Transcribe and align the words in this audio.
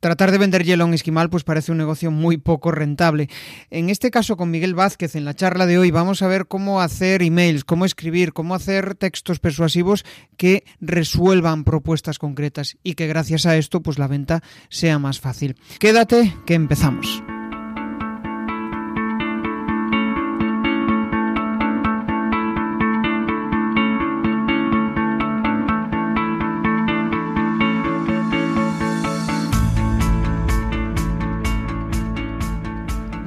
Tratar 0.00 0.30
de 0.30 0.38
vender 0.38 0.64
hielo 0.64 0.84
en 0.84 0.94
esquimal 0.94 1.30
pues 1.30 1.44
parece 1.44 1.72
un 1.72 1.78
negocio 1.78 2.10
muy 2.10 2.36
poco 2.36 2.70
rentable. 2.70 3.28
En 3.70 3.90
este 3.90 4.10
caso 4.10 4.36
con 4.36 4.50
Miguel 4.50 4.74
Vázquez 4.74 5.16
en 5.16 5.24
la 5.24 5.34
charla 5.34 5.66
de 5.66 5.78
hoy 5.78 5.90
vamos 5.90 6.22
a 6.22 6.28
ver 6.28 6.46
cómo 6.46 6.80
hacer 6.80 7.22
emails, 7.22 7.64
cómo 7.64 7.84
escribir, 7.84 8.32
cómo 8.32 8.54
hacer 8.54 8.94
textos 8.94 9.40
persuasivos 9.40 10.04
que 10.36 10.64
resuelvan 10.80 11.64
propuestas 11.64 12.18
concretas 12.18 12.76
y 12.82 12.94
que 12.94 13.06
gracias 13.06 13.46
a 13.46 13.56
esto 13.56 13.82
pues 13.82 13.98
la 13.98 14.06
venta 14.06 14.42
sea 14.68 14.98
más 14.98 15.20
fácil. 15.20 15.56
Quédate 15.78 16.34
que 16.46 16.54
empezamos. 16.54 17.22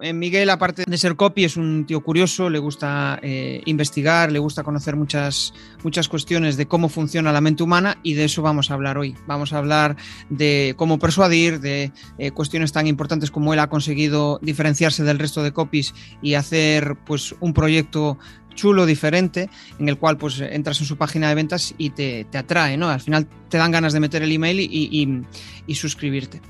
Eh, 0.00 0.12
Miguel, 0.12 0.50
aparte 0.50 0.82
de 0.86 0.98
ser 0.98 1.14
copy, 1.14 1.44
es 1.44 1.56
un 1.56 1.86
tío 1.86 2.00
curioso, 2.02 2.50
le 2.50 2.58
gusta 2.58 3.20
eh, 3.22 3.62
investigar, 3.64 4.32
le 4.32 4.40
gusta 4.40 4.64
conocer 4.64 4.96
muchas, 4.96 5.54
muchas 5.84 6.08
cuestiones 6.08 6.56
de 6.56 6.66
cómo 6.66 6.88
funciona 6.88 7.32
la 7.32 7.40
mente 7.40 7.62
humana 7.62 7.98
y 8.02 8.14
de 8.14 8.24
eso 8.24 8.42
vamos 8.42 8.70
a 8.70 8.74
hablar 8.74 8.98
hoy. 8.98 9.14
Vamos 9.28 9.52
a 9.52 9.58
hablar 9.58 9.96
de 10.30 10.74
cómo 10.76 10.98
persuadir, 10.98 11.60
de 11.60 11.92
eh, 12.18 12.32
cuestiones 12.32 12.72
tan 12.72 12.88
importantes 12.88 13.30
como 13.30 13.54
él 13.54 13.60
ha 13.60 13.68
conseguido 13.68 14.40
diferenciarse 14.42 15.04
del 15.04 15.20
resto 15.20 15.44
de 15.44 15.52
copies 15.52 15.94
y 16.20 16.34
hacer 16.34 16.96
pues 17.06 17.36
un 17.38 17.54
proyecto 17.54 18.18
chulo, 18.54 18.86
diferente, 18.86 19.48
en 19.78 19.88
el 19.88 19.98
cual 19.98 20.16
pues 20.16 20.40
entras 20.40 20.80
en 20.80 20.86
su 20.86 20.96
página 20.96 21.28
de 21.28 21.34
ventas 21.34 21.74
y 21.78 21.90
te, 21.90 22.26
atrae, 22.34 22.76
¿no? 22.76 22.88
Al 22.88 23.00
final 23.00 23.28
te 23.48 23.58
dan 23.58 23.72
ganas 23.72 23.92
de 23.92 24.00
meter 24.00 24.22
el 24.22 24.30
email 24.30 24.60
y, 24.60 25.24
y 25.66 25.74
suscribirte. 25.74 26.40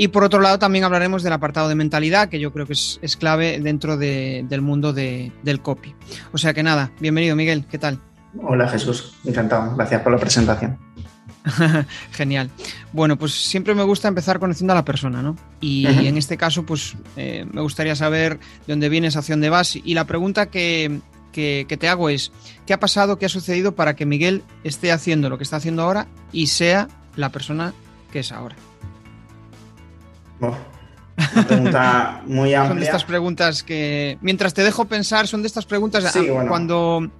Y 0.00 0.08
por 0.08 0.24
otro 0.24 0.40
lado, 0.40 0.58
también 0.58 0.82
hablaremos 0.84 1.22
del 1.22 1.34
apartado 1.34 1.68
de 1.68 1.74
mentalidad, 1.74 2.30
que 2.30 2.40
yo 2.40 2.54
creo 2.54 2.64
que 2.64 2.72
es, 2.72 3.16
clave 3.18 3.60
dentro 3.60 3.98
del 3.98 4.62
mundo 4.62 4.94
del 4.94 5.60
copy. 5.60 5.94
O 6.32 6.38
sea 6.38 6.54
que 6.54 6.62
nada, 6.62 6.90
bienvenido 7.00 7.36
Miguel, 7.36 7.66
¿qué 7.66 7.76
tal? 7.76 8.00
Hola 8.42 8.66
Jesús, 8.66 9.12
encantado, 9.26 9.76
gracias 9.76 10.00
por 10.00 10.12
la 10.12 10.18
presentación. 10.18 10.78
Genial. 12.12 12.48
Bueno, 12.94 13.18
pues 13.18 13.34
siempre 13.34 13.74
me 13.74 13.82
gusta 13.82 14.08
empezar 14.08 14.38
conociendo 14.38 14.72
a 14.72 14.76
la 14.76 14.86
persona, 14.86 15.20
¿no? 15.20 15.36
Y 15.60 15.86
en 15.86 16.16
este 16.16 16.38
caso, 16.38 16.64
pues 16.64 16.96
eh, 17.18 17.44
me 17.52 17.60
gustaría 17.60 17.94
saber 17.94 18.38
de 18.38 18.72
dónde 18.72 18.88
vienes, 18.88 19.18
hacia 19.18 19.34
dónde 19.34 19.50
vas. 19.50 19.76
Y 19.76 19.92
la 19.92 20.06
pregunta 20.06 20.46
que, 20.46 21.00
que, 21.30 21.76
te 21.78 21.88
hago 21.90 22.08
es, 22.08 22.32
¿qué 22.64 22.72
ha 22.72 22.80
pasado, 22.80 23.18
qué 23.18 23.26
ha 23.26 23.28
sucedido 23.28 23.74
para 23.74 23.96
que 23.96 24.06
Miguel 24.06 24.44
esté 24.64 24.92
haciendo 24.92 25.28
lo 25.28 25.36
que 25.36 25.44
está 25.44 25.56
haciendo 25.56 25.82
ahora 25.82 26.08
y 26.32 26.46
sea 26.46 26.88
la 27.16 27.28
persona 27.28 27.74
que 28.10 28.20
es 28.20 28.32
ahora? 28.32 28.56
Una 30.40 31.46
pregunta 31.46 32.22
muy 32.26 32.54
amplia. 32.54 32.68
Son 32.68 32.78
de 32.78 32.84
estas 32.84 33.04
preguntas 33.04 33.62
que, 33.62 34.18
mientras 34.20 34.54
te 34.54 34.62
dejo 34.62 34.86
pensar, 34.86 35.26
son 35.26 35.42
de 35.42 35.48
estas 35.48 35.66
preguntas 35.66 36.16
ah, 36.16 36.44
cuando, 36.48 37.10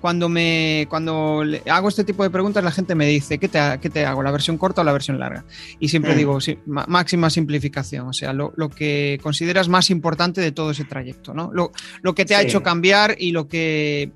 cuando, 0.00 0.28
me, 0.28 0.86
cuando 0.88 1.42
hago 1.70 1.88
este 1.88 2.04
tipo 2.04 2.22
de 2.22 2.30
preguntas, 2.30 2.62
la 2.62 2.70
gente 2.70 2.94
me 2.94 3.06
dice, 3.06 3.38
¿qué 3.38 3.48
te, 3.48 3.60
qué 3.80 3.90
te 3.90 4.06
hago? 4.06 4.22
¿La 4.22 4.30
versión 4.30 4.58
corta 4.58 4.82
o 4.82 4.84
la 4.84 4.92
versión 4.92 5.18
larga? 5.18 5.44
Y 5.78 5.88
siempre 5.88 6.14
mm. 6.14 6.16
digo, 6.16 6.38
máxima 6.66 7.30
simplificación, 7.30 8.08
o 8.08 8.12
sea, 8.12 8.32
lo, 8.32 8.52
que 8.68 9.18
consideras 9.22 9.68
más 9.68 9.90
importante 9.90 10.40
de 10.40 10.52
todo 10.52 10.70
ese 10.70 10.84
trayecto, 10.84 11.34
¿no? 11.34 11.50
Lo, 11.52 11.72
lo 12.02 12.14
que 12.14 12.24
te 12.24 12.34
ha 12.34 12.42
hecho 12.42 12.62
cambiar 12.62 13.16
y 13.18 13.32
lo 13.32 13.48
que 13.48 14.12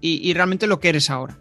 y, 0.00 0.28
y 0.28 0.34
realmente 0.34 0.66
lo 0.66 0.80
que 0.80 0.90
eres 0.90 1.10
ahora. 1.10 1.38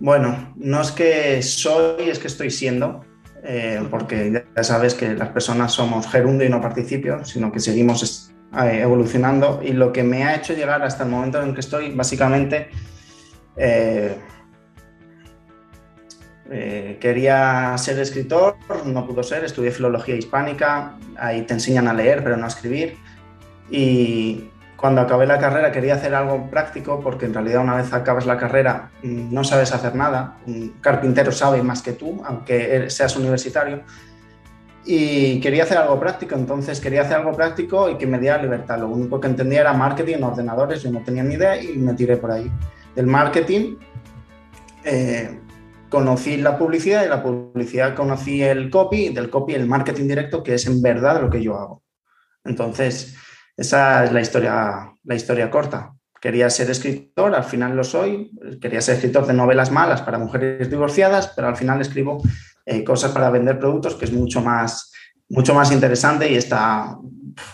Bueno, 0.00 0.52
no 0.56 0.82
es 0.82 0.90
que 0.90 1.40
soy, 1.42 2.10
es 2.10 2.18
que 2.18 2.26
estoy 2.26 2.50
siendo. 2.50 3.04
Eh, 3.44 3.84
porque 3.90 4.44
ya 4.54 4.64
sabes 4.64 4.94
que 4.94 5.14
las 5.14 5.30
personas 5.30 5.72
somos 5.72 6.06
gerundio 6.06 6.46
y 6.46 6.50
no 6.50 6.60
participio, 6.60 7.24
sino 7.24 7.50
que 7.50 7.60
seguimos 7.60 8.32
eh, 8.56 8.80
evolucionando. 8.82 9.60
Y 9.62 9.72
lo 9.72 9.92
que 9.92 10.04
me 10.04 10.24
ha 10.24 10.36
hecho 10.36 10.54
llegar 10.54 10.82
hasta 10.82 11.04
el 11.04 11.10
momento 11.10 11.42
en 11.42 11.54
que 11.54 11.60
estoy, 11.60 11.92
básicamente, 11.92 12.68
eh, 13.56 14.16
quería 17.00 17.76
ser 17.78 17.98
escritor, 17.98 18.56
no 18.84 19.06
pudo 19.06 19.22
ser, 19.22 19.44
estudié 19.44 19.70
filología 19.70 20.14
hispánica, 20.14 20.98
ahí 21.16 21.42
te 21.42 21.54
enseñan 21.54 21.88
a 21.88 21.94
leer 21.94 22.22
pero 22.22 22.36
no 22.36 22.44
a 22.44 22.48
escribir. 22.48 22.96
Y 23.70 24.50
cuando 24.82 25.00
acabé 25.00 25.26
la 25.26 25.38
carrera 25.38 25.70
quería 25.70 25.94
hacer 25.94 26.12
algo 26.12 26.50
práctico 26.50 26.98
porque 26.98 27.26
en 27.26 27.34
realidad 27.34 27.62
una 27.62 27.76
vez 27.76 27.92
acabas 27.92 28.26
la 28.26 28.36
carrera 28.36 28.90
mm, 29.04 29.32
no 29.32 29.44
sabes 29.44 29.72
hacer 29.72 29.94
nada. 29.94 30.38
Un 30.44 30.70
carpintero 30.80 31.30
sabe 31.30 31.62
más 31.62 31.82
que 31.82 31.92
tú, 31.92 32.20
aunque 32.24 32.90
seas 32.90 33.14
universitario. 33.14 33.84
Y 34.84 35.38
quería 35.38 35.62
hacer 35.62 35.78
algo 35.78 36.00
práctico, 36.00 36.34
entonces 36.34 36.80
quería 36.80 37.02
hacer 37.02 37.18
algo 37.18 37.30
práctico 37.30 37.88
y 37.90 37.96
que 37.96 38.08
me 38.08 38.18
diera 38.18 38.42
libertad. 38.42 38.80
Lo 38.80 38.88
único 38.88 39.20
que 39.20 39.28
entendía 39.28 39.60
era 39.60 39.72
marketing, 39.72 40.20
ordenadores, 40.20 40.82
yo 40.82 40.90
no 40.90 40.98
tenía 41.04 41.22
ni 41.22 41.34
idea 41.34 41.62
y 41.62 41.76
me 41.76 41.94
tiré 41.94 42.16
por 42.16 42.32
ahí. 42.32 42.50
Del 42.96 43.06
marketing 43.06 43.76
eh, 44.82 45.38
conocí 45.90 46.38
la 46.38 46.58
publicidad 46.58 47.04
y 47.04 47.08
la 47.08 47.22
publicidad 47.22 47.94
conocí 47.94 48.42
el 48.42 48.68
copy, 48.68 49.10
del 49.10 49.30
copy 49.30 49.54
el 49.54 49.68
marketing 49.68 50.08
directo, 50.08 50.42
que 50.42 50.54
es 50.54 50.66
en 50.66 50.82
verdad 50.82 51.22
lo 51.22 51.30
que 51.30 51.40
yo 51.40 51.56
hago. 51.56 51.84
Entonces, 52.44 53.16
esa 53.56 54.04
es 54.04 54.12
la 54.12 54.20
historia, 54.20 54.94
la 55.04 55.14
historia 55.14 55.50
corta. 55.50 55.94
Quería 56.20 56.48
ser 56.50 56.70
escritor, 56.70 57.34
al 57.34 57.44
final 57.44 57.76
lo 57.76 57.84
soy. 57.84 58.30
Quería 58.60 58.80
ser 58.80 58.94
escritor 58.96 59.26
de 59.26 59.34
novelas 59.34 59.70
malas 59.70 60.02
para 60.02 60.18
mujeres 60.18 60.70
divorciadas, 60.70 61.32
pero 61.34 61.48
al 61.48 61.56
final 61.56 61.80
escribo 61.80 62.22
eh, 62.64 62.84
cosas 62.84 63.10
para 63.10 63.30
vender 63.30 63.58
productos, 63.58 63.96
que 63.96 64.04
es 64.04 64.12
mucho 64.12 64.40
más, 64.40 64.92
mucho 65.28 65.54
más 65.54 65.72
interesante 65.72 66.30
y 66.30 66.36
está, 66.36 66.96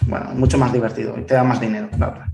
bueno, 0.03 0.35
mucho 0.35 0.59
más 0.59 0.73
divertido 0.73 1.19
y 1.19 1.23
te 1.23 1.35
da 1.35 1.45
más 1.45 1.61
dinero, 1.61 1.89
la. 1.99 2.31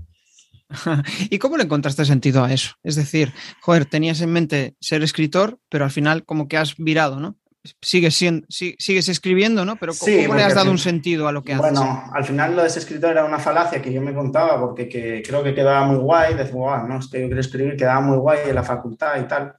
¿Y 1.29 1.37
cómo 1.37 1.57
le 1.57 1.63
encontraste 1.63 2.05
sentido 2.05 2.43
a 2.43 2.51
eso? 2.51 2.75
Es 2.83 2.95
decir, 2.95 3.31
joder, 3.61 3.85
tenías 3.85 4.21
en 4.21 4.31
mente 4.31 4.75
ser 4.79 5.03
escritor, 5.03 5.59
pero 5.69 5.85
al 5.85 5.91
final 5.91 6.25
como 6.25 6.47
que 6.47 6.57
has 6.57 6.75
virado, 6.75 7.19
¿no? 7.19 7.37
Sigues, 7.81 8.15
siendo, 8.15 8.45
sigues 8.49 9.09
escribiendo, 9.09 9.65
¿no? 9.65 9.75
Pero 9.75 9.93
¿cómo, 9.97 10.35
le 10.35 10.43
has 10.43 10.55
dado 10.55 10.71
un 10.71 10.77
sentido 10.77 11.27
a 11.27 11.31
lo 11.31 11.43
que 11.43 11.53
haces? 11.53 11.71
Bueno, 11.71 12.09
al 12.13 12.23
final 12.23 12.55
lo 12.55 12.61
de 12.61 12.67
ese 12.67 12.79
escritor 12.79 13.11
era 13.11 13.25
una 13.25 13.39
falacia 13.39 13.81
que 13.81 13.91
yo 13.91 14.01
me 14.01 14.13
contaba 14.13 14.59
porque 14.59 15.21
creo 15.25 15.43
que 15.43 15.53
quedaba 15.53 15.85
muy 15.85 15.97
guay. 15.97 16.35
Decía, 16.35 16.83
no, 16.87 16.99
es 16.99 17.07
que 17.07 17.21
yo 17.21 17.27
quiero 17.27 17.41
escribir, 17.41 17.77
quedaba 17.77 18.01
muy 18.01 18.17
guay 18.17 18.39
en 18.47 18.55
la 18.55 18.63
facultad 18.63 19.19
y 19.19 19.27
tal. 19.27 19.55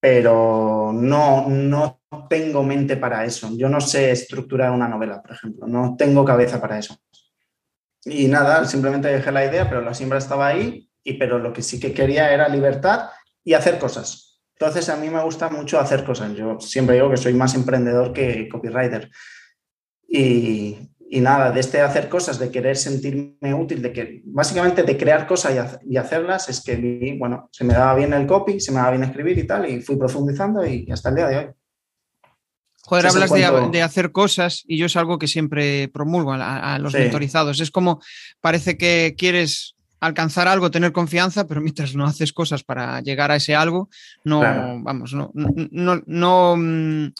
Pero 0.00 0.92
no, 0.94 1.48
no 1.48 2.00
tengo 2.28 2.62
mente 2.62 2.96
para 2.96 3.24
eso. 3.24 3.50
Yo 3.56 3.68
no 3.68 3.80
sé 3.80 4.10
estructurar 4.10 4.70
una 4.70 4.88
novela, 4.88 5.22
por 5.22 5.32
ejemplo. 5.32 5.66
No 5.66 5.96
tengo 5.98 6.24
cabeza 6.24 6.60
para 6.60 6.78
eso. 6.78 6.96
Y 8.04 8.28
nada, 8.28 8.64
simplemente 8.64 9.08
dejé 9.08 9.32
la 9.32 9.44
idea, 9.44 9.68
pero 9.68 9.80
la 9.80 9.94
siembra 9.94 10.18
estaba 10.18 10.46
ahí. 10.46 10.88
Y, 11.02 11.14
pero 11.14 11.38
lo 11.38 11.52
que 11.52 11.62
sí 11.62 11.80
que 11.80 11.92
quería 11.92 12.32
era 12.32 12.48
libertad 12.48 13.10
y 13.42 13.54
hacer 13.54 13.78
cosas 13.78 14.27
entonces, 14.60 14.88
a 14.88 14.96
mí 14.96 15.08
me 15.08 15.22
gusta 15.22 15.48
mucho 15.50 15.78
hacer 15.78 16.02
cosas. 16.02 16.34
Yo 16.34 16.58
siempre 16.58 16.96
digo 16.96 17.08
que 17.08 17.16
soy 17.16 17.32
más 17.32 17.54
emprendedor 17.54 18.12
que 18.12 18.48
copywriter. 18.48 19.08
Y, 20.08 20.76
nada, 21.20 21.52
de 21.52 21.60
este 21.60 21.80
hacer 21.80 22.08
cosas, 22.08 22.40
de 22.40 22.50
querer 22.50 22.76
sentirme 22.76 23.54
útil, 23.54 23.80
de 23.80 23.92
que 23.92 24.22
básicamente 24.24 24.82
de 24.82 24.96
crear 24.96 25.28
cosas 25.28 25.78
y, 25.84 25.96
hacerlas, 25.96 26.48
es 26.48 26.60
que 26.60 27.16
bueno, 27.16 27.48
se 27.52 27.62
me 27.62 27.72
daba 27.72 27.94
bien 27.94 28.12
el 28.12 28.26
copy, 28.26 28.58
se 28.58 28.72
me 28.72 28.78
daba 28.78 28.90
bien 28.90 29.04
escribir 29.04 29.38
y 29.38 29.46
tal, 29.46 29.70
y 29.70 29.80
fui 29.80 29.96
profundizando 29.96 30.66
y 30.66 30.90
hasta 30.90 31.10
el 31.10 31.14
día 31.14 31.28
de 31.28 31.36
hoy. 31.36 31.46
Joder, 32.82 33.06
hablas 33.06 33.30
de, 33.70 33.82
hacer 33.82 34.10
cosas 34.10 34.64
y 34.66 34.76
yo 34.76 34.86
es 34.86 34.96
algo 34.96 35.20
que 35.20 35.28
siempre 35.28 35.88
promulgo 35.88 36.32
a, 36.32 36.78
los 36.80 36.94
mentorizados. 36.94 37.60
Es 37.60 37.70
como 37.70 38.00
parece 38.40 38.76
que 38.76 39.14
quieres 39.16 39.76
alcanzar 40.00 40.48
algo, 40.48 40.70
tener 40.70 40.92
confianza, 40.92 41.46
pero 41.46 41.60
mientras 41.60 41.94
no 41.94 42.06
haces 42.06 42.32
cosas 42.32 42.62
para 42.62 43.00
llegar 43.00 43.30
a 43.30 43.36
ese 43.36 43.54
algo, 43.54 43.88
no, 44.24 44.40
vamos, 44.40 45.12
no, 45.12 45.30
no, 45.34 46.02
no, 46.06 46.56
mm, 46.56 47.12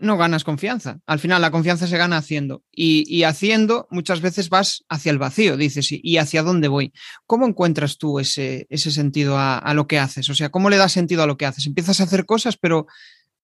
no, 0.00 0.16
ganas 0.16 0.44
confianza. 0.44 1.00
Al 1.06 1.18
final 1.18 1.40
la 1.40 1.50
confianza 1.50 1.86
se 1.86 1.96
gana 1.96 2.16
haciendo 2.16 2.62
y, 2.70 3.22
haciendo 3.24 3.86
muchas 3.90 4.20
veces 4.20 4.48
vas 4.48 4.84
hacia 4.88 5.10
el 5.10 5.18
vacío, 5.18 5.56
dices, 5.56 5.88
¿y 5.90 6.18
hacia 6.18 6.42
dónde 6.42 6.68
voy? 6.68 6.92
¿Cómo 7.26 7.46
encuentras 7.46 7.98
tú 7.98 8.20
ese, 8.20 8.66
ese 8.70 8.90
sentido 8.90 9.36
a, 9.38 9.72
lo 9.74 9.86
que 9.86 9.98
haces? 9.98 10.28
O 10.30 10.34
sea, 10.34 10.50
¿cómo 10.50 10.70
le 10.70 10.76
das 10.76 10.92
sentido 10.92 11.22
a 11.22 11.26
lo 11.26 11.36
que 11.36 11.46
haces? 11.46 11.66
Empiezas 11.66 12.00
a 12.00 12.04
hacer 12.04 12.26
cosas, 12.26 12.56
pero 12.56 12.86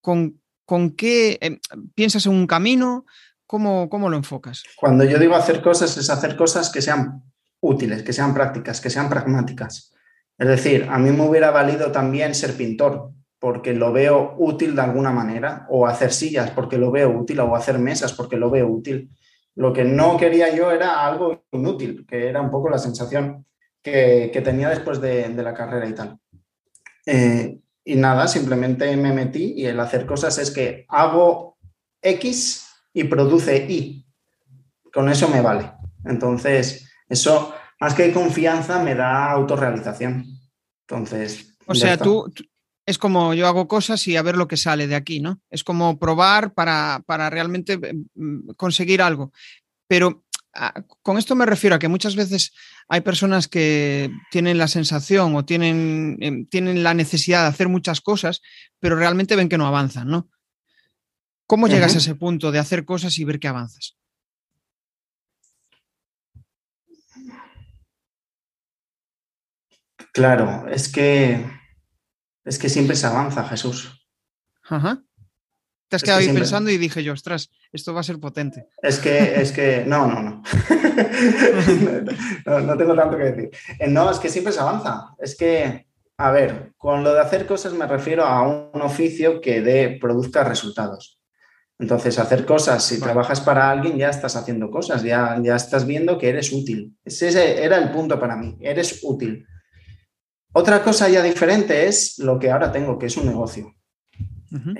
¿con, 0.01 0.41
con 0.65 0.91
qué? 0.91 1.39
Em, 1.41 1.59
¿Piensas 1.95 2.27
en 2.27 2.33
un 2.33 2.47
camino? 2.47 3.05
¿Cómo, 3.47 3.89
¿Cómo 3.89 4.09
lo 4.09 4.17
enfocas? 4.17 4.63
Cuando 4.77 5.05
yo 5.05 5.19
digo 5.19 5.35
hacer 5.37 5.61
cosas, 5.63 5.97
es 5.97 6.09
hacer 6.09 6.35
cosas 6.35 6.71
que 6.71 6.81
sean 6.81 7.23
útiles, 7.65 8.03
que 8.03 8.13
sean 8.13 8.35
prácticas, 8.35 8.81
que 8.81 8.91
sean 8.91 9.09
pragmáticas. 9.09 9.93
Es 10.39 10.49
decir, 10.49 10.87
a 10.91 10.99
mí 10.99 11.11
me 11.11 11.27
hubiera 11.29 11.51
valido 11.51 11.91
también 11.91 12.35
ser 12.35 12.55
pintor, 12.55 13.11
porque 13.39 13.73
lo 13.73 13.93
veo 13.93 14.35
útil 14.39 14.75
de 14.75 14.83
alguna 14.83 15.13
manera, 15.13 15.67
o 15.69 15.87
hacer 15.87 16.13
sillas 16.13 16.51
porque 16.51 16.79
lo 16.79 16.91
veo 16.91 17.11
útil, 17.11 17.41
o 17.41 17.57
hacer 17.57 17.79
mesas 17.79 18.13
porque 18.13 18.37
lo 18.37 18.51
veo 18.51 18.69
útil. 18.69 19.11
Lo 19.55 19.73
que 19.73 19.85
no 19.85 20.17
quería 20.17 20.55
yo 20.55 20.71
era 20.71 21.07
algo 21.07 21.45
inútil, 21.53 22.05
que 22.09 22.29
era 22.29 22.41
un 22.41 22.51
poco 22.51 22.69
la 22.69 22.79
sensación 22.79 23.47
que, 23.83 24.41
tenía 24.45 24.71
después 24.71 25.01
de, 25.01 25.29
la 25.31 25.55
carrera 25.55 25.89
y 25.89 25.93
tal. 25.93 26.19
Eh, 27.07 27.59
y 27.85 27.97
nada, 27.97 28.27
simplemente 28.27 28.97
me 28.97 29.13
metí 29.13 29.55
y 29.57 29.67
el 29.67 29.79
hacer 29.79 30.07
cosas 30.07 30.39
es 30.39 30.51
que 30.51 30.87
hago 30.89 31.59
X 32.01 32.67
y 32.93 33.05
produce 33.05 33.67
Y. 33.69 34.07
Con 34.93 35.09
eso 35.09 35.29
me 35.29 35.43
vale. 35.43 35.71
Entonces, 36.05 36.91
eso, 37.15 37.55
más 37.81 37.95
que 37.95 38.13
confianza, 38.13 38.83
me 38.83 38.95
da 38.95 39.31
autorrealización. 39.31 40.27
Entonces. 40.87 41.57
O 41.67 41.75
sea, 41.75 41.97
tú, 41.97 42.31
es 42.87 42.99
como 42.99 43.35
yo 43.35 43.47
hago 43.47 43.67
cosas 43.67 44.07
y 44.07 44.17
a 44.17 44.23
ver 44.23 44.37
lo 44.37 44.49
que 44.49 44.57
sale 44.57 44.87
de 44.87 44.95
aquí, 44.95 45.21
¿no? 45.21 45.41
Es 45.51 45.65
como 45.65 45.99
probar 45.99 46.53
para, 46.53 47.03
para 47.07 47.31
realmente 47.31 47.79
mm, 48.15 48.51
conseguir 48.57 49.01
algo. 49.01 49.33
Pero 49.89 50.25
ah, 50.55 50.75
con 51.03 51.19
esto 51.19 51.35
me 51.35 51.47
refiero 51.47 51.77
a 51.77 51.79
que 51.79 51.89
muchas 51.89 52.17
veces 52.17 52.53
hay 52.89 53.01
personas 53.01 53.49
que 53.49 54.11
tienen 54.31 54.59
la 54.59 54.69
sensación 54.69 55.35
o 55.35 55.45
tienen, 55.45 56.19
em, 56.21 56.47
tienen 56.47 56.83
la 56.83 56.95
necesidad 56.95 57.43
de 57.43 57.49
hacer 57.49 57.69
muchas 57.69 58.01
cosas, 58.01 58.43
pero 58.81 58.97
realmente 58.97 59.37
ven 59.37 59.49
que 59.49 59.59
no 59.59 59.67
avanzan, 59.67 60.09
¿no? 60.09 60.29
¿Cómo 61.47 61.69
llegas 61.69 61.95
a 61.95 61.99
ese 61.99 62.15
punto 62.15 62.53
de 62.53 62.59
hacer 62.59 62.85
cosas 62.85 63.19
y 63.19 63.25
ver 63.25 63.39
que 63.39 63.49
avanzas? 63.49 63.97
Claro, 70.15 70.67
es 70.71 70.91
que 70.91 71.45
es 72.45 72.59
que 72.59 72.69
siempre 72.69 72.95
se 72.95 73.07
avanza, 73.07 73.43
Jesús. 73.45 74.07
Ajá. 74.69 75.03
Te 75.89 75.97
has 75.97 76.03
quedado 76.05 76.21
ahí 76.21 76.33
pensando 76.33 76.71
y 76.71 76.79
dije 76.79 77.03
yo, 77.03 77.13
ostras, 77.13 77.51
esto 77.73 77.93
va 77.93 78.01
a 78.01 78.05
ser 78.05 78.21
potente. 78.21 78.69
Es 78.81 78.99
que, 78.99 79.41
es 79.41 79.51
que, 79.51 79.85
no, 79.87 80.07
no, 80.07 80.23
no. 80.23 80.43
no, 82.61 82.77
tengo 82.77 82.95
tanto 82.95 83.17
que 83.17 83.25
decir. 83.25 83.51
Eh, 83.81 83.89
no, 83.89 84.09
es 84.11 84.21
que 84.21 84.29
siempre 84.29 84.53
se 84.53 84.61
avanza. 84.61 85.15
Es 85.19 85.37
que, 85.37 85.89
a 86.17 86.31
ver, 86.31 86.73
con 86.77 87.03
lo 87.03 87.13
de 87.13 87.21
hacer 87.21 87.45
cosas 87.45 87.73
me 87.73 87.87
refiero 87.89 88.25
a 88.25 88.43
un 88.47 88.83
oficio 88.83 89.41
que 89.41 89.63
de, 89.63 89.99
produzca 90.01 90.45
resultados. 90.45 91.21
Entonces, 91.79 92.21
hacer 92.21 92.47
cosas, 92.47 92.85
si 92.85 93.01
trabajas 93.01 93.41
para 93.41 93.69
alguien, 93.69 93.99
ya 93.99 94.11
estás 94.11 94.37
haciendo 94.37 94.71
cosas, 94.71 95.03
ya, 95.03 95.41
ya 95.43 95.57
estás 95.57 95.87
viendo 95.87 96.19
que 96.19 96.29
eres 96.29 96.53
útil. 96.53 96.97
Ese 97.05 97.65
era 97.65 97.79
el 97.79 97.91
punto 97.91 98.21
para 98.21 98.37
mí, 98.37 98.57
eres 98.61 99.01
útil. 99.03 99.45
Otra 100.57 100.83
cosa 100.83 101.09
ya 101.09 101.23
diferente 101.23 101.87
es 101.87 102.19
lo 102.19 102.39
que 102.39 102.51
ahora 102.51 102.71
tengo, 102.71 102.97
que 102.97 103.07
es 103.07 103.17
un 103.17 103.27
negocio. 103.27 103.75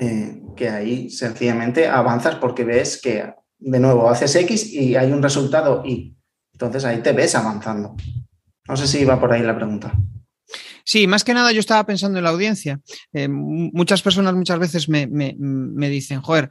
Eh, 0.01 0.41
que 0.57 0.69
ahí 0.69 1.11
sencillamente 1.11 1.89
avanzas 1.89 2.37
porque 2.37 2.63
ves 2.63 3.01
que, 3.03 3.35
de 3.59 3.81
nuevo, 3.81 4.09
haces 4.09 4.37
X 4.37 4.73
y 4.73 4.95
hay 4.95 5.11
un 5.11 5.21
resultado 5.21 5.83
Y. 5.85 6.17
Entonces 6.53 6.85
ahí 6.85 6.99
te 7.03 7.13
ves 7.13 7.35
avanzando. 7.35 7.97
No 8.69 8.77
sé 8.77 8.87
si 8.87 9.05
va 9.05 9.19
por 9.19 9.33
ahí 9.33 9.43
la 9.43 9.57
pregunta. 9.57 9.93
Sí, 10.85 11.09
más 11.09 11.25
que 11.25 11.35
nada 11.35 11.51
yo 11.51 11.59
estaba 11.59 11.85
pensando 11.85 12.19
en 12.19 12.25
la 12.25 12.31
audiencia. 12.31 12.81
Eh, 13.13 13.27
muchas 13.27 14.01
personas 14.01 14.35
muchas 14.35 14.61
veces 14.61 14.89
me, 14.89 15.09
dicen, 15.89 16.21
joder, 16.21 16.51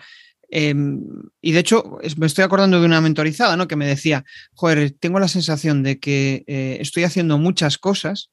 em, 0.50 1.02
y 1.40 1.54
de 1.54 1.60
hecho 1.60 2.00
me 2.18 2.26
estoy 2.26 2.44
acordando 2.44 2.82
de 2.82 2.86
una 2.86 3.00
mentorizada, 3.00 3.56
¿no? 3.56 3.70
Que 3.70 3.78
me 3.78 3.88
decía, 3.88 4.26
joder, 4.54 4.92
tengo 5.00 5.20
la 5.20 5.30
sensación 5.30 5.82
de 5.82 6.00
que 6.00 6.44
eh, 6.46 6.78
estoy 6.82 7.06
haciendo 7.06 7.38
muchas 7.38 7.78
cosas, 7.78 8.33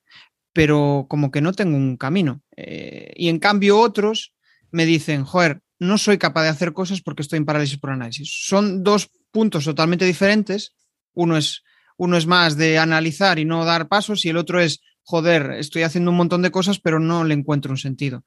pero 0.52 1.06
como 1.08 1.30
que 1.30 1.40
no 1.40 1.52
tengo 1.52 1.76
un 1.76 1.96
camino. 1.96 2.42
y 2.56 3.28
en 3.28 3.38
cambio 3.38 3.78
otros 3.78 4.34
me 4.70 4.86
dicen, 4.86 5.24
joder, 5.24 5.62
no 5.78 5.98
soy 5.98 6.18
capaz 6.18 6.42
de 6.44 6.50
hacer 6.50 6.72
cosas 6.72 7.00
porque 7.00 7.22
estoy 7.22 7.38
en 7.38 7.46
parálisis 7.46 7.78
por 7.78 7.90
análisis. 7.90 8.30
Son 8.46 8.84
dos 8.84 9.10
puntos 9.30 9.64
totalmente 9.64 10.04
diferentes. 10.04 10.74
Uno 11.14 11.36
es, 11.36 11.62
uno 11.96 12.16
es 12.16 12.26
más 12.26 12.56
de 12.56 12.78
analizar 12.78 13.38
y 13.38 13.44
no 13.44 13.64
dar 13.64 13.88
pasos 13.88 14.24
y 14.24 14.28
el 14.28 14.36
otro 14.36 14.60
es, 14.60 14.80
joder, 15.02 15.52
estoy 15.52 15.82
haciendo 15.82 16.10
un 16.10 16.16
montón 16.16 16.42
de 16.42 16.50
cosas 16.50 16.78
pero 16.78 17.00
no 17.00 17.24
le 17.24 17.34
encuentro 17.34 17.72
un 17.72 17.78
sentido. 17.78 18.24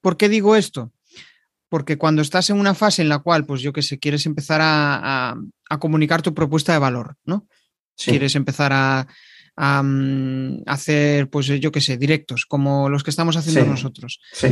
¿Por 0.00 0.16
qué 0.16 0.28
digo 0.28 0.56
esto? 0.56 0.92
Porque 1.68 1.96
cuando 1.96 2.22
estás 2.22 2.50
en 2.50 2.58
una 2.58 2.74
fase 2.74 3.02
en 3.02 3.08
la 3.08 3.20
cual, 3.20 3.44
pues 3.44 3.60
yo 3.60 3.72
qué 3.72 3.82
sé, 3.82 3.98
quieres 3.98 4.26
empezar 4.26 4.60
a, 4.62 5.36
comunicar 5.80 6.22
tu 6.22 6.32
propuesta 6.32 6.72
de 6.72 6.78
valor, 6.78 7.16
¿no? 7.24 7.48
Quieres 7.96 8.36
empezar 8.36 8.72
a, 8.72 9.08
mm, 9.56 10.62
hacer, 10.66 11.28
pues 11.28 11.46
yo 11.46 11.72
qué 11.72 11.80
sé, 11.80 11.96
directos, 11.96 12.46
como 12.46 12.88
los 12.88 13.02
que 13.02 13.10
estamos 13.10 13.36
haciendo 13.36 13.64
nosotros. 13.64 14.20
Sí. 14.32 14.48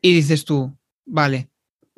Y 0.00 0.14
dices 0.14 0.44
tú, 0.44 0.76
vale, 1.04 1.48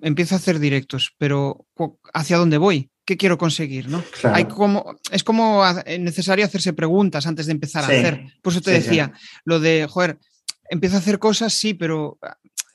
empiezo 0.01 0.35
a 0.35 0.39
hacer 0.39 0.59
directos, 0.59 1.15
pero 1.19 1.67
¿hacia 2.13 2.39
dónde 2.39 2.59
voy? 2.59 2.91
¿Qué 3.05 3.17
quiero 3.17 3.39
conseguir? 3.39 3.89
¿no? 3.89 4.03
Hay 4.25 4.47
como, 4.47 4.97
es 5.13 5.23
como 5.23 5.63
necesario 5.99 6.45
hacerse 6.45 6.73
preguntas 6.73 7.27
antes 7.27 7.47
de 7.47 7.53
empezar 7.53 7.85
a 7.85 7.87
hacer. 7.87 8.25
Por 8.43 8.53
eso 8.53 8.61
te 8.61 8.73
decía, 8.73 9.13
lo 9.45 9.61
de, 9.61 9.87
joder, 9.89 10.19
empiezo 10.69 10.97
a 10.97 10.99
hacer 10.99 11.19
cosas, 11.19 11.53
sí, 11.53 11.75
pero, 11.75 12.19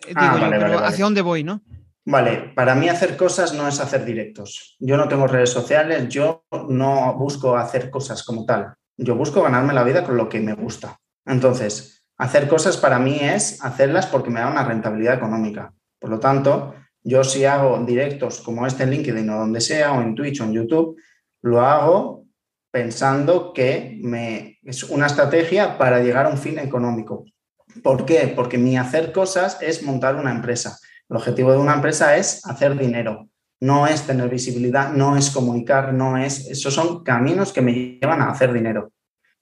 eh, 0.07 0.13
ah, 0.16 0.36
digo 0.36 0.45
yo, 0.45 0.50
pero 0.50 0.86
¿hacia 0.86 1.04
dónde 1.04 1.22
voy? 1.22 1.44
¿no? 1.44 1.62
Vale, 2.06 2.51
para 2.56 2.75
mí 2.75 2.89
hacer 2.89 3.16
cosas 3.16 3.54
no 3.54 3.68
es 3.68 3.80
hacer 3.80 4.06
directos. 4.06 4.75
Yo 4.80 4.98
no 4.98 5.07
tengo 5.07 5.27
redes 5.27 5.51
sociales, 5.51 6.07
yo 6.10 6.45
no 6.69 7.16
busco 7.18 7.57
hacer 7.57 7.89
cosas 7.89 8.24
como 8.24 8.45
tal. 8.45 8.74
Yo 9.03 9.15
busco 9.15 9.42
ganarme 9.42 9.74
la 9.74 9.83
vida 9.83 10.03
con 10.03 10.15
lo 10.15 10.30
que 10.30 10.39
me 10.39 10.53
gusta. 10.53 11.00
Entonces, 11.25 12.06
hacer 12.18 12.48
cosas 12.48 12.77
para 12.77 13.00
mí 13.00 13.18
es 13.19 13.63
hacerlas 13.65 14.06
porque 14.06 14.30
me 14.30 14.39
da 14.39 14.48
una 14.48 14.63
rentabilidad 14.63 15.15
económica. 15.15 15.74
Por 16.00 16.12
lo 16.12 16.19
tanto, 16.19 16.75
yo 17.01 17.24
si 17.24 17.45
hago 17.45 17.83
directos 17.83 18.42
como 18.42 18.68
este 18.68 18.83
en 18.83 18.92
LinkedIn 18.92 19.27
o 19.31 19.39
donde 19.39 19.59
sea, 19.59 19.94
o 19.94 20.01
en 20.01 20.13
Twitch 20.13 20.42
o 20.42 20.44
en 20.44 20.53
YouTube, 20.53 21.01
lo 21.42 21.62
hago 21.62 22.25
pensando 22.69 23.53
que 23.53 24.00
me, 24.03 24.59
es 24.62 24.83
una 24.83 25.07
estrategia 25.07 25.80
para 25.80 26.00
llegar 26.03 26.27
a 26.27 26.30
un 26.30 26.38
fin 26.38 26.59
económico. 26.59 27.25
¿Por 27.81 28.06
qué? 28.06 28.31
Porque 28.36 28.59
mi 28.59 28.77
hacer 28.77 29.12
cosas 29.12 29.57
es 29.62 29.81
montar 29.81 30.15
una 30.15 30.30
empresa. 30.30 30.77
El 31.09 31.18
objetivo 31.18 31.51
de 31.51 31.57
una 31.57 31.74
empresa 31.74 32.18
es 32.18 32.45
hacer 32.45 32.77
dinero, 32.77 33.27
no 33.62 33.88
es 33.88 34.06
tener 34.06 34.30
visibilidad, 34.30 34.92
no 34.92 35.16
es 35.16 35.30
comunicar, 35.30 35.94
no 35.94 36.18
es... 36.18 36.48
Esos 36.48 36.74
son 36.74 37.04
caminos 37.04 37.54
que 37.54 37.62
me 37.62 37.74
llevan 37.74 38.22
a 38.22 38.31
hacer 38.31 38.52
dinero. 38.52 38.92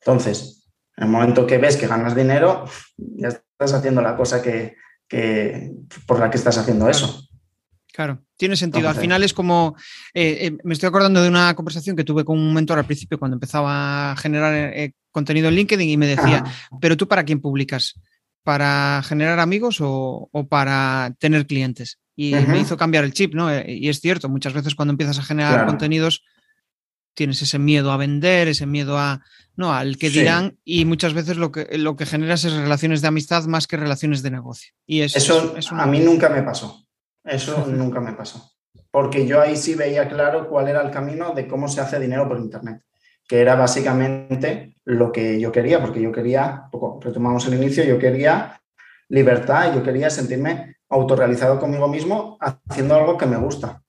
Entonces, 0.01 0.69
en 0.97 1.05
el 1.05 1.09
momento 1.09 1.47
que 1.47 1.57
ves 1.57 1.77
que 1.77 1.87
ganas 1.87 2.15
dinero, 2.15 2.65
ya 2.97 3.29
estás 3.29 3.73
haciendo 3.73 4.01
la 4.01 4.15
cosa 4.15 4.41
que, 4.41 4.75
que, 5.07 5.71
por 6.05 6.19
la 6.19 6.29
que 6.29 6.37
estás 6.37 6.57
haciendo 6.57 6.89
eso. 6.89 7.25
Claro, 7.93 8.21
tiene 8.37 8.55
sentido. 8.55 8.87
Al 8.87 8.95
final 8.95 9.23
es 9.23 9.33
como, 9.33 9.75
eh, 10.13 10.37
eh, 10.41 10.57
me 10.63 10.73
estoy 10.73 10.87
acordando 10.87 11.21
de 11.21 11.27
una 11.27 11.53
conversación 11.55 11.95
que 11.95 12.03
tuve 12.03 12.23
con 12.23 12.37
un 12.37 12.53
mentor 12.53 12.77
al 12.77 12.85
principio 12.85 13.17
cuando 13.17 13.35
empezaba 13.35 14.11
a 14.11 14.15
generar 14.15 14.53
eh, 14.55 14.93
contenido 15.11 15.49
en 15.49 15.55
LinkedIn 15.55 15.89
y 15.89 15.97
me 15.97 16.07
decía, 16.07 16.43
pero 16.79 16.95
tú 16.95 17.07
para 17.07 17.23
quién 17.23 17.41
publicas? 17.41 17.99
¿Para 18.43 19.01
generar 19.03 19.39
amigos 19.39 19.79
o, 19.81 20.29
para 20.49 21.13
tener 21.19 21.45
clientes? 21.45 21.99
Y 22.21 22.35
me 22.35 22.59
hizo 22.59 22.75
cambiar 22.75 23.05
el 23.05 23.13
chip, 23.13 23.33
¿no? 23.33 23.49
Y 23.65 23.87
es 23.87 24.01
cierto, 24.01 24.27
muchas 24.27 24.51
veces 24.51 24.75
cuando 24.75 24.91
empiezas 24.91 25.19
a 25.19 25.23
generar 25.23 25.65
contenidos 25.65 26.25
tienes 27.13 27.41
ese 27.41 27.59
miedo 27.59 27.93
a 27.93 27.97
vender, 27.97 28.49
ese 28.49 28.65
miedo 28.65 28.97
a, 28.97 29.23
no, 29.55 29.73
al 29.73 29.97
que 29.97 30.09
dirán 30.09 30.57
y 30.65 30.83
muchas 30.83 31.13
veces 31.13 31.37
lo 31.37 31.53
que, 31.53 31.77
lo 31.77 31.95
que 31.95 32.05
generas 32.05 32.43
es 32.43 32.51
relaciones 32.51 33.01
de 33.01 33.07
amistad 33.07 33.45
más 33.45 33.67
que 33.67 33.77
relaciones 33.77 34.21
de 34.21 34.31
negocio. 34.31 34.73
Y 34.85 34.99
eso, 34.99 35.55
a 35.71 35.85
mí 35.85 35.99
nunca 35.99 36.27
me 36.27 36.43
pasó. 36.43 36.85
Eso 37.23 37.65
nunca 37.67 38.01
me 38.01 38.11
pasó. 38.11 38.51
Porque 38.91 39.25
yo 39.25 39.39
ahí 39.39 39.55
sí 39.55 39.75
veía 39.75 40.09
claro 40.09 40.49
cuál 40.49 40.67
era 40.67 40.81
el 40.81 40.91
camino 40.91 41.33
de 41.33 41.47
cómo 41.47 41.69
se 41.69 41.79
hace 41.79 42.01
dinero 42.01 42.27
por 42.27 42.37
Internet, 42.37 42.81
que 43.25 43.39
era 43.39 43.55
básicamente 43.55 44.75
lo 44.83 45.13
que 45.13 45.39
yo 45.39 45.53
quería, 45.53 45.79
porque 45.79 46.01
yo 46.01 46.11
quería, 46.11 46.63
poco, 46.69 46.99
retomamos 47.01 47.47
el 47.47 47.53
inicio, 47.53 47.85
yo 47.85 47.97
quería 47.97 48.61
libertad, 49.07 49.73
yo 49.73 49.81
quería 49.81 50.09
sentirme 50.09 50.78
autorrealizado 50.89 51.59
conmigo 51.59 51.87
mismo 51.87 52.37
haciendo 52.39 52.95
algo 52.95 53.17
que 53.17 53.25
me 53.25 53.37
gusta 53.37 53.81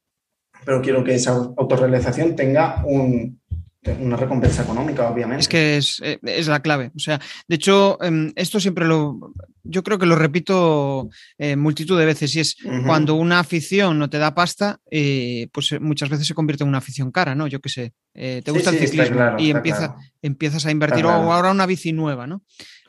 pero 0.64 0.82
quiero 0.82 1.04
que 1.04 1.14
esa 1.14 1.32
autorrealización 1.32 2.36
tenga 2.36 2.84
una 2.84 4.16
recompensa 4.16 4.62
económica, 4.62 5.08
obviamente. 5.10 5.40
Es 5.40 5.48
que 5.48 5.80
eh, 6.06 6.18
es, 6.22 6.48
la 6.48 6.60
clave. 6.60 6.92
O 6.94 6.98
sea, 6.98 7.20
de 7.48 7.56
hecho, 7.56 7.98
em, 8.02 8.32
esto 8.36 8.60
siempre 8.60 8.86
lo, 8.86 9.32
yo 9.62 9.82
creo 9.82 9.98
que 9.98 10.06
lo 10.06 10.16
repito 10.16 11.08
eh, 11.38 11.56
multitud 11.56 11.98
de 11.98 12.04
veces, 12.04 12.34
y 12.36 12.40
es 12.40 12.56
cuando 12.84 13.14
una 13.14 13.38
afición 13.38 13.98
no 13.98 14.10
te 14.10 14.18
da 14.18 14.34
pasta, 14.34 14.80
eh, 14.90 15.48
pues 15.52 15.80
muchas 15.80 16.10
veces 16.10 16.26
se 16.26 16.34
convierte 16.34 16.64
en 16.64 16.68
una 16.68 16.78
afición 16.78 17.10
cara, 17.10 17.34
¿no? 17.34 17.46
Yo 17.46 17.60
qué 17.60 17.68
sé, 17.68 17.92
te 18.12 18.50
gusta 18.50 18.70
el 18.70 18.78
ciclismo 18.78 19.38
y 19.38 19.50
empieza, 19.50 19.96
empiezas 20.20 20.66
a 20.66 20.70
invertir, 20.70 21.06
o 21.06 21.10
ahora 21.10 21.50
una 21.50 21.66
bici 21.66 21.92
nueva, 21.92 22.26
¿no? 22.26 22.42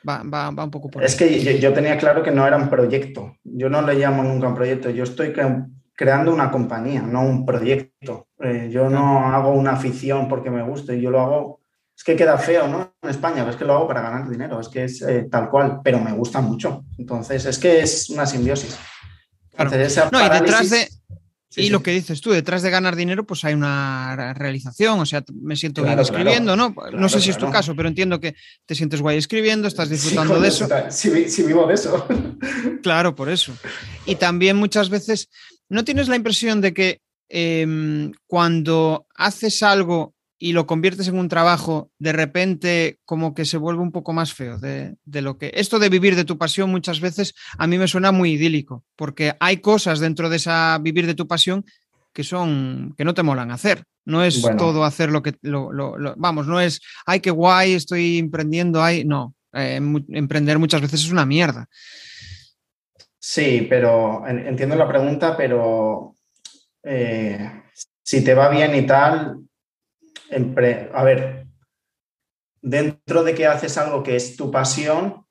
Va, 0.08 0.24
va, 0.24 0.50
un 0.50 0.72
poco 0.72 0.90
por 0.90 1.04
Es 1.04 1.16
que 1.16 1.60
yo, 1.60 1.74
tenía 1.74 1.98
claro 1.98 2.24
que 2.24 2.32
no 2.32 2.46
era 2.48 2.58
un 2.58 2.70
proyecto. 2.70 3.36
Yo 3.44 3.70
no 3.70 3.82
le 3.82 3.96
llamo 3.96 4.24
nunca 4.24 4.48
un 4.48 4.56
proyecto. 4.56 4.90
Yo 4.90 5.04
estoy 5.04 5.34
creando 5.96 6.34
una 6.34 6.50
compañía, 6.50 7.02
no 7.02 7.22
un 7.22 7.46
proyecto. 7.46 8.28
Eh, 8.40 8.70
yo 8.72 8.90
no 8.90 9.28
hago 9.28 9.52
una 9.52 9.74
afición 9.74 10.28
porque 10.28 10.50
me 10.50 10.64
guste, 10.64 11.00
yo 11.00 11.12
lo 11.12 11.22
hago, 11.22 11.62
es 11.96 12.04
que 12.04 12.16
queda 12.16 12.38
feo, 12.40 12.68
¿no? 12.68 12.96
En 13.04 13.10
España, 13.12 13.48
es 13.48 13.56
que 13.56 13.66
lo 13.66 13.74
hago 13.74 13.88
para 13.88 14.02
ganar 14.02 14.28
dinero, 14.28 14.60
es 14.60 14.70
que 14.70 14.86
es 14.86 15.04
eh, 15.04 15.28
tal 15.30 15.50
cual, 15.50 15.82
pero 15.84 16.00
me 16.00 16.12
gusta 16.14 16.42
mucho. 16.42 16.86
Entonces, 16.98 17.46
es 17.46 17.60
que 17.60 17.82
es 17.82 18.10
una 18.10 18.26
simbiosis. 18.26 18.80
no, 20.12 20.26
y 20.26 20.30
detrás 20.30 20.70
de, 20.72 20.88
y 21.56 21.70
lo 21.70 21.84
que 21.84 21.92
dices 21.92 22.22
tú, 22.22 22.32
detrás 22.32 22.62
de 22.62 22.70
ganar 22.70 22.96
dinero, 22.96 23.26
pues 23.26 23.44
hay 23.44 23.54
una 23.54 24.34
realización, 24.34 25.00
o 25.00 25.06
sea, 25.06 25.24
me 25.34 25.56
siento 25.56 25.84
bien 25.84 26.00
escribiendo, 26.00 26.56
¿no? 26.56 26.74
no 26.94 27.10
sé 27.10 27.20
si 27.20 27.30
es 27.30 27.38
tu 27.38 27.50
caso, 27.50 27.76
pero 27.76 27.90
entiendo 27.90 28.20
que 28.20 28.36
te 28.66 28.76
sientes 28.76 29.02
guay 29.02 29.18
escribiendo, 29.18 29.68
estás 29.68 29.90
disfrutando 29.90 30.40
de 30.40 30.48
eso. 30.48 30.68
Si, 30.90 31.44
vivo 31.44 31.68
de 31.68 31.74
eso. 31.74 32.08
Claro, 32.82 33.16
por 33.16 33.30
eso. 33.30 33.54
Y 34.06 34.16
también 34.16 34.58
muchas 34.58 34.90
veces, 34.90 35.30
¿no 35.70 35.84
tienes 35.84 36.08
la 36.08 36.16
impresión 36.16 36.62
de 36.62 36.74
que 36.74 37.02
em, 37.30 38.12
cuando 38.26 39.06
haces 39.16 39.62
algo 39.62 40.16
y 40.44 40.54
lo 40.54 40.66
conviertes 40.66 41.08
en 41.08 41.20
un 41.20 41.30
trabajo, 41.30 41.92
de 42.00 42.14
repente 42.14 42.98
como 43.06 43.36
que 43.36 43.46
se 43.46 43.58
vuelve 43.58 43.84
un 43.84 43.92
poco 43.92 44.12
más 44.12 44.34
feo 44.34 44.58
de, 44.58 44.98
lo 45.06 45.38
que... 45.38 45.52
Esto 45.54 45.78
de 45.78 45.88
vivir 45.88 46.16
de 46.16 46.26
tu 46.26 46.40
pasión 46.40 46.72
muchas 46.72 47.00
veces 47.00 47.36
a 47.60 47.68
mí 47.68 47.78
me 47.78 47.88
suena 47.88 48.12
muy 48.12 48.32
idílico, 48.32 48.84
porque 48.96 49.36
hay 49.40 49.58
cosas 49.58 50.00
dentro 50.00 50.30
de 50.30 50.38
esa 50.38 50.80
vivir 50.82 51.06
de 51.06 51.14
tu 51.14 51.28
pasión 51.28 51.64
que 52.12 52.24
son, 52.24 52.96
que 52.98 53.06
no 53.06 53.14
te 53.14 53.22
molan 53.22 53.52
hacer. 53.52 53.84
No 54.04 54.24
es 54.24 54.42
todo 54.58 54.84
hacer 54.84 55.12
lo 55.12 55.22
que... 55.22 55.36
Lo, 55.44 55.70
vamos, 56.18 56.48
no 56.48 56.60
es, 56.60 56.82
ay, 57.06 57.20
qué 57.20 57.30
guay, 57.30 57.74
estoy 57.74 58.18
emprendiendo, 58.18 58.82
ay, 58.82 59.06
no. 59.06 59.36
Eh, 59.54 59.80
emprender 60.10 60.58
muchas 60.58 60.82
veces 60.82 61.02
es 61.02 61.12
una 61.12 61.28
mierda. 61.28 61.68
Sí, 63.20 63.68
pero 63.70 64.28
entiendo 64.28 64.76
la 64.76 64.88
pregunta, 64.88 65.38
pero 65.38 66.16
eh, 66.82 67.48
si 68.02 68.24
te 68.24 68.34
va 68.34 68.50
bien 68.50 68.76
y 68.76 68.88
tal, 68.88 69.38
a 70.94 71.04
ver, 71.04 71.48
dentro 72.62 73.24
de 73.24 73.36
que 73.36 73.48
haces 73.48 73.78
algo 73.78 74.04
que 74.04 74.16
es 74.16 74.38
tu 74.38 74.52
pasión, 74.52 75.26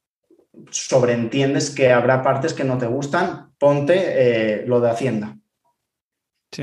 sobreentiendes 0.70 1.70
que 1.70 1.92
habrá 1.92 2.22
partes 2.22 2.52
que 2.52 2.64
no 2.64 2.78
te 2.78 2.86
gustan, 2.86 3.52
ponte 3.58 3.94
eh, 3.96 4.66
lo 4.66 4.80
de 4.80 4.90
Hacienda. 4.90 5.36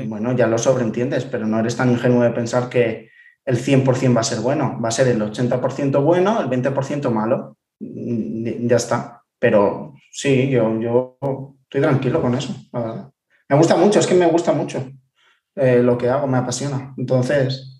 Bueno, 0.06 0.32
ya 0.32 0.46
lo 0.46 0.58
sobreentiendes, 0.58 1.24
pero 1.24 1.46
no 1.46 1.58
eres 1.58 1.76
tan 1.76 1.90
ingenuo 1.90 2.22
de 2.22 2.30
pensar 2.30 2.68
que 2.68 3.08
el 3.46 3.56
100% 3.56 4.14
va 4.14 4.20
a 4.20 4.24
ser 4.24 4.40
bueno, 4.40 4.78
va 4.82 4.88
a 4.88 4.92
ser 4.92 5.08
el 5.08 5.20
80% 5.22 6.02
bueno, 6.02 6.40
el 6.40 6.48
20% 6.48 7.10
malo. 7.10 7.56
Ya 7.80 8.76
está. 8.76 9.22
Pero 9.38 9.94
sí, 10.10 10.50
yo, 10.50 10.78
yo 10.78 11.18
estoy 11.62 11.80
tranquilo 11.80 12.20
con 12.20 12.34
eso, 12.34 12.54
Me 13.48 13.56
gusta 13.56 13.76
mucho, 13.76 14.00
es 14.00 14.06
que 14.06 14.14
me 14.14 14.26
gusta 14.26 14.52
mucho 14.52 14.90
eh, 15.54 15.82
lo 15.82 15.96
que 15.96 16.10
hago, 16.10 16.26
me 16.26 16.38
apasiona. 16.38 16.92
Entonces, 16.98 17.77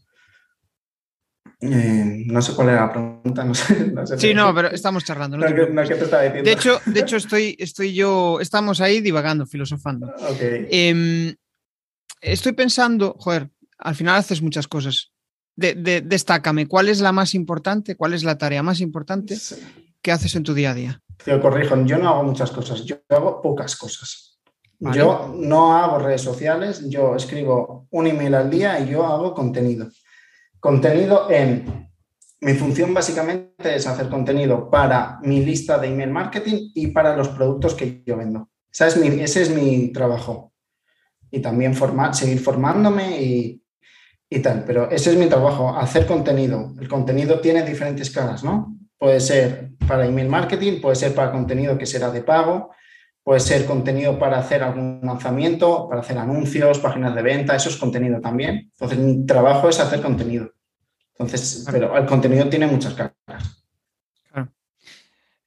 eh, 1.61 2.25
no 2.27 2.41
sé 2.41 2.55
cuál 2.55 2.69
era 2.69 2.87
la 2.87 2.93
pregunta, 2.93 3.45
no 3.45 3.55
sé. 3.55 3.93
sí, 4.19 4.33
no, 4.33 4.55
pero 4.55 4.69
estamos 4.69 5.05
charlando. 5.05 5.37
de 5.39 6.53
hecho, 6.53 6.81
de 6.87 7.01
hecho 7.01 7.17
estoy, 7.17 7.57
estoy 7.59 7.95
yo, 7.95 8.39
estamos 8.41 8.81
ahí 8.81 9.01
divagando, 9.01 9.45
filosofando. 9.45 10.13
Em, 10.41 11.35
estoy 12.21 12.53
pensando, 12.53 13.17
joder, 13.19 13.51
al 13.79 13.95
final 13.97 14.17
haces 14.17 14.41
muchas 14.41 14.69
cosas. 14.69 15.13
destácame, 15.57 16.69
¿cuál 16.69 16.89
es 16.89 17.01
la 17.01 17.11
más 17.11 17.35
importante? 17.35 17.97
¿Cuál 17.97 18.15
es 18.15 18.23
la 18.23 18.39
tarea 18.39 18.63
más 18.63 18.81
importante 18.81 19.37
que 20.01 20.13
haces 20.13 20.37
en 20.37 20.45
tu 20.45 20.55
día 20.55 20.71
a 20.71 20.75
día? 20.75 21.03
Te 21.25 21.41
corrijo, 21.41 21.85
yo 21.85 21.99
no 21.99 22.09
hago 22.09 22.23
muchas 22.23 22.53
cosas, 22.53 22.85
yo 22.85 22.99
hago 23.09 23.43
pocas 23.43 23.75
cosas. 23.75 24.39
Yo 24.81 25.35
no 25.37 25.77
hago 25.77 25.99
redes 25.99 26.23
sociales, 26.23 26.89
yo 26.89 27.17
escribo 27.17 27.89
un 27.91 28.07
email 28.07 28.37
al 28.37 28.49
día 28.49 28.79
y 28.79 28.91
yo 28.91 29.05
hago 29.05 29.35
contenido. 29.35 29.89
Contenido 30.61 31.31
en... 31.31 31.89
Mi 32.41 32.55
función 32.55 32.95
básicamente 32.95 33.75
es 33.75 33.87
hacer 33.89 34.09
contenido 34.09 34.71
para 34.71 35.19
mi 35.23 35.45
lista 35.45 35.77
de 35.77 35.89
email 35.89 36.11
marketing 36.11 36.71
y 36.73 36.87
para 36.89 37.17
los 37.17 37.29
productos 37.31 37.75
que 37.75 38.05
yo 38.07 38.17
vendo. 38.17 38.49
es 38.71 38.97
ese 38.97 39.43
es 39.43 39.51
mi 39.51 39.89
trabajo. 39.89 40.53
Y 41.33 41.41
también 41.41 41.75
formar, 41.75 42.15
seguir 42.15 42.39
formándome 42.39 43.21
y, 43.21 43.63
y 44.31 44.39
tal. 44.39 44.63
Pero 44.65 44.89
ese 44.89 45.11
es 45.11 45.17
mi 45.17 45.27
trabajo, 45.27 45.77
hacer 45.77 46.07
contenido. 46.07 46.75
El 46.81 46.87
contenido 46.87 47.41
tiene 47.41 47.65
diferentes 47.65 48.09
caras, 48.11 48.45
¿no? 48.45 48.77
Puede 48.97 49.19
ser 49.19 49.73
para 49.89 50.07
email 50.07 50.29
marketing, 50.29 50.81
puede 50.81 50.95
ser 50.95 51.15
para 51.15 51.33
contenido 51.33 51.77
que 51.77 51.87
será 51.87 52.11
de 52.11 52.23
pago, 52.23 52.71
puede 53.29 53.41
ser 53.41 53.67
contenido 53.67 54.19
para 54.19 54.39
hacer 54.39 54.63
algún 54.63 55.01
lanzamiento, 55.03 55.87
para 55.87 56.01
hacer 56.01 56.17
anuncios, 56.17 56.79
páginas 56.79 57.15
de 57.15 57.21
venta, 57.21 57.55
eso 57.55 57.69
es 57.69 57.77
contenido 57.77 58.23
también. 58.23 58.71
Entonces, 58.73 58.99
mi 58.99 59.27
trabajo 59.27 59.69
es 59.69 59.79
hacer 59.81 60.01
contenido. 60.01 60.51
Entonces, 61.11 61.67
pero 61.71 61.95
el 61.99 62.07
contenido 62.07 62.49
tiene 62.49 62.67
muchas 62.67 62.95
caras. 62.95 63.15
Claro. 64.33 64.49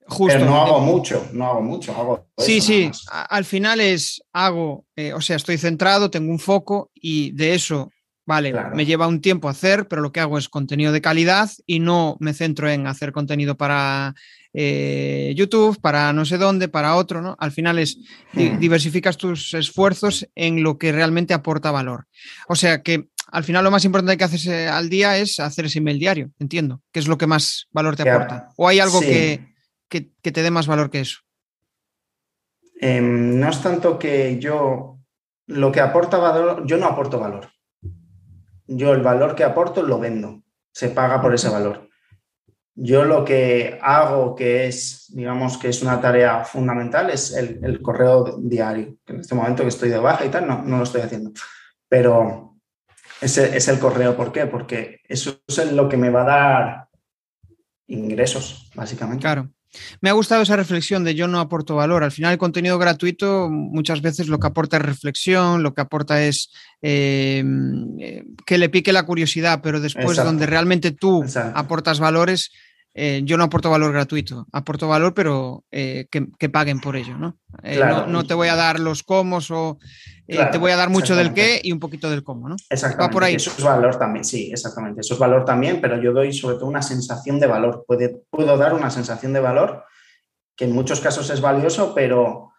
Justo. 0.06 0.38
Pero 0.38 0.46
no 0.46 0.62
hago 0.62 0.80
mucho, 0.80 1.28
no 1.34 1.48
hago 1.48 1.64
mucho, 1.64 1.96
hago. 1.96 2.28
Sí, 2.38 2.62
sí, 2.62 2.92
al 3.10 3.46
final 3.46 3.82
es, 3.82 4.22
hago, 4.32 4.86
eh, 4.96 5.14
o 5.14 5.22
sea, 5.22 5.38
estoy 5.38 5.58
centrado, 5.58 6.12
tengo 6.12 6.30
un 6.32 6.38
foco 6.38 6.92
y 6.94 7.32
de 7.32 7.56
eso, 7.56 7.90
vale, 8.28 8.54
me 8.76 8.86
lleva 8.86 9.08
un 9.08 9.22
tiempo 9.22 9.50
hacer, 9.50 9.88
pero 9.88 10.04
lo 10.04 10.12
que 10.12 10.20
hago 10.20 10.38
es 10.38 10.50
contenido 10.50 10.92
de 10.92 11.02
calidad 11.02 11.50
y 11.66 11.80
no 11.80 12.16
me 12.20 12.36
centro 12.36 12.70
en 12.70 12.86
hacer 12.86 13.12
contenido 13.12 13.58
para 13.58 14.14
eh, 14.54 15.34
YouTube, 15.36 15.80
para 15.80 16.12
no 16.14 16.26
sé 16.26 16.38
dónde, 16.38 16.68
para 16.68 16.96
otro, 16.96 17.22
¿no? 17.22 17.36
Al 17.40 17.52
final 17.52 17.80
es, 17.80 17.98
hmm. 18.34 18.60
diversificas 18.60 19.18
tus 19.18 19.54
esfuerzos 19.54 20.28
en 20.36 20.64
lo 20.64 20.78
que 20.78 20.92
realmente 20.92 21.34
aporta 21.34 21.72
valor. 21.72 22.08
O 22.48 22.56
sea 22.56 22.82
que 22.82 23.10
al 23.32 23.44
final 23.44 23.64
lo 23.64 23.72
más 23.72 23.86
importante 23.86 24.18
que 24.18 24.24
haces 24.24 24.46
eh, 24.48 24.68
al 24.68 24.90
día 24.90 25.18
es 25.18 25.40
hacer 25.40 25.66
ese 25.66 25.80
email 25.80 26.00
diario, 26.00 26.32
entiendo, 26.40 26.82
que 26.92 27.00
es 27.00 27.08
lo 27.08 27.18
que 27.18 27.28
más 27.28 27.68
valor 27.72 27.96
te 27.96 28.10
aporta. 28.10 28.50
¿O 28.58 28.68
hay 28.68 28.80
algo 28.80 29.00
que, 29.00 29.54
te 29.90 30.44
dé 30.44 30.52
más 30.52 30.68
valor 30.68 30.90
que 30.90 31.00
eso? 31.00 31.20
Em, 32.80 33.40
no 33.40 33.50
es 33.50 33.62
tanto 33.62 33.98
que 33.98 34.38
yo, 34.40 35.00
lo 35.48 35.72
que 35.72 35.80
aporta 35.80 36.18
valor, 36.18 36.66
yo 36.66 36.78
no 36.78 36.88
aporto 36.88 37.20
valor. 37.20 37.50
Yo 38.68 38.94
el 38.94 39.02
valor 39.02 39.36
que 39.36 39.44
aporto 39.44 39.82
lo 39.82 40.00
vendo, 40.00 40.44
se 40.72 40.90
paga 40.90 41.22
por 41.22 41.34
ese 41.34 41.50
valor. 41.50 41.91
Yo 42.74 43.04
lo 43.04 43.26
que 43.26 43.78
hago, 43.82 44.36
que 44.36 44.68
es, 44.68 45.12
digamos, 45.14 45.58
que 45.58 45.70
es 45.70 45.82
una 45.82 46.00
tarea 46.00 46.44
fundamental, 46.44 47.10
es 47.10 47.34
el, 47.36 47.82
correo 47.82 48.38
diario. 48.40 48.96
en 49.08 49.20
este 49.20 49.36
momento 49.36 49.64
que 49.64 49.70
estoy 49.70 49.90
de 49.90 50.00
baja 50.00 50.26
y 50.26 50.30
tal, 50.30 50.48
no, 50.48 50.64
no 50.64 50.78
lo 50.78 50.84
estoy 50.84 51.02
haciendo. 51.02 51.32
Pero, 51.90 52.58
ese 53.22 53.56
es 53.56 53.68
el 53.68 53.78
correo. 53.78 54.16
¿Por 54.16 54.32
qué? 54.32 54.48
Porque 54.48 55.02
eso 55.08 55.42
es 55.48 55.72
lo 55.72 55.88
que 55.88 55.98
me 55.98 56.10
va 56.10 56.22
a 56.22 56.26
dar 56.26 56.88
ingresos, 57.88 58.72
básicamente. 58.74 59.22
Claro. 59.22 59.50
Me 60.02 60.10
ha 60.10 60.14
gustado 60.14 60.42
esa 60.42 60.56
reflexión 60.56 61.04
de 61.04 61.16
yo 61.16 61.28
no 61.28 61.40
aporto 61.40 61.76
valor. 61.76 62.04
Al 62.04 62.12
final 62.12 62.34
el 62.34 62.38
contenido 62.38 62.78
gratuito 62.78 63.50
muchas 63.50 64.02
veces 64.02 64.28
lo 64.28 64.40
que 64.40 64.48
aporta 64.48 64.78
es 64.78 64.84
reflexión, 64.84 65.64
lo 65.64 65.74
que 65.74 65.82
aporta 65.82 66.24
es 66.24 66.52
eh, 66.82 67.44
que 68.46 68.58
le 68.58 68.70
pique 68.70 68.94
la 68.94 69.06
curiosidad, 69.06 69.62
pero 69.62 69.80
después 69.80 70.18
donde 70.18 70.46
realmente 70.46 70.92
tú 70.92 71.24
aportas 71.54 72.00
valores, 72.00 72.52
eh, 72.94 73.22
yo 73.24 73.38
no 73.38 73.46
aporto 73.46 73.70
valor 73.70 73.94
gratuito, 73.94 74.48
aporto 74.52 74.88
valor, 74.88 75.14
pero 75.14 75.64
eh, 75.72 76.08
que, 76.12 76.50
paguen 76.50 76.82
por 76.82 76.98
ello, 76.98 77.18
¿no? 77.18 77.38
¿no? 78.08 78.24
te 78.26 78.34
voy 78.34 78.50
a 78.50 78.56
dar 78.56 78.82
los 78.82 79.04
cómo 79.04 79.40
o 79.50 79.78
eh, 80.28 80.46
te 80.52 80.58
voy 80.58 80.72
a 80.72 80.76
dar 80.76 80.90
mucho 80.90 81.16
del 81.16 81.34
qué 81.34 81.62
y 81.64 81.72
un 81.72 81.80
poquito 81.80 82.10
del 82.10 82.24
cómo, 82.24 82.50
¿no? 82.50 82.56
Exactamente. 82.70 83.14
por 83.14 83.24
ahí. 83.24 83.36
Eso 83.36 83.52
es 83.58 83.64
valor 83.64 83.98
también, 83.98 84.26
sí, 84.26 84.50
exactamente. 84.52 85.02
Eso 85.02 85.14
es 85.14 85.20
valor 85.20 85.46
también, 85.46 85.80
pero 85.80 86.02
yo 86.02 86.12
doy 86.12 86.34
sobre 86.34 86.56
todo 86.56 86.66
una 86.66 86.82
sensación 86.82 87.40
de 87.40 87.48
valor. 87.48 87.86
puedo 88.30 88.58
dar 88.58 88.74
una 88.74 88.90
sensación 88.90 89.32
de 89.32 89.40
valor 89.40 89.86
que 90.58 90.66
en 90.66 90.74
muchos 90.74 91.00
casos 91.00 91.30
es 91.30 91.40
valioso, 91.40 91.94
pero 91.96 92.52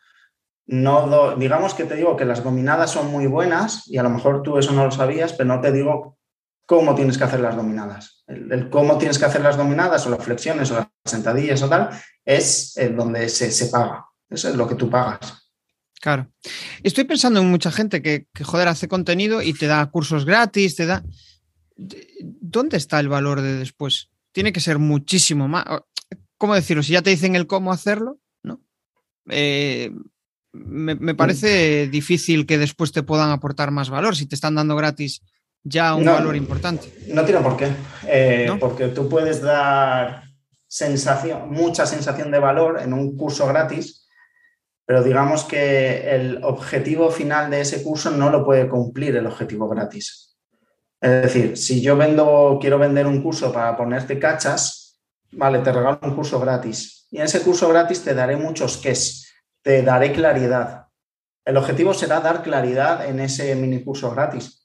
no 0.67 1.37
digamos 1.37 1.75
que 1.75 1.85
te 1.85 1.97
digo 1.97 2.17
que 2.17 2.25
las 2.25 2.43
dominadas 2.43 2.91
son 2.91 3.11
muy 3.11 3.27
buenas 3.27 3.87
y 3.89 3.99
a 3.99 4.03
lo 4.03 4.11
mejor 4.11 4.43
tú 4.43 4.57
eso 4.57 4.73
no 4.73 4.85
lo 4.85 4.91
sabías, 4.91 5.35
pero 5.35 5.49
no 5.49 5.61
te 5.61 5.73
digo 5.73 6.17
cómo 6.67 6.95
tienes 6.95 7.19
que 7.19 7.25
hacer 7.25 7.41
las 7.41 7.57
dominadas. 7.57 8.25
El, 8.27 8.71
cómo 8.71 8.99
tienes 8.99 9.19
que 9.19 9.25
hacer 9.25 9.43
las 9.43 9.57
dominadas 9.57 10.07
o 10.07 10.11
las 10.11 10.25
flexiones 10.25 10.71
o 10.71 10.77
las 10.77 10.89
sentadillas 11.05 11.63
o 11.63 11.69
tal 11.69 11.91
es 12.25 12.75
donde 12.97 13.29
se, 13.29 13.51
se 13.51 13.67
paga. 13.67 14.07
Eso 14.29 14.49
es 14.49 14.57
lo 14.57 14.67
que 14.67 14.75
tú 14.75 14.89
pagas. 14.89 15.43
Claro. 16.01 16.29
Estoy 16.83 17.05
pensando 17.05 17.41
en 17.41 17.51
mucha 17.51 17.71
gente 17.71 18.03
que, 18.03 18.27
joder, 18.43 18.67
hace 18.67 18.89
contenido 18.89 19.41
y 19.41 19.53
te 19.53 19.69
da 19.69 19.89
cursos 19.91 20.25
gratis, 20.25 20.75
te 20.75 20.87
da... 20.87 21.05
¿Dónde 21.77 22.77
está 22.77 22.99
el 22.99 23.09
valor 23.09 23.41
de 23.41 23.55
después? 23.55 24.11
Tiene 24.33 24.53
que 24.53 24.59
ser 24.59 24.79
muchísimo 24.79 25.47
más. 25.47 25.65
¿Cómo 26.39 26.57
decirlo? 26.57 26.83
Si 26.83 26.93
ya 26.93 27.03
te 27.03 27.11
dicen 27.11 27.37
el 27.37 27.47
cómo 27.47 27.73
hacerlo, 27.73 28.19
¿no? 28.43 28.61
Eh, 29.29 29.93
me, 30.53 31.15
parece 31.15 31.87
difícil 31.87 32.47
que 32.47 32.59
después 32.59 32.91
te 32.91 33.05
puedan 33.05 33.31
aportar 33.31 33.71
más 33.71 33.89
valor 33.89 34.17
si 34.17 34.27
te 34.27 34.35
están 34.35 34.57
dando 34.57 34.75
gratis 34.75 35.23
ya 35.65 35.95
un 35.95 36.05
valor 36.05 36.37
importante. 36.37 36.93
No 37.09 37.25
tiene 37.25 37.41
por 37.41 37.57
qué. 37.57 37.69
Eh, 38.07 38.51
porque 38.59 38.89
tú 38.89 39.09
puedes 39.09 39.41
dar 39.41 40.25
sensación, 40.67 41.51
mucha 41.51 41.87
sensación 41.87 42.31
de 42.31 42.39
valor 42.39 42.81
en 42.81 42.93
un 42.93 43.17
curso 43.17 43.47
gratis 43.47 44.03
pero 44.85 45.03
digamos 45.03 45.45
que 45.45 46.15
el 46.15 46.43
objetivo 46.43 47.11
final 47.11 47.51
de 47.51 47.61
ese 47.61 47.83
curso 47.83 48.11
no 48.11 48.31
lo 48.31 48.45
puede 48.45 48.69
cumplir 48.69 49.17
el 49.17 49.27
objetivo 49.27 49.69
gratis. 49.69 50.37
Es 51.01 51.23
decir, 51.23 51.57
si 51.57 51.81
yo 51.81 51.97
vendo, 51.97 52.59
quiero 52.61 52.79
vender 52.79 53.07
un 53.07 53.23
curso 53.23 53.53
para 53.53 53.77
ponerte 53.77 54.19
cachas, 54.19 55.01
vale, 55.33 55.61
te 55.61 55.73
regalo 55.73 55.99
un 56.03 56.15
curso 56.15 56.39
gratis. 56.41 57.07
Y 57.11 57.19
en 57.19 57.25
ese 57.25 57.41
curso 57.41 57.69
gratis 57.69 58.03
te 58.03 58.15
daré 58.15 58.37
muchos 58.37 58.77
ques, 58.77 59.33
te 59.63 59.83
daré 59.83 60.13
claridad. 60.13 60.87
El 61.45 61.57
objetivo 61.57 61.95
será 61.95 62.21
dar 62.21 62.43
claridad 62.43 63.07
en 63.07 63.21
ese 63.21 63.55
mini 63.55 63.83
curso 63.83 64.11
gratis. 64.11 64.62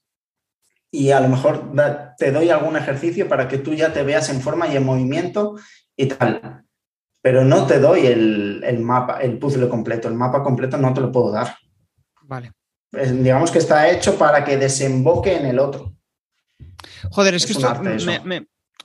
Y 0.92 1.12
a 1.12 1.20
lo 1.20 1.28
mejor 1.28 1.72
te 2.18 2.32
doy 2.32 2.50
algún 2.50 2.78
ejercicio 2.78 3.28
para 3.28 3.48
que 3.48 3.58
tú 3.58 3.74
ya 3.74 3.92
te 3.92 4.04
veas 4.04 4.30
en 4.30 4.42
forma 4.42 4.68
y 4.68 4.78
en 4.78 4.86
movimiento 4.86 5.56
y 5.96 6.08
tal. 6.08 6.64
Pero 7.22 7.44
no 7.44 7.66
te 7.66 7.80
doy 7.80 8.08
el, 8.08 8.64
el 8.64 8.80
mapa, 8.80 9.20
el 9.22 9.38
puzzle 9.38 9.68
completo. 9.68 10.08
El 10.08 10.14
mapa 10.14 10.44
completo 10.44 10.78
no 10.78 10.94
te 10.94 11.02
lo 11.02 11.12
puedo 11.12 11.32
dar. 11.32 11.56
Vale. 12.24 12.52
digamos 12.92 13.52
que 13.52 13.60
está 13.60 13.90
hecho 13.90 14.18
para 14.18 14.44
que 14.44 14.58
desemboque 14.58 15.36
en 15.36 15.46
el 15.46 15.60
otro. 15.60 15.94
Joder, 17.12 17.36
es, 17.36 17.46
que 17.46 17.54
esto 17.54 17.68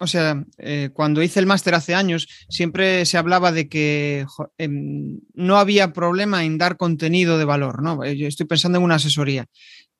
o 0.02 0.06
sea, 0.08 0.44
eh, 0.58 0.90
cuando 0.92 1.22
hice 1.22 1.38
el 1.38 1.46
máster 1.46 1.76
hace 1.76 1.94
años, 1.94 2.26
siempre 2.48 3.06
se 3.06 3.18
hablaba 3.18 3.52
de 3.52 3.68
que 3.68 4.26
em, 4.58 5.20
no 5.32 5.58
había 5.58 5.92
problema 5.92 6.44
en 6.44 6.58
dar 6.58 6.76
contenido 6.76 7.38
de 7.38 7.44
valor, 7.44 7.82
¿no? 7.82 8.02
Eh, 8.02 8.16
yo 8.16 8.26
estoy 8.26 8.46
pensando 8.46 8.78
en 8.78 8.84
una 8.84 8.96
asesoría 8.96 9.46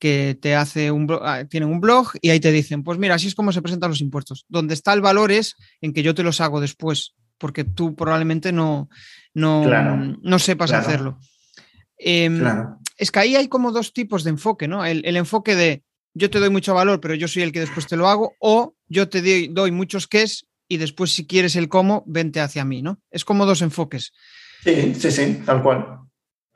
que 0.03 0.37
te 0.41 0.57
hace 0.57 0.91
un 0.91 1.07
ah, 1.23 1.45
tienen 1.49 1.69
un 1.69 1.81
blog 1.81 2.09
y 2.21 2.31
ahí 2.31 2.41
te 2.41 2.51
dicen, 2.51 2.83
pues 2.83 2.99
mira, 2.99 3.15
así 3.15 3.29
es 3.29 3.37
como 3.37 3.53
se 3.53 3.63
presentan 3.63 3.91
los 3.91 4.01
impuestos. 4.01 4.45
Donde 4.49 4.75
está 4.75 4.93
el 4.95 5.01
valor 5.01 5.31
es 5.31 5.55
en 5.81 5.93
que 5.93 6.03
yo 6.03 6.13
te 6.13 6.25
los 6.25 6.41
hago 6.41 6.61
después, 6.61 7.15
porque 7.39 7.63
tú 7.63 7.95
probablemente 7.95 8.51
no, 8.51 8.89
no, 9.33 9.65
no 10.21 10.39
sepas 10.41 10.73
hacerlo. 10.73 11.21
Em, 11.97 12.43
es 12.97 13.13
que 13.13 13.21
ahí 13.21 13.37
hay 13.37 13.47
como 13.47 13.71
dos 13.71 13.93
tipos 13.93 14.25
de 14.25 14.31
enfoque, 14.31 14.67
¿no? 14.67 14.85
el 14.85 15.17
enfoque 15.17 15.55
de 15.55 15.85
yo 16.15 16.31
te 16.31 16.41
doy 16.41 16.51
mucho 16.51 16.75
valor, 16.75 17.01
pero 17.01 17.15
yo 17.15 17.29
soy 17.29 17.45
el 17.45 17.53
que 17.53 17.61
después 17.61 17.87
te 17.87 17.97
lo 17.97 18.09
hago, 18.09 18.35
o 18.41 18.75
yo 18.89 19.09
te 19.09 19.49
doy, 19.49 19.71
muchos 19.71 20.09
es 20.11 20.49
y 20.67 20.79
después 20.79 21.13
si 21.13 21.29
quieres 21.29 21.55
el 21.55 21.69
cómo, 21.69 22.03
vente 22.09 22.41
hacia 22.41 22.65
mí, 22.65 22.83
¿no? 22.83 23.01
Es 23.13 23.25
como 23.25 23.47
dos 23.47 23.63
enfoques. 23.63 24.13
Sí, 24.65 24.97
sí, 24.97 25.13
sí, 25.13 25.43
tal 25.47 25.63
cual. 25.63 26.01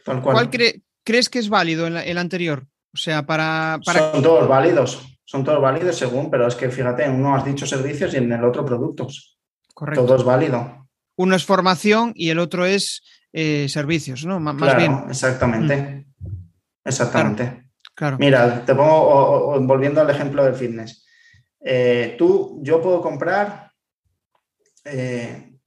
Tal 0.05 0.21
cual. 0.21 0.35
¿Cuál 0.35 0.83
crees 1.05 1.29
que 1.29 1.39
es 1.39 1.49
válido 1.49 1.87
en 1.87 1.97
el 1.97 2.19
anterior? 2.19 2.67
O 2.97 2.99
sea, 2.99 3.27
para, 3.27 3.79
Son 3.85 4.23
todos 4.23 4.49
válidos, 4.49 5.19
son 5.27 5.45
todos 5.45 5.61
válidos 5.61 5.99
según, 5.99 6.31
pero 6.31 6.47
es 6.47 6.55
que 6.55 6.71
fíjate, 6.71 7.05
en 7.05 7.17
uno 7.17 7.37
has 7.37 7.45
dicho 7.45 7.67
servicios 7.67 8.15
y 8.15 8.17
en 8.17 8.33
el 8.33 8.43
otro 8.43 8.65
productos. 8.65 9.39
Correcto. 9.75 10.07
Todo 10.07 10.17
es 10.17 10.25
válido. 10.25 10.89
Uno 11.17 11.37
es 11.37 11.45
formación 11.45 12.13
y 12.15 12.31
el 12.31 12.39
otro 12.39 12.65
es 12.65 13.03
eh, 13.35 13.67
servicios, 13.69 14.25
¿no? 14.25 14.41
más 14.41 14.77
bien. 14.79 15.05
Exactamente. 15.11 15.77
Mm. 15.77 16.07
Exactamente. 16.87 17.69
Mira, 18.19 18.65
te 18.65 18.75
pongo, 18.75 19.61
volviendo 19.61 20.01
al 20.01 20.09
ejemplo 20.09 20.43
del 20.43 20.55
fitness. 20.55 21.07
Eh, 21.61 22.15
tú, 22.17 22.61
yo 22.63 22.81
puedo 22.81 23.03
comprar, 23.03 23.73
eh, 24.85 25.59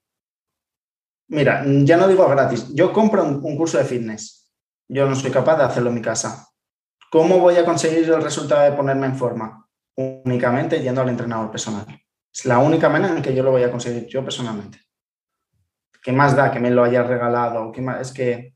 mira, 1.28 1.64
ya 1.64 1.96
no 1.96 2.08
digo 2.08 2.28
gratis, 2.28 2.74
yo 2.74 2.92
compro 2.92 3.24
un, 3.24 3.56
curso 3.56 3.78
de 3.78 3.86
fitness. 3.86 4.52
Yo 4.88 5.08
no 5.08 5.16
soy 5.16 5.30
capaz 5.30 5.58
de 5.58 5.66
hacerlo 5.66 5.90
en 5.90 5.96
mi 5.96 6.02
casa. 6.02 6.49
¿Cómo 7.12 7.40
voy 7.40 7.56
a 7.56 7.66
conseguir 7.66 8.10
el 8.10 8.22
resultado 8.22 8.62
de 8.62 8.72
ponerme 8.72 9.08
en 9.08 9.16
forma? 9.16 9.68
Únicamente 9.96 10.82
yendo 10.82 11.02
al 11.02 11.10
entrenador 11.10 11.50
personal. 11.52 11.86
Es 12.32 12.46
la 12.46 12.60
única 12.60 12.88
manera 12.90 13.16
en 13.16 13.22
que 13.22 13.34
yo 13.34 13.44
lo 13.44 13.52
voy 13.52 13.64
a 13.64 13.72
conseguir 13.72 14.06
yo 14.08 14.24
personalmente. 14.24 14.80
¿Qué 16.04 16.12
más 16.12 16.36
da 16.36 16.52
que 16.52 16.60
me 16.60 16.70
lo 16.70 16.84
hayas 16.84 17.08
regalado? 17.08 17.72
¿Qué 17.72 17.82
más? 17.82 18.00
Es 18.00 18.14
que, 18.14 18.54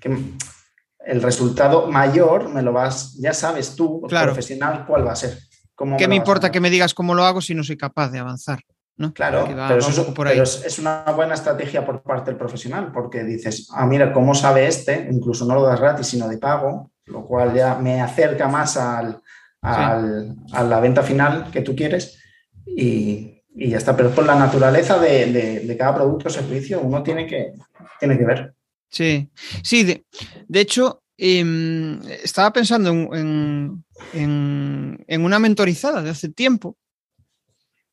que 0.00 0.16
el 1.06 1.22
resultado 1.22 1.86
mayor 1.86 2.48
me 2.48 2.62
lo 2.62 2.72
vas, 2.72 3.14
ya 3.14 3.32
sabes 3.32 3.76
tú, 3.76 4.02
profesional, 4.08 4.84
cuál 4.86 5.06
va 5.06 5.12
a 5.12 5.16
ser. 5.16 5.38
¿Qué 5.96 6.08
me 6.08 6.16
importa 6.16 6.50
que 6.50 6.60
me 6.60 6.70
digas 6.70 6.94
cómo 6.94 7.14
lo 7.14 7.24
hago 7.24 7.40
si 7.40 7.54
no 7.54 7.64
soy 7.64 7.76
capaz 7.76 8.10
de 8.10 8.18
avanzar? 8.18 8.60
¿no? 8.96 9.12
Claro, 9.12 9.48
pero, 10.14 10.42
es, 10.42 10.78
una 10.78 11.04
buena 11.16 11.34
estrategia 11.34 11.84
por 11.84 12.02
parte 12.02 12.30
del 12.30 12.38
profesional, 12.38 12.92
porque 12.92 13.24
dices, 13.24 13.68
ah, 13.72 13.86
mira, 13.86 14.12
¿cómo 14.12 14.34
sabe 14.34 14.66
este? 14.66 15.08
Incluso 15.10 15.44
no 15.46 15.54
lo 15.54 15.62
das 15.62 15.80
gratis, 15.80 16.06
sino 16.06 16.28
de 16.28 16.38
pago, 16.38 16.92
lo 17.06 17.26
cual 17.26 17.54
ya 17.54 17.76
me 17.76 18.00
acerca 18.00 18.48
más 18.48 18.76
al, 18.76 19.20
a 19.64 20.62
la 20.62 20.80
venta 20.80 21.02
final 21.02 21.50
que 21.50 21.62
tú 21.62 21.74
quieres 21.74 22.18
y, 22.66 23.42
ya 23.54 23.78
está. 23.78 23.96
Pero 23.96 24.10
por 24.10 24.26
la 24.26 24.34
naturaleza 24.34 24.98
de, 24.98 25.74
cada 25.78 25.94
producto 25.94 26.28
o 26.28 26.30
servicio, 26.30 26.80
uno 26.80 27.02
tiene 27.02 27.26
que, 27.26 27.52
tiene 27.98 28.18
que 28.18 28.24
ver. 28.24 28.54
Sí, 28.88 29.28
sí, 29.62 29.84
de, 29.84 30.60
hecho, 30.60 31.02
em, 31.16 32.00
estaba 32.22 32.52
pensando 32.52 32.90
en, 32.90 33.84
una 35.08 35.38
mentorizada 35.38 36.02
de 36.02 36.10
hace 36.10 36.28
tiempo 36.28 36.76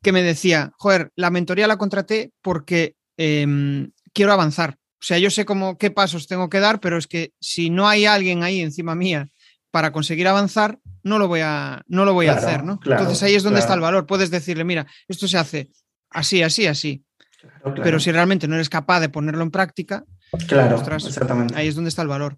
que 0.01 0.11
me 0.11 0.23
decía, 0.23 0.73
joder, 0.77 1.11
la 1.15 1.29
mentoría 1.29 1.67
la 1.67 1.77
contraté 1.77 2.31
porque 2.41 2.95
em, 3.17 3.91
quiero 4.13 4.33
avanzar. 4.33 4.77
O 5.01 5.03
sea, 5.03 5.17
yo 5.17 5.31
sé 5.31 5.45
cómo, 5.45 5.77
qué 5.77 5.89
pasos 5.89 6.27
tengo 6.27 6.49
que 6.49 6.59
dar, 6.59 6.79
pero 6.79 6.97
es 6.97 7.07
que 7.07 7.33
si 7.39 7.69
no 7.69 7.87
hay 7.87 8.05
alguien 8.05 8.43
ahí 8.43 8.61
encima 8.61 8.93
mía 8.93 9.27
para 9.71 9.91
conseguir 9.91 10.27
avanzar, 10.27 10.79
no 11.03 11.17
lo 11.17 11.27
voy 11.27 11.39
a, 11.41 11.81
no 11.87 12.05
lo 12.05 12.13
voy 12.13 12.27
a 12.27 12.33
hacer, 12.33 12.63
¿no? 12.63 12.79
Entonces 12.85 13.23
ahí 13.23 13.35
es 13.35 13.43
donde 13.43 13.61
está 13.61 13.73
el 13.73 13.79
valor. 13.79 14.05
Puedes 14.05 14.29
decirle, 14.29 14.63
mira, 14.63 14.85
esto 15.07 15.27
se 15.27 15.37
hace 15.37 15.69
así, 16.11 16.43
así, 16.43 16.67
así. 16.67 17.03
Pero 17.83 17.99
si 17.99 18.11
realmente 18.11 18.47
no 18.47 18.55
eres 18.55 18.69
capaz 18.69 18.99
de 18.99 19.09
ponerlo 19.09 19.41
en 19.41 19.49
práctica, 19.49 20.05
Claro, 20.47 20.77
exactamente. 20.77 21.55
Ahí 21.55 21.67
es 21.67 21.75
donde 21.75 21.89
está 21.89 22.01
el 22.01 22.07
valor. 22.07 22.37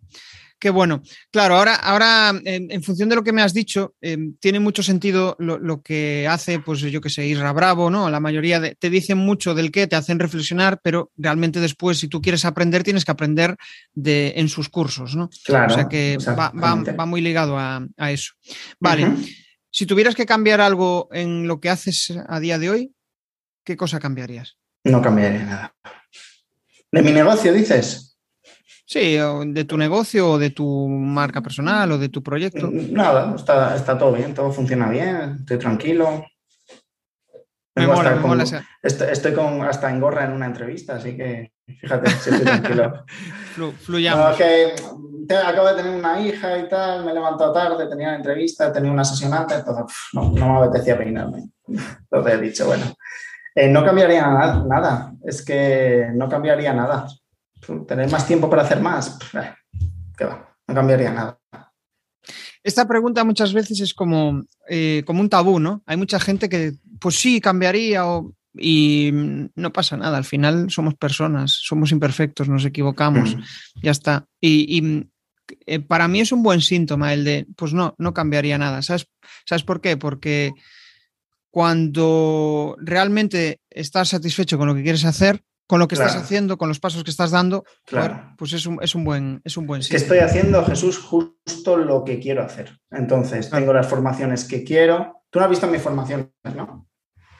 Qué 0.64 0.70
bueno. 0.70 1.04
Claro, 1.30 1.58
ahora, 1.58 1.76
ahora 1.76 2.32
en, 2.46 2.82
función 2.84 3.10
de 3.10 3.16
lo 3.16 3.24
que 3.26 3.34
me 3.34 3.42
has 3.42 3.54
dicho, 3.54 3.96
em, 4.00 4.38
tiene 4.40 4.62
mucho 4.62 4.82
sentido 4.82 5.36
lo, 5.38 5.82
que 5.82 6.26
hace, 6.26 6.60
pues 6.60 6.80
yo 6.80 7.02
que 7.02 7.10
sé, 7.10 7.28
Isra 7.28 7.52
Bravo, 7.52 7.90
¿no? 7.90 8.10
La 8.10 8.22
mayoría 8.22 8.62
de, 8.62 8.74
te 8.74 8.90
dicen 8.90 9.18
mucho 9.18 9.56
del 9.56 9.74
qué, 9.74 9.88
te 9.88 9.98
hacen 9.98 10.20
reflexionar, 10.20 10.80
pero 10.82 11.12
realmente 11.18 11.60
después, 11.60 12.00
si 12.00 12.08
tú 12.08 12.22
quieres 12.22 12.46
aprender, 12.46 12.82
tienes 12.82 13.04
que 13.04 13.12
aprender 13.12 13.58
de, 13.94 14.36
en 14.38 14.48
sus 14.48 14.70
cursos, 14.70 15.18
¿no? 15.18 15.30
Claro. 15.44 15.70
O 15.70 15.76
sea 15.76 15.90
que 15.90 16.18
va, 16.18 17.06
muy 17.06 17.20
ligado 17.20 17.58
a, 17.60 17.86
eso. 18.10 18.32
Vale. 18.80 19.12
Si 19.70 19.86
tuvieras 19.86 20.16
que 20.16 20.26
cambiar 20.26 20.62
algo 20.62 21.10
en 21.12 21.46
lo 21.46 21.60
que 21.60 21.72
haces 21.72 22.14
a 22.26 22.40
día 22.40 22.58
de 22.58 22.70
hoy, 22.70 22.94
¿qué 23.66 23.76
cosa 23.76 24.00
cambiarías? 24.00 24.56
No 24.86 25.02
cambiaría 25.02 25.44
nada. 25.44 25.76
¿De 26.90 27.02
mi 27.02 27.12
negocio 27.12 27.52
dices? 27.52 28.13
Sí, 28.86 29.18
de 29.18 29.66
tu 29.66 29.78
negocio 29.78 30.32
o 30.32 30.38
de 30.38 30.50
tu 30.50 30.88
marca 30.88 31.42
personal 31.42 31.92
o 31.94 31.98
de 31.98 32.10
tu 32.10 32.22
proyecto. 32.22 32.68
Mm, 32.68 32.94
nada, 32.94 33.34
está, 33.36 33.98
todo 33.98 34.12
bien, 34.12 34.34
todo 34.34 34.52
funciona 34.52 34.90
bien, 34.90 35.38
estoy 35.40 35.58
tranquilo. 35.58 36.26
Me 37.76 37.88
mola, 37.88 38.16
me 38.16 38.44
estoy, 38.84 39.34
con 39.34 39.62
hasta 39.64 39.90
en 39.90 40.00
gorra 40.00 40.26
en 40.26 40.34
una 40.34 40.46
entrevista, 40.46 40.96
así 40.96 41.18
que 41.18 41.54
fíjate, 41.66 42.10
estoy 42.10 42.42
tranquilo. 42.42 43.06
fluyamos. 43.80 44.38
acabo 44.40 45.68
de 45.70 45.76
tener 45.76 45.98
una 45.98 46.20
hija 46.20 46.60
y 46.60 46.70
tal, 46.70 47.04
me 47.04 47.12
he 47.12 47.14
levantado 47.16 47.52
tarde, 47.52 47.88
tenía 47.88 48.10
una 48.10 48.18
entrevista, 48.18 48.72
tenía 48.72 48.92
una 48.92 49.04
sesionante, 49.04 49.56
entonces 49.56 49.86
no, 50.14 50.32
no 50.34 50.54
me 50.54 50.68
apetecía 50.68 50.98
peinarme. 50.98 51.50
Entonces 51.68 52.34
he 52.34 52.42
dicho, 52.42 52.68
bueno, 52.68 52.86
eh, 53.56 53.70
no 53.70 53.84
cambiaría 53.84 54.28
nada, 54.68 55.14
es 55.26 55.44
que 55.44 56.10
no 56.14 56.28
cambiaría 56.30 56.74
nada. 56.74 57.08
Tener 57.88 58.12
más 58.12 58.28
tiempo 58.28 58.50
para 58.50 58.64
hacer 58.64 58.82
más, 58.82 59.18
eh, 59.34 59.54
¿qué 60.18 60.26
va? 60.26 60.56
No 60.68 60.76
cambiaría 60.76 61.12
nada. 61.12 61.40
Esta 62.64 62.88
pregunta 62.88 63.24
muchas 63.26 63.54
veces 63.54 63.82
es 63.82 63.94
como, 63.94 64.44
eh, 64.70 65.04
como 65.06 65.22
un 65.22 65.30
tabú, 65.30 65.60
¿no? 65.60 65.84
Hay 65.86 65.98
mucha 65.98 66.20
gente 66.20 66.48
que, 66.48 66.74
pues 67.00 67.16
sí, 67.16 67.42
cambiaría 67.42 68.04
y 68.56 69.12
no 69.56 69.74
pasa 69.74 69.98
nada. 69.98 70.18
Al 70.18 70.24
final 70.24 70.70
somos 70.72 70.96
personas, 70.96 71.52
somos 71.52 71.92
imperfectos, 71.92 72.48
nos 72.48 72.64
equivocamos, 72.64 73.36
mm. 73.36 73.42
ya 73.82 73.92
está. 73.92 74.28
Y, 74.40 75.06
para 75.88 76.08
mí 76.08 76.22
es 76.22 76.32
un 76.32 76.42
buen 76.42 76.62
síntoma 76.62 77.14
el 77.14 77.26
de, 77.26 77.48
pues 77.58 77.74
no, 77.74 77.96
no 77.98 78.14
cambiaría 78.14 78.58
nada. 78.58 78.82
¿Sabes, 78.82 79.08
¿Sabes 79.46 79.64
por 79.64 79.82
qué? 79.82 79.98
Porque 79.98 80.54
cuando 81.52 82.78
realmente 82.80 83.60
estás 83.70 84.10
satisfecho 84.10 84.58
con 84.58 84.68
lo 84.68 84.74
que 84.76 84.84
quieres 84.84 85.06
hacer, 85.06 85.44
con 85.68 85.80
lo 85.80 85.88
que 85.88 85.96
estás 85.96 86.16
haciendo, 86.16 86.58
con 86.58 86.68
los 86.68 86.80
pasos 86.80 87.04
que 87.04 87.12
estás 87.12 87.32
dando, 87.32 87.64
pues 88.38 88.54
es 88.54 88.66
un, 88.66 88.80
es 88.82 88.96
un, 88.96 89.04
buen, 89.04 89.42
es 89.44 89.58
un 89.58 89.66
buen 89.66 89.82
Que 89.82 89.98
estoy 89.98 90.20
haciendo, 90.20 90.64
Jesús, 90.66 90.98
justo 91.00 91.78
lo 91.78 92.04
que 92.04 92.20
quiero 92.20 92.44
hacer. 92.44 92.80
Entonces, 92.92 93.50
tengo 93.50 93.74
las 93.74 93.88
formaciones 93.88 94.46
que 94.46 94.64
quiero. 94.64 95.24
Tú 95.30 95.40
no 95.40 95.46
has 95.46 95.52
visto 95.52 95.68
mis 95.68 95.82
formaciones, 95.82 96.28
¿no? 96.56 96.88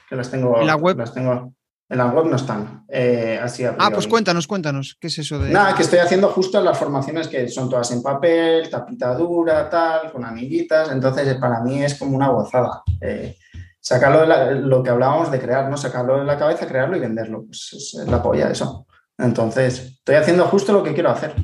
Que 0.08 0.16
las 0.16 0.30
tengo. 0.30 0.60
¿En 0.60 0.66
la 0.66 0.76
web? 0.76 0.96
Las 0.96 1.12
tengo. 1.12 1.54
En 1.88 1.98
la 1.98 2.06
web 2.06 2.26
no 2.26 2.36
están. 2.36 2.84
Eh, 2.88 3.38
así 3.40 3.62
ah, 3.64 3.90
pues 3.92 4.08
cuéntanos, 4.08 4.46
cuéntanos. 4.46 4.96
¿Qué 4.98 5.08
es 5.08 5.18
eso 5.18 5.38
de.? 5.38 5.50
Nada, 5.50 5.74
que 5.74 5.82
estoy 5.82 5.98
haciendo 5.98 6.28
justo 6.28 6.60
las 6.62 6.78
formaciones 6.78 7.28
que 7.28 7.46
son 7.48 7.68
todas 7.68 7.90
en 7.92 8.02
papel, 8.02 8.70
tapita 8.70 9.14
dura, 9.14 9.68
tal, 9.68 10.10
con 10.10 10.24
amiguitas. 10.24 10.90
Entonces, 10.90 11.36
para 11.36 11.60
mí 11.60 11.84
es 11.84 11.94
como 11.96 12.16
una 12.16 12.28
gozada. 12.28 12.82
Eh, 13.00 13.36
sacarlo 13.84 14.26
de 14.26 14.54
lo 14.60 14.82
que 14.82 14.90
hablábamos 14.90 15.30
de 15.30 15.38
crear, 15.38 15.68
¿no? 15.68 15.76
Sacarlo 15.76 16.18
de 16.18 16.24
la 16.24 16.38
cabeza, 16.38 16.66
crearlo 16.66 16.96
y 16.96 17.00
venderlo. 17.00 17.44
Pues 17.44 17.70
es, 17.74 18.08
la 18.08 18.22
polla 18.22 18.50
eso. 18.50 18.86
Entonces, 19.18 19.96
estoy 19.98 20.14
haciendo 20.14 20.46
justo 20.46 20.72
lo 20.72 20.82
que 20.82 20.94
quiero 20.94 21.10
hacer. 21.10 21.34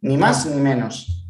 Ni 0.00 0.16
más 0.16 0.44
ni 0.46 0.60
menos. 0.60 1.24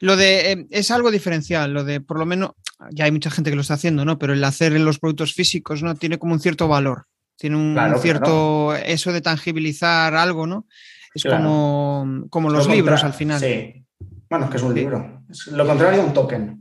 Lo 0.00 0.16
de 0.16 0.52
eh, 0.52 0.66
es 0.70 0.90
algo 0.90 1.10
diferencial, 1.10 1.74
lo 1.74 1.84
de 1.84 2.00
por 2.00 2.18
lo 2.18 2.24
menos, 2.24 2.52
ya 2.90 3.04
hay 3.04 3.12
mucha 3.12 3.30
gente 3.30 3.50
que 3.50 3.56
lo 3.56 3.60
está 3.60 3.74
haciendo, 3.74 4.06
¿no? 4.06 4.18
Pero 4.18 4.32
el 4.32 4.42
hacer 4.42 4.72
en 4.72 4.86
los 4.86 4.98
productos 4.98 5.34
físicos, 5.34 5.82
¿no? 5.82 5.94
Tiene 5.94 6.18
como 6.18 6.32
un 6.32 6.40
cierto 6.40 6.66
valor. 6.66 7.04
Tiene 7.36 7.56
un 7.56 7.78
cierto. 8.00 8.74
Eso 8.74 9.12
de 9.12 9.20
tangibilizar 9.20 10.14
algo, 10.14 10.46
¿no? 10.46 10.66
Es 11.14 11.24
como, 11.24 12.24
como 12.30 12.48
los 12.48 12.66
libros 12.66 13.04
al 13.04 13.12
final. 13.12 13.40
Sí. 13.40 13.84
Bueno, 14.28 14.46
es 14.46 14.50
que 14.50 14.56
es 14.56 14.62
un 14.62 14.74
libro. 14.74 15.24
Es 15.28 15.48
lo 15.48 15.66
contrario 15.66 16.00
a 16.00 16.04
un 16.04 16.14
token. 16.14 16.59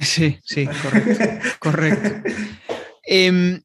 Sí, 0.00 0.38
sí, 0.44 0.66
correcto. 0.66 1.24
correcto. 1.60 2.30
Em, 3.04 3.60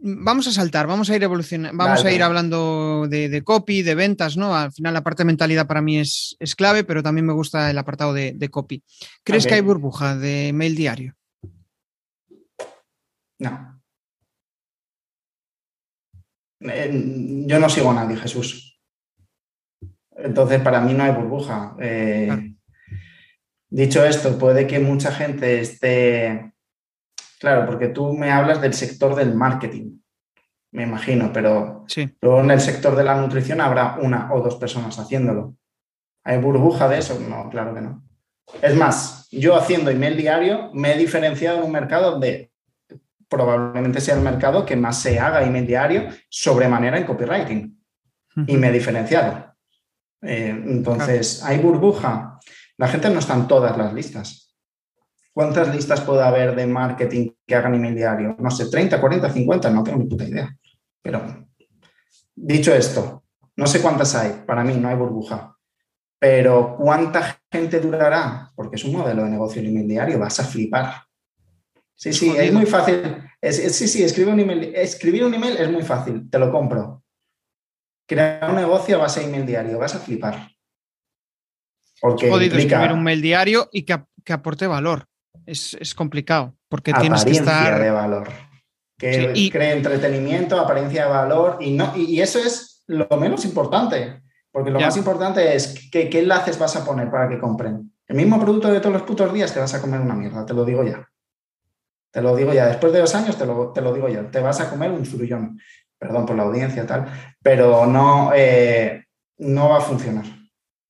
vamos 0.00 0.46
a 0.46 0.52
saltar, 0.52 0.86
vamos 0.86 1.10
a 1.10 1.16
ir 1.16 1.22
evolucionando, 1.22 1.76
vamos 1.76 2.04
a 2.04 2.12
ir 2.12 2.22
hablando 2.22 3.06
de, 3.08 3.42
copy, 3.44 3.82
de 3.82 3.94
ventas, 3.94 4.36
¿no? 4.36 4.54
Al 4.56 4.72
final 4.72 4.94
la 4.94 5.02
parte 5.02 5.22
de 5.22 5.28
mentalidad 5.28 5.66
para 5.66 5.82
mí 5.82 5.98
es, 5.98 6.36
es 6.38 6.54
clave, 6.54 6.84
pero 6.84 7.02
también 7.02 7.26
me 7.26 7.32
gusta 7.32 7.70
el 7.70 7.78
apartado 7.78 8.12
de, 8.12 8.48
copy. 8.50 8.82
¿Crees 9.22 9.46
que 9.46 9.54
hay 9.54 9.60
burbuja 9.60 10.16
de 10.16 10.52
mail 10.52 10.74
diario? 10.74 11.16
No. 13.38 13.80
Eh, 16.60 17.44
yo 17.46 17.58
no 17.58 17.68
sigo 17.68 17.90
a 17.90 17.94
nadie, 17.94 18.16
Jesús. 18.16 18.78
Entonces, 20.16 20.60
para 20.60 20.80
mí 20.80 20.92
no 20.92 21.04
hay 21.04 21.12
burbuja. 21.12 21.74
Eh, 21.80 22.54
dicho 23.70 24.04
esto, 24.04 24.38
puede 24.38 24.66
que 24.66 24.78
mucha 24.78 25.10
gente 25.12 25.60
esté 25.60 26.50
Claro, 27.40 27.64
porque 27.64 27.88
tú 27.88 28.12
me 28.12 28.30
hablas 28.30 28.60
del 28.60 28.74
sector 28.74 29.14
del 29.14 29.34
marketing, 29.34 29.98
me 30.72 30.82
imagino, 30.82 31.32
pero 31.32 31.86
luego 32.20 32.40
en 32.40 32.50
el 32.50 32.60
sector 32.60 32.94
de 32.94 33.02
la 33.02 33.14
nutrición 33.14 33.62
habrá 33.62 33.96
una 33.98 34.30
o 34.34 34.42
dos 34.42 34.56
personas 34.56 34.98
haciéndolo. 34.98 35.56
¿Hay 36.22 36.36
burbuja 36.36 36.86
de 36.86 36.98
eso? 36.98 37.18
No, 37.18 37.48
claro 37.48 37.74
que 37.74 37.80
no. 37.80 38.04
Es 38.60 38.76
más, 38.76 39.26
yo 39.30 39.56
haciendo 39.56 39.90
email 39.90 40.18
diario 40.18 40.70
me 40.74 40.92
he 40.92 40.98
diferenciado 40.98 41.58
en 41.58 41.64
un 41.64 41.72
mercado 41.72 42.10
donde 42.10 42.52
probablemente 43.26 44.02
sea 44.02 44.16
el 44.16 44.20
mercado 44.20 44.66
que 44.66 44.76
más 44.76 45.00
se 45.00 45.18
haga 45.18 45.42
email 45.42 45.66
diario 45.66 46.08
sobremanera 46.28 46.98
en 46.98 47.04
copywriting. 47.04 47.82
Y 48.46 48.56
me 48.58 48.68
he 48.68 48.72
diferenciado. 48.72 49.56
Eh, 50.20 50.50
entonces, 50.50 51.42
¿hay 51.42 51.58
burbuja? 51.58 52.38
La 52.80 52.88
gente 52.88 53.10
no 53.10 53.18
está 53.18 53.34
en 53.34 53.46
todas 53.46 53.76
las 53.76 53.92
listas. 53.92 54.56
¿Cuántas 55.34 55.68
listas 55.68 56.00
puede 56.00 56.22
haber 56.22 56.56
de 56.56 56.66
marketing 56.66 57.28
que 57.46 57.54
hagan 57.54 57.74
email 57.74 57.94
diario? 57.94 58.36
No 58.38 58.50
sé, 58.50 58.70
30, 58.70 58.98
40, 58.98 59.30
50, 59.30 59.70
no 59.70 59.84
tengo 59.84 59.98
ni 59.98 60.06
puta 60.06 60.24
idea. 60.24 60.56
Pero 61.02 61.46
dicho 62.34 62.72
esto, 62.72 63.24
no 63.54 63.66
sé 63.66 63.82
cuántas 63.82 64.14
hay, 64.14 64.44
para 64.46 64.64
mí 64.64 64.72
no 64.78 64.88
hay 64.88 64.96
burbuja. 64.96 65.54
Pero 66.18 66.74
¿cuánta 66.78 67.42
gente 67.52 67.80
durará? 67.80 68.50
Porque 68.54 68.76
es 68.76 68.84
un 68.84 68.92
modelo 68.92 69.24
de 69.24 69.30
negocio 69.30 69.60
el 69.60 69.68
email 69.68 69.86
diario, 69.86 70.18
vas 70.18 70.40
a 70.40 70.44
flipar. 70.44 71.02
Sí, 71.94 72.14
sí, 72.14 72.34
es 72.34 72.50
muy 72.50 72.64
fácil. 72.64 73.02
sí, 73.42 73.88
sí, 73.88 74.02
escribir 74.02 74.32
un, 74.32 74.40
email, 74.40 74.74
escribir 74.74 75.26
un 75.26 75.34
email 75.34 75.58
es 75.58 75.70
muy 75.70 75.82
fácil, 75.82 76.30
te 76.30 76.38
lo 76.38 76.50
compro. 76.50 77.02
Crear 78.08 78.48
un 78.48 78.56
negocio 78.56 78.96
a 78.96 79.00
base 79.00 79.20
de 79.20 79.26
email 79.26 79.44
diario, 79.44 79.78
vas 79.78 79.94
a 79.94 79.98
flipar. 79.98 80.48
Porque 82.00 82.28
escribir 82.28 82.92
un 82.92 83.02
mail 83.02 83.20
diario 83.20 83.68
y 83.72 83.82
que 83.82 84.32
aporte 84.32 84.66
valor 84.66 85.06
es, 85.46 85.94
complicado 85.94 86.54
porque 86.68 86.92
tienes 86.92 87.24
que 87.24 87.32
estar... 87.32 87.80
de 87.80 87.90
valor. 87.90 88.28
Que 88.96 89.48
cree 89.50 89.72
entretenimiento, 89.72 90.60
apariencia 90.60 91.04
de 91.04 91.10
valor 91.10 91.56
y, 91.60 91.72
no, 91.72 91.94
y, 91.96 92.20
eso 92.20 92.38
es 92.38 92.84
lo 92.86 93.08
menos 93.18 93.44
importante. 93.44 94.22
Porque 94.52 94.70
lo 94.70 94.80
más 94.80 94.96
importante 94.96 95.54
es 95.54 95.88
que, 95.90 96.10
qué 96.10 96.20
enlaces 96.20 96.58
vas 96.58 96.76
a 96.76 96.84
poner 96.84 97.10
para 97.10 97.28
que 97.28 97.38
compren. 97.38 97.92
El 98.06 98.16
mismo 98.16 98.40
producto 98.40 98.70
de 98.70 98.80
todos 98.80 98.92
los 98.92 99.02
putos 99.02 99.32
días 99.32 99.54
te 99.54 99.60
vas 99.60 99.72
a 99.72 99.80
comer 99.80 100.00
una 100.00 100.14
mierda, 100.14 100.44
te 100.44 100.52
lo 100.52 100.64
digo 100.64 100.84
ya. 100.84 101.08
Te 102.10 102.20
lo 102.20 102.36
digo 102.36 102.52
ya. 102.52 102.66
Después 102.66 102.92
de 102.92 102.98
dos 102.98 103.14
años 103.14 103.38
te 103.38 103.46
lo, 103.46 103.72
te 103.72 103.80
lo 103.80 103.94
digo 103.94 104.08
ya. 104.08 104.28
Te 104.30 104.40
vas 104.40 104.60
a 104.60 104.68
comer 104.68 104.90
un 104.90 105.06
zurullón. 105.06 105.60
Perdón 105.96 106.26
por 106.26 106.36
la 106.36 106.42
audiencia, 106.42 106.86
tal. 106.86 107.06
Pero 107.40 107.86
no, 107.86 108.32
eh, 108.34 109.04
no 109.38 109.68
va 109.70 109.78
a 109.78 109.82
funcionar. 109.82 110.24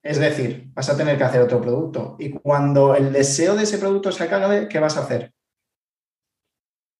Es 0.03 0.19
decir, 0.19 0.71
vas 0.73 0.89
a 0.89 0.97
tener 0.97 1.19
que 1.19 1.25
hacer 1.25 1.43
otro 1.43 1.61
producto. 1.61 2.17
Y 2.19 2.31
cuando 2.31 2.95
el 2.95 3.13
deseo 3.13 3.55
de 3.55 3.65
ese 3.65 3.79
producto 3.79 4.11
se 4.11 4.25
acabe, 4.25 4.69
¿qué 4.69 4.79
vas 4.79 4.97
a 4.97 5.01
hacer? 5.01 5.33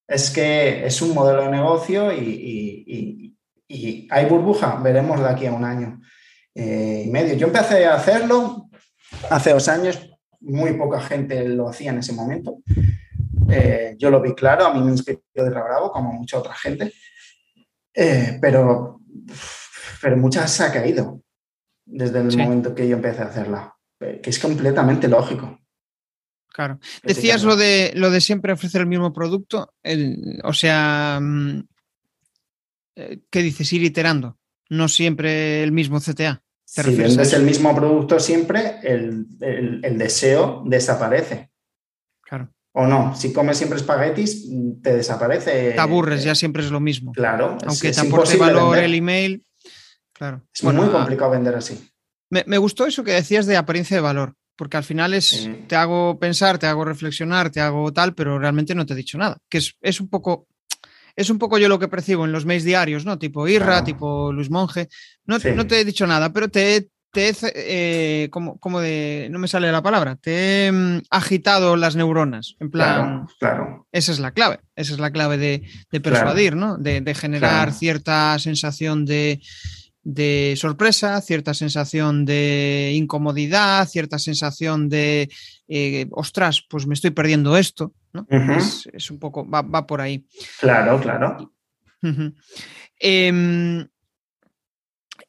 Es 0.07 0.31
que 0.31 0.85
es 0.85 1.01
un 1.01 1.15
modelo 1.15 1.43
de 1.43 1.51
negocio 1.51 2.13
y, 2.13 3.37
hay 4.11 4.27
burbuja. 4.27 4.77
Veremos 4.83 5.21
de 5.21 5.29
aquí 5.29 5.47
a 5.47 5.53
un 5.53 5.65
año 5.65 6.01
eh, 6.55 7.05
y 7.07 7.11
medio. 7.11 7.35
Yo 7.35 7.47
empecé 7.47 7.87
a 7.87 7.95
hacerlo 7.95 8.69
hace 9.31 9.53
dos 9.53 9.69
años. 9.69 10.11
Muy 10.41 10.73
poca 10.75 11.01
gente 11.01 11.49
lo 11.49 11.69
hacía 11.69 11.91
en 11.93 11.99
ese 11.99 12.13
momento. 12.13 12.59
Eh, 13.49 13.95
yo 13.99 14.11
lo 14.11 14.21
vi 14.21 14.35
claro, 14.35 14.67
a 14.67 14.75
mí 14.75 14.83
me 14.83 14.91
inspiró 14.91 15.21
de 15.35 15.51
Bravo, 15.51 15.91
como 15.93 16.13
mucha 16.13 16.39
otra 16.39 16.55
gente. 16.55 16.93
Eh, 17.95 18.39
pero, 18.41 19.01
pero 20.03 20.17
muchas 20.17 20.51
se 20.51 20.65
ha 20.65 20.73
caído 20.73 21.21
desde 21.91 22.21
el 22.21 22.37
momento 22.37 22.75
que 22.75 22.89
yo 22.89 22.97
empecé 22.97 23.23
a 23.23 23.27
hacerla, 23.27 23.77
eh, 24.01 24.21
que 24.23 24.31
es 24.31 24.39
completamente 24.39 25.09
lógico. 25.09 25.59
Claro. 26.53 26.79
Decías 27.03 27.45
lo 27.45 27.57
de, 27.57 27.93
lo 27.95 28.11
de 28.11 28.21
siempre 28.21 28.53
ofrecer 28.53 28.81
el 28.81 28.87
mismo 28.87 29.13
producto, 29.13 29.73
o 30.43 30.53
sea, 30.53 31.19
mm, 31.21 31.61
eh, 32.97 33.21
¿qué 33.31 33.43
dices? 33.43 33.73
Ir 33.73 33.83
iterando, 33.83 34.39
no 34.69 34.89
siempre 34.89 35.63
el 35.63 35.73
mismo 35.73 36.01
CTA. 36.01 36.43
si 36.65 36.95
vendes 36.95 37.33
el 37.33 37.45
mismo 37.45 37.75
producto 37.75 38.19
siempre, 38.19 38.81
el, 38.83 39.27
deseo 39.97 40.63
desaparece. 40.67 41.51
Claro. 42.23 42.53
O 42.73 42.87
no, 42.87 43.15
si 43.17 43.33
comes 43.33 43.57
siempre 43.57 43.79
espaguetis, 43.79 44.49
te 44.83 44.97
desaparece. 44.97 45.73
Te 45.73 45.81
aburres, 45.81 46.23
ya 46.23 46.35
siempre 46.35 46.63
es 46.63 46.71
lo 46.71 46.81
mismo. 46.81 47.13
Claro. 47.13 47.59
Aunque 47.67 47.91
te 47.91 48.01
aporte 48.01 48.37
valor 48.37 48.79
el 48.79 48.95
email, 48.95 49.45
es 50.53 50.65
muy 50.65 50.89
complicado 50.89 51.31
vender 51.31 51.55
así. 51.55 51.91
Me, 52.31 52.59
gustó 52.59 52.87
eso 52.87 53.03
que 53.03 53.13
decías 53.13 53.47
de 53.47 53.57
apariencia 53.57 53.97
de 53.97 54.03
valor, 54.03 54.35
porque 54.57 54.77
al 54.77 54.85
final 54.85 55.15
es, 55.15 55.51
te 55.67 55.75
hago 55.75 56.19
pensar, 56.21 56.59
te 56.59 56.67
hago 56.67 56.85
reflexionar, 56.85 57.51
te 57.51 57.61
hago 57.61 57.93
tal, 57.93 58.15
pero 58.15 58.39
realmente 58.39 58.75
no 58.75 58.87
te 58.87 58.93
he 58.93 58.97
dicho 58.97 59.19
nada. 59.19 59.37
Que 59.49 59.59
es, 59.59 60.01
un 60.01 60.09
poco 60.09 60.47
es 61.17 61.29
un 61.29 61.39
poco 61.41 61.59
yo 61.59 61.69
lo 61.69 61.81
que 61.81 61.89
percibo 61.89 62.25
en 62.25 62.33
los 62.33 62.47
mails 62.47 62.65
diarios, 62.65 63.05
¿no? 63.05 63.19
Tipo 63.19 63.49
Irra, 63.49 63.83
tipo 63.83 64.33
Luis 64.33 64.49
Monge. 64.49 64.89
No, 65.25 65.39
no, 65.57 65.67
te 65.67 65.81
he 65.81 65.85
dicho 65.85 66.07
nada, 66.07 66.33
pero 66.33 66.49
te, 66.49 66.89
te 67.13 67.31
he, 67.31 67.35
eh, 67.43 68.31
como, 68.31 68.81
de, 68.81 69.29
no 69.31 69.41
me 69.41 69.49
sale 69.49 69.73
la 69.73 69.83
palabra, 69.83 70.15
te 70.15 70.67
he 70.67 70.73
mm, 70.73 71.03
agitado 71.11 71.77
las 71.77 71.97
neuronas. 71.97 72.55
En 72.61 72.71
plan, 72.71 73.27
claro, 73.41 73.89
esa 73.91 74.13
es 74.13 74.21
la 74.21 74.31
clave, 74.31 74.61
esa 74.77 74.93
es 74.93 75.01
la 75.01 75.11
clave 75.11 75.37
de, 75.37 76.01
persuadir, 76.01 76.55
¿no? 76.55 76.79
De, 76.79 77.15
generar 77.15 77.73
cierta 77.73 78.39
sensación 78.39 79.05
de, 79.05 79.41
de 80.03 80.55
sorpresa, 80.57 81.21
cierta 81.21 81.55
sensación 81.55 82.25
de 82.25 82.93
incomodidad, 82.95 83.87
cierta 83.89 84.19
sensación 84.19 84.89
de, 84.89 85.31
eh, 85.69 86.07
ostras, 86.13 86.65
pues 86.69 86.87
me 86.87 86.95
estoy 86.95 87.11
perdiendo 87.11 87.57
esto, 87.57 87.93
¿no? 88.13 88.27
es, 88.31 89.11
un 89.11 89.19
poco, 89.19 89.49
va, 89.49 89.87
por 89.87 90.01
ahí. 90.01 90.25
Claro, 90.59 91.01
claro. 91.01 91.53
Em, 92.99 93.87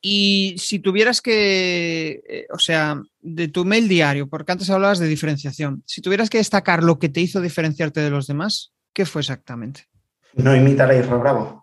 y 0.02 0.56
si 0.58 0.80
tuvieras 0.80 1.22
que, 1.22 2.24
eh, 2.28 2.48
o 2.52 2.58
sea, 2.58 3.02
de 3.20 3.48
tu 3.50 3.66
mail 3.66 3.88
diario, 3.88 4.28
porque 4.30 4.52
antes 4.54 4.70
hablabas 4.70 5.00
de 5.00 5.08
diferenciación, 5.08 5.84
si 5.86 6.02
tuvieras 6.02 6.30
que 6.30 6.40
destacar 6.40 6.84
lo 6.84 6.98
que 6.98 7.10
te 7.10 7.22
hizo 7.22 7.42
diferenciarte 7.42 8.00
de 8.00 8.10
los 8.10 8.26
demás, 8.26 8.74
¿qué 8.94 9.06
fue 9.06 9.22
exactamente? 9.22 9.88
No 10.34 10.56
imitar 10.56 10.90
a 10.90 10.98
Isra 10.98 11.18
Bravo. 11.18 11.61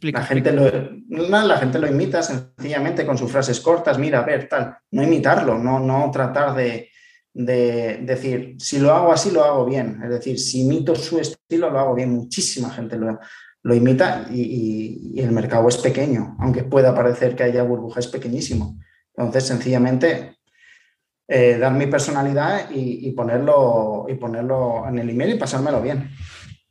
La, 0.00 0.22
gente 0.22 0.52
Lo, 0.52 1.28
la 1.28 1.58
gente 1.58 1.78
lo 1.78 1.86
imita 1.86 2.22
sencillamente 2.22 3.04
con 3.04 3.18
sus 3.18 3.30
frases 3.30 3.60
cortas, 3.60 3.98
mira, 3.98 4.20
a 4.20 4.24
ver, 4.24 4.48
tal. 4.48 4.76
No 4.90 5.02
imitarlo, 5.02 5.58
no, 5.58 5.78
no 5.78 6.10
tratar 6.10 6.54
de, 6.54 6.88
decir, 7.34 8.56
si 8.58 8.78
lo 8.78 8.92
hago 8.92 9.12
así, 9.12 9.30
lo 9.30 9.44
hago 9.44 9.64
bien. 9.64 10.00
Es 10.02 10.10
decir, 10.10 10.38
si 10.38 10.62
imito 10.62 10.94
su 10.94 11.18
estilo, 11.18 11.70
lo 11.70 11.78
hago 11.78 11.94
bien. 11.94 12.10
Muchísima 12.10 12.70
gente 12.70 12.96
lo, 12.96 13.18
lo 13.62 13.74
imita 13.74 14.26
y, 14.30 15.20
el 15.20 15.32
mercado 15.32 15.68
es 15.68 15.76
pequeño, 15.76 16.36
aunque 16.40 16.64
pueda 16.64 16.94
parecer 16.94 17.36
que 17.36 17.44
haya 17.44 17.62
burbuja, 17.62 18.00
es 18.00 18.08
pequeñísimo. 18.08 18.78
Entonces, 19.14 19.44
sencillamente, 19.44 20.36
eh, 21.28 21.58
dar 21.58 21.72
mi 21.72 21.86
personalidad 21.86 22.70
y, 22.70 23.10
ponerlo, 23.12 24.06
y 24.08 24.14
ponerlo 24.14 24.88
en 24.88 24.98
el 24.98 25.10
email 25.10 25.34
y 25.34 25.38
pasármelo 25.38 25.80
bien. 25.80 26.10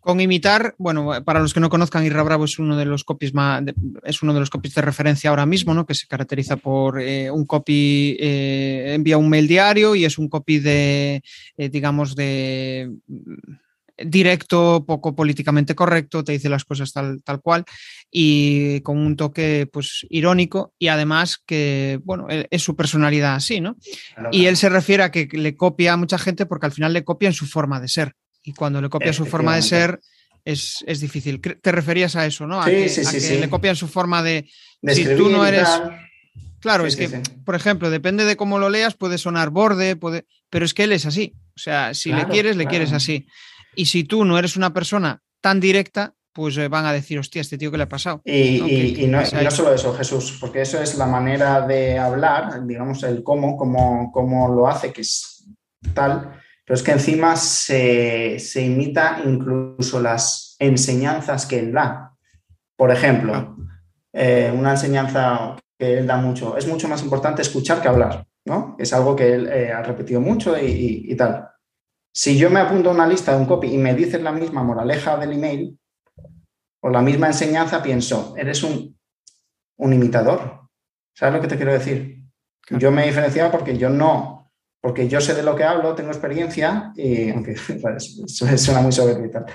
Con 0.02 0.20
imitar, 0.20 0.74
bueno, 0.80 1.24
para 1.24 1.40
los 1.40 1.54
que 1.54 1.60
no 1.60 1.70
conozcan, 1.70 2.04
Irra 2.04 2.24
Bravo 2.24 2.46
es 2.46 2.58
uno 2.58 2.76
de 2.76 2.86
los 2.86 3.04
copies 3.04 3.36
más, 3.36 3.64
es 4.04 4.24
uno 4.24 4.34
de 4.34 4.40
los 4.40 4.50
copies 4.50 4.74
de 4.74 4.82
referencia 4.82 5.30
ahora 5.30 5.46
mismo, 5.46 5.76
¿no? 5.76 5.86
Que 5.86 5.94
se 5.94 6.08
caracteriza 6.08 6.58
por 6.58 7.00
eh, 7.00 7.30
un 7.30 7.46
copy, 7.46 8.18
eh, 8.20 8.94
envía 8.96 9.20
un 9.20 9.30
mail 9.30 9.48
diario 9.48 9.94
y 9.94 10.04
es 10.04 10.18
un 10.18 10.28
copy 10.28 10.58
de, 10.58 11.22
eh, 11.56 11.70
digamos, 11.70 12.16
de 12.16 12.92
mm, 13.08 14.10
directo, 14.10 14.84
poco 14.88 15.16
políticamente 15.16 15.76
correcto, 15.76 16.24
te 16.24 16.32
dice 16.32 16.50
las 16.50 16.66
cosas 16.66 16.92
tal, 16.92 17.22
tal 17.24 17.40
cual 17.40 17.64
y 18.10 18.82
con 18.82 18.98
un 18.98 19.16
toque 19.16 19.70
pues 19.72 20.08
irónico 20.10 20.74
y 20.80 20.88
además 20.88 21.38
que, 21.46 22.00
bueno, 22.04 22.26
es 22.28 22.64
su 22.64 22.76
personalidad 22.76 23.36
así, 23.36 23.62
¿no? 23.62 23.78
Y 24.32 24.48
él 24.48 24.58
se 24.58 24.70
refiere 24.70 25.04
a 25.04 25.12
que 25.12 25.30
le 25.32 25.56
copia 25.56 25.94
a 25.94 25.98
mucha 25.98 26.18
gente 26.18 26.48
porque 26.48 26.66
al 26.66 26.72
final 26.72 26.94
le 26.94 27.04
copia 27.04 27.28
en 27.28 27.34
su 27.34 27.46
forma 27.46 27.80
de 27.80 27.88
ser 27.88 28.16
y 28.44 28.54
cuando 28.54 28.82
le 28.82 28.90
copia 28.90 29.14
su 29.14 29.26
forma 29.26 29.56
de 29.56 29.62
ser, 29.62 30.00
es, 30.44 30.84
difícil. 31.00 31.40
Te 31.42 31.72
referías 31.72 32.16
a 32.16 32.26
eso, 32.26 32.48
¿no? 32.48 32.62
A 32.62 32.66
sí, 32.66 32.72
que, 32.72 32.90
sí, 32.90 33.20
sí, 33.20 33.38
le 33.38 33.50
copian 33.50 33.76
su 33.76 33.88
forma 33.88 34.24
de... 34.24 34.50
de 34.82 34.96
si 34.96 35.06
tú 35.16 35.30
no 35.30 35.46
eres... 35.46 35.68
Claro, 36.60 36.86
es 36.86 36.96
que, 36.96 37.10
por 37.44 37.56
ejemplo, 37.56 37.90
depende 37.90 38.24
de 38.24 38.36
cómo 38.36 38.60
lo 38.60 38.70
leas, 38.70 38.94
puede 38.96 39.18
sonar 39.18 39.50
borde, 39.50 39.96
puede... 39.96 40.26
pero 40.50 40.64
es 40.66 40.74
que 40.76 40.84
él 40.84 40.92
es 40.92 41.06
así. 41.08 41.34
O 41.56 41.60
sea, 41.60 41.94
si 41.94 42.10
le 42.10 42.18
Claro, 42.18 42.32
quieres, 42.32 42.56
le 42.56 42.68
quieres 42.68 42.94
así. 42.94 43.26
Y 43.76 43.86
si 43.88 44.04
tú 44.04 44.26
no 44.26 44.38
eres 44.38 44.56
una 44.58 44.72
persona 44.74 45.22
tan 45.42 45.60
directa, 45.60 46.14
pues 46.34 46.56
eh, 46.58 46.68
van 46.68 46.86
a 46.86 46.94
decir, 46.94 47.18
hostia, 47.20 47.42
este 47.42 47.58
tío 47.58 47.72
que 47.72 47.78
le 47.78 47.84
ha 47.84 47.90
pasado. 47.90 48.22
Y, 48.26 48.60
¿no? 48.60 48.68
y- 48.68 48.94
Que- 48.94 49.02
y 49.04 49.08
no, 49.08 49.20
que 49.20 49.26
se 49.26 49.38
ha 49.38 49.42
y 49.42 49.44
no 49.44 49.50
hecho. 49.50 49.58
solo 49.58 49.74
eso, 49.74 49.94
Jesús, 49.96 50.38
porque 50.40 50.62
eso 50.62 50.82
es 50.82 50.96
la 50.96 51.08
manera 51.08 51.66
de 51.66 51.98
hablar, 51.98 52.66
digamos, 52.66 53.02
el 53.04 53.24
cómo, 53.24 53.58
cómo, 53.58 54.12
cómo 54.12 54.48
lo 54.54 54.68
hace, 54.68 54.94
que 54.94 55.02
es 55.02 55.46
tal, 55.94 56.40
pero 56.72 56.80
es 56.80 56.84
que 56.84 56.92
encima 56.94 57.36
se, 57.36 58.40
se 58.40 58.62
imita 58.62 59.20
incluso 59.26 60.00
las 60.00 60.56
enseñanzas 60.58 61.46
que 61.46 61.60
él 61.60 61.74
da. 61.74 62.16
Por 62.78 62.92
ejemplo, 62.92 63.34
Ah. 63.36 63.56
eh, 64.14 64.54
una 64.58 64.72
enseñanza 64.72 65.58
que 65.78 65.98
él 65.98 66.08
da 66.08 66.16
mucho, 66.16 66.56
es 66.56 66.66
mucho 66.70 66.88
más 66.88 67.04
importante 67.04 67.42
escuchar 67.42 67.82
que 67.82 67.90
hablar, 67.90 68.26
¿no? 68.46 68.78
Es 68.80 68.94
algo 68.94 69.18
que 69.18 69.34
él 69.34 69.50
eh, 69.52 69.70
ha 69.74 69.84
repetido 69.84 70.22
mucho 70.22 70.58
y, 70.58 70.66
y- 70.66 71.12
y 71.12 71.16
tal. 71.18 71.50
Si 72.16 72.38
yo 72.38 72.50
me 72.50 72.62
apunto 72.62 72.90
a 72.90 72.94
una 72.94 73.06
lista 73.06 73.34
de 73.34 73.40
un 73.42 73.48
copy 73.48 73.68
y 73.74 73.78
me 73.78 73.94
dices 73.94 74.22
la 74.22 74.32
misma 74.32 74.64
moraleja 74.64 75.18
del 75.18 75.34
email 75.34 75.78
o 76.82 76.90
la 76.90 77.02
misma 77.02 77.28
enseñanza, 77.28 77.84
pienso, 77.84 78.34
eres 78.38 78.64
un, 78.64 78.98
un 79.76 79.92
imitador. 79.94 80.70
¿Sabes 81.14 81.36
lo 81.36 81.42
que 81.42 81.50
te 81.50 81.58
quiero 81.58 81.74
decir? 81.74 82.24
Claro. 82.62 82.80
Yo 82.80 82.92
me 82.92 83.04
he 83.04 83.08
diferenciado 83.08 83.52
porque 83.52 83.78
yo 83.78 83.90
no, 83.90 84.41
porque 84.82 85.08
yo 85.08 85.22
sé 85.22 85.36
de 85.36 85.44
lo 85.44 85.56
que 85.56 85.64
hablo, 85.64 85.94
tengo 85.94 86.10
experiencia, 86.10 86.92
y 86.96 87.30
aunque 87.30 87.56
suena 88.28 88.82
muy 88.82 88.92
soberbio 88.92 89.46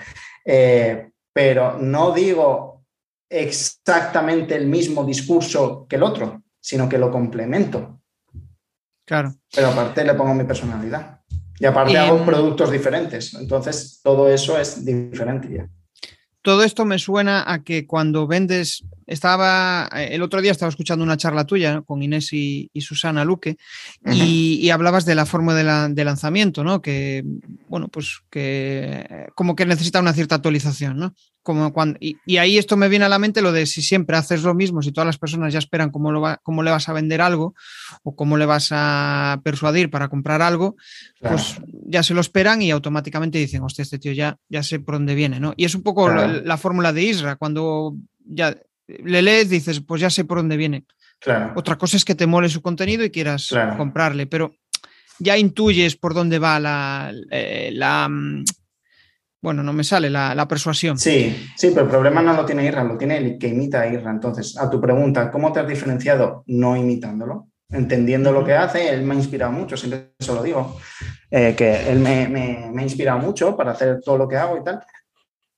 eh, 0.45 1.11
pero 1.33 1.77
no 1.79 2.12
digo 2.12 2.85
exactamente 3.29 4.55
el 4.55 4.67
mismo 4.67 5.05
discurso 5.05 5.87
que 5.89 5.97
el 5.97 6.05
otro, 6.05 6.43
sino 6.61 6.89
que 6.89 6.99
lo 6.99 7.11
complemento. 7.11 8.01
Claro. 9.05 9.35
Pero 9.55 9.69
aparte 9.69 10.05
le 10.05 10.15
pongo 10.15 10.35
mi 10.35 10.45
personalidad. 10.45 11.21
Y 11.59 11.67
aparte 11.67 11.99
hago 11.99 12.25
productos 12.25 12.71
diferentes. 12.71 13.35
Entonces, 13.35 14.01
todo 14.03 14.29
eso 14.29 14.59
es 14.59 14.85
diferente 14.85 15.49
ya. 15.53 15.69
Todo 16.47 16.63
esto 16.63 16.85
me 16.85 17.01
suena 17.01 17.43
a 17.45 17.65
que 17.65 17.89
cuando 17.89 18.29
vendes, 18.29 18.85
estaba, 19.09 19.89
eh, 19.97 20.11
el 20.13 20.23
otro 20.23 20.41
día 20.41 20.53
estaba 20.53 20.71
escuchando 20.71 21.03
una 21.05 21.17
charla 21.17 21.45
tuya 21.45 21.75
¿no? 21.75 21.85
con 21.85 22.03
Inés 22.05 22.33
y, 22.33 22.71
y 22.73 22.81
Susana 22.83 23.25
Luque 23.25 23.57
y, 24.15 24.61
y 24.63 24.71
hablabas 24.71 25.05
de 25.05 25.17
la 25.17 25.27
forma 25.27 25.55
de, 25.57 25.65
la- 25.65 25.89
de 25.89 26.05
lanzamiento, 26.05 26.63
¿no? 26.63 26.81
Que, 26.81 27.25
bueno, 27.69 27.89
pues 27.89 28.21
que 28.31 29.27
como 29.35 29.57
que 29.57 29.67
necesita 29.67 29.99
una 29.99 30.13
cierta 30.13 30.37
actualización, 30.37 30.99
¿no? 30.99 31.15
Como 31.47 31.73
cuando, 31.73 31.97
y, 32.01 32.19
y 32.27 32.39
ahí 32.39 32.59
esto 32.59 32.77
me 32.77 32.89
viene 32.89 33.05
a 33.05 33.09
la 33.09 33.21
mente 33.21 33.41
lo 33.41 33.53
de 33.53 33.67
si 33.67 33.81
siempre 33.81 34.17
haces 34.17 34.43
lo 34.43 34.53
mismo, 34.53 34.83
si 34.83 34.91
todas 34.91 35.07
las 35.07 35.17
personas 35.17 35.53
ya 35.53 35.61
esperan 35.61 35.91
cómo, 35.91 36.11
lo 36.11 36.21
va- 36.21 36.41
cómo 36.43 36.65
le 36.65 36.73
vas 36.73 36.89
a 36.89 36.93
vender 36.93 37.21
algo 37.21 37.55
o 38.03 38.17
cómo 38.17 38.37
le 38.37 38.47
vas 38.47 38.71
a 38.73 39.41
persuadir 39.45 39.89
para 39.89 40.09
comprar 40.09 40.43
algo, 40.43 40.75
Claro. 41.21 41.37
pues 41.37 41.55
ya 41.87 42.03
se 42.03 42.15
lo 42.15 42.21
esperan 42.21 42.63
y 42.63 42.73
automáticamente 42.73 43.39
dicen, 43.39 43.63
hostia, 43.63 43.83
este 43.83 44.01
tío 44.01 44.11
ya, 44.11 44.37
ya 44.49 44.65
sé 44.65 44.81
por 44.81 44.97
dónde 44.97 45.15
viene, 45.15 45.39
¿no? 45.39 45.55
Y 45.57 45.65
es 45.67 45.75
un 45.77 45.85
poco 45.85 46.07
Claro. 46.07 46.27
la, 46.27 46.41
la 46.43 46.57
fórmula 46.57 46.93
de 46.93 47.05
Isra, 47.05 47.37
cuando 47.37 47.95
ya 48.25 48.57
le 48.89 49.23
lees, 49.23 49.49
dices, 49.49 49.81
pues 49.87 50.01
ya 50.01 50.11
sé 50.11 50.25
por 50.25 50.39
dónde 50.39 50.57
viene. 50.57 50.85
claro. 51.21 51.53
Otra 51.55 51.79
cosa 51.79 51.97
es 51.97 52.05
que 52.05 52.17
te 52.17 52.27
mole 52.27 52.49
su 52.49 52.61
contenido 52.61 53.05
y 53.05 53.11
quieras 53.11 53.55
comprarle, 53.77 54.27
pero 54.27 54.57
ya 55.21 55.39
intuyes 55.39 55.95
por 55.95 56.13
dónde 56.13 56.41
va 56.41 56.59
la, 56.59 57.13
eh, 57.31 57.71
la 57.73 58.09
mm, 58.09 58.45
bueno, 59.42 59.62
no 59.62 59.72
me 59.72 59.85
sale, 59.85 60.11
la, 60.11 60.35
la 60.35 60.49
persuasión. 60.49 60.99
Sí, 60.99 61.49
sí, 61.57 61.68
pero 61.70 61.83
el 61.83 61.88
problema 61.90 62.22
no 62.22 62.33
lo 62.33 62.44
tiene 62.44 62.64
Irra, 62.66 62.83
lo 62.85 62.96
tiene 62.99 63.18
el 63.18 63.38
que 63.38 63.49
imita 63.49 63.83
a 63.83 63.87
Irra. 63.87 64.11
Entonces, 64.11 64.57
a 64.59 64.68
tu 64.68 64.81
pregunta, 64.81 65.31
¿cómo 65.31 65.53
te 65.53 65.61
has 65.61 65.68
diferenciado? 65.68 66.42
No 66.46 66.77
imitándolo, 66.77 67.49
entendiendo 67.70 68.33
lo 68.33 68.44
que 68.44 68.55
hace. 68.55 68.88
Él 68.92 69.03
me 69.03 69.14
ha 69.14 69.18
inspirado 69.18 69.53
mucho, 69.53 69.77
siempre 69.77 70.12
se 70.18 70.33
lo 70.35 70.42
digo, 70.42 70.79
eh, 71.31 71.55
que 71.57 71.90
él 71.90 72.01
me, 72.01 72.29
me- 72.29 72.70
me 72.72 72.81
ha 72.83 72.85
inspirado 72.85 73.18
mucho 73.18 73.57
para 73.57 73.72
hacer 73.72 74.01
todo 74.05 74.18
lo 74.18 74.27
que 74.29 74.37
hago 74.37 74.57
y 74.59 74.64
tal. 74.64 74.81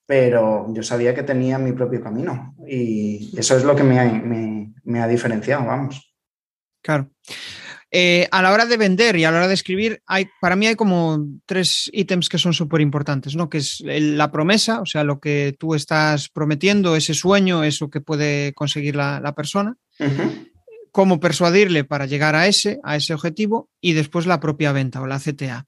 Pero 0.07 0.67
yo 0.73 0.83
sabía 0.83 1.15
que 1.15 1.23
tenía 1.23 1.59
mi 1.59 1.73
propio 1.73 2.01
camino 2.03 2.55
y 2.67 3.39
eso 3.39 3.57
es 3.57 3.65
lo 3.65 3.77
que 3.77 3.85
me 3.85 4.01
ha, 4.01 4.05
me- 4.05 4.73
me 4.85 5.01
ha 5.01 5.07
diferenciado, 5.09 5.67
vamos. 5.67 6.15
Claro. 6.83 7.11
Eh, 7.91 8.29
a 8.31 8.43
la 8.43 8.53
hora 8.53 8.67
de 8.67 8.77
vender 8.77 9.17
y 9.17 9.25
a 9.25 9.31
la 9.31 9.39
hora 9.39 9.49
de 9.49 9.55
escribir, 9.55 10.03
hay, 10.07 10.27
para 10.43 10.57
mí 10.57 10.67
hay 10.67 10.75
como 10.77 11.27
tres 11.47 11.89
ítems 11.95 12.29
que 12.29 12.37
son 12.37 12.53
súper 12.53 12.83
importantes, 12.83 13.35
¿no? 13.35 13.49
Que 13.49 13.59
es 13.59 13.81
la 13.81 14.31
promesa, 14.31 14.83
o 14.83 14.87
sea, 14.87 15.05
lo 15.05 15.21
que 15.21 15.57
tú 15.59 15.75
estás 15.75 16.29
prometiendo, 16.29 16.97
ese 16.97 17.15
sueño, 17.15 17.65
eso 17.65 17.89
que 17.89 18.03
puede 18.03 18.53
conseguir 18.53 18.95
la, 18.95 19.21
la 19.21 19.35
persona, 19.35 19.77
cómo 20.93 21.19
persuadirle 21.19 21.85
para 21.85 22.05
llegar 22.05 22.35
a 22.35 22.47
ese, 22.47 22.79
a 22.85 22.97
ese 22.97 23.15
objetivo, 23.15 23.71
y 23.81 23.95
después 23.95 24.27
la 24.27 24.39
propia 24.39 24.73
venta 24.73 25.01
o 25.01 25.07
la 25.07 25.19
CTA. 25.19 25.65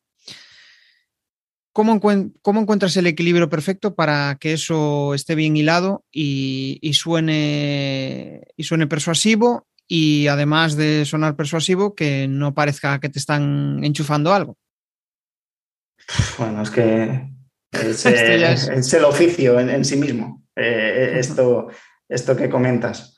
¿Cómo, 1.73 1.95
encuent- 1.95 2.35
cómo 2.43 2.61
encuentras 2.61 2.97
el 2.97 3.07
equilibrio 3.07 3.49
perfecto 3.49 3.95
para 3.95 4.37
que 4.41 4.53
eso 4.55 5.15
esté 5.15 5.37
bien 5.37 5.57
hilado 5.57 6.05
y, 6.13 6.79
y 6.83 6.95
suene, 6.95 8.43
y 8.57 8.65
suene 8.65 8.89
persuasivo 8.89 9.69
y 9.93 10.29
además 10.29 10.77
de 10.77 11.05
sonar 11.05 11.35
persuasivo, 11.35 11.97
que 11.97 12.29
no 12.29 12.55
parezca 12.55 13.01
que 13.01 13.09
te 13.09 13.19
están 13.19 13.83
enchufando 13.83 14.33
algo? 14.33 14.57
Bueno, 16.39 16.63
es 16.63 16.71
que 16.71 17.29
es, 17.73 18.07
eh, 18.07 18.97
el 18.97 19.05
oficio 19.05 19.59
en, 19.59 19.69
en 19.69 19.85
sí 19.85 19.97
mismo, 19.97 20.45
eh, 20.55 21.17
esto, 21.19 21.67
esto 22.09 22.37
que 22.37 22.49
comentas. 22.49 23.17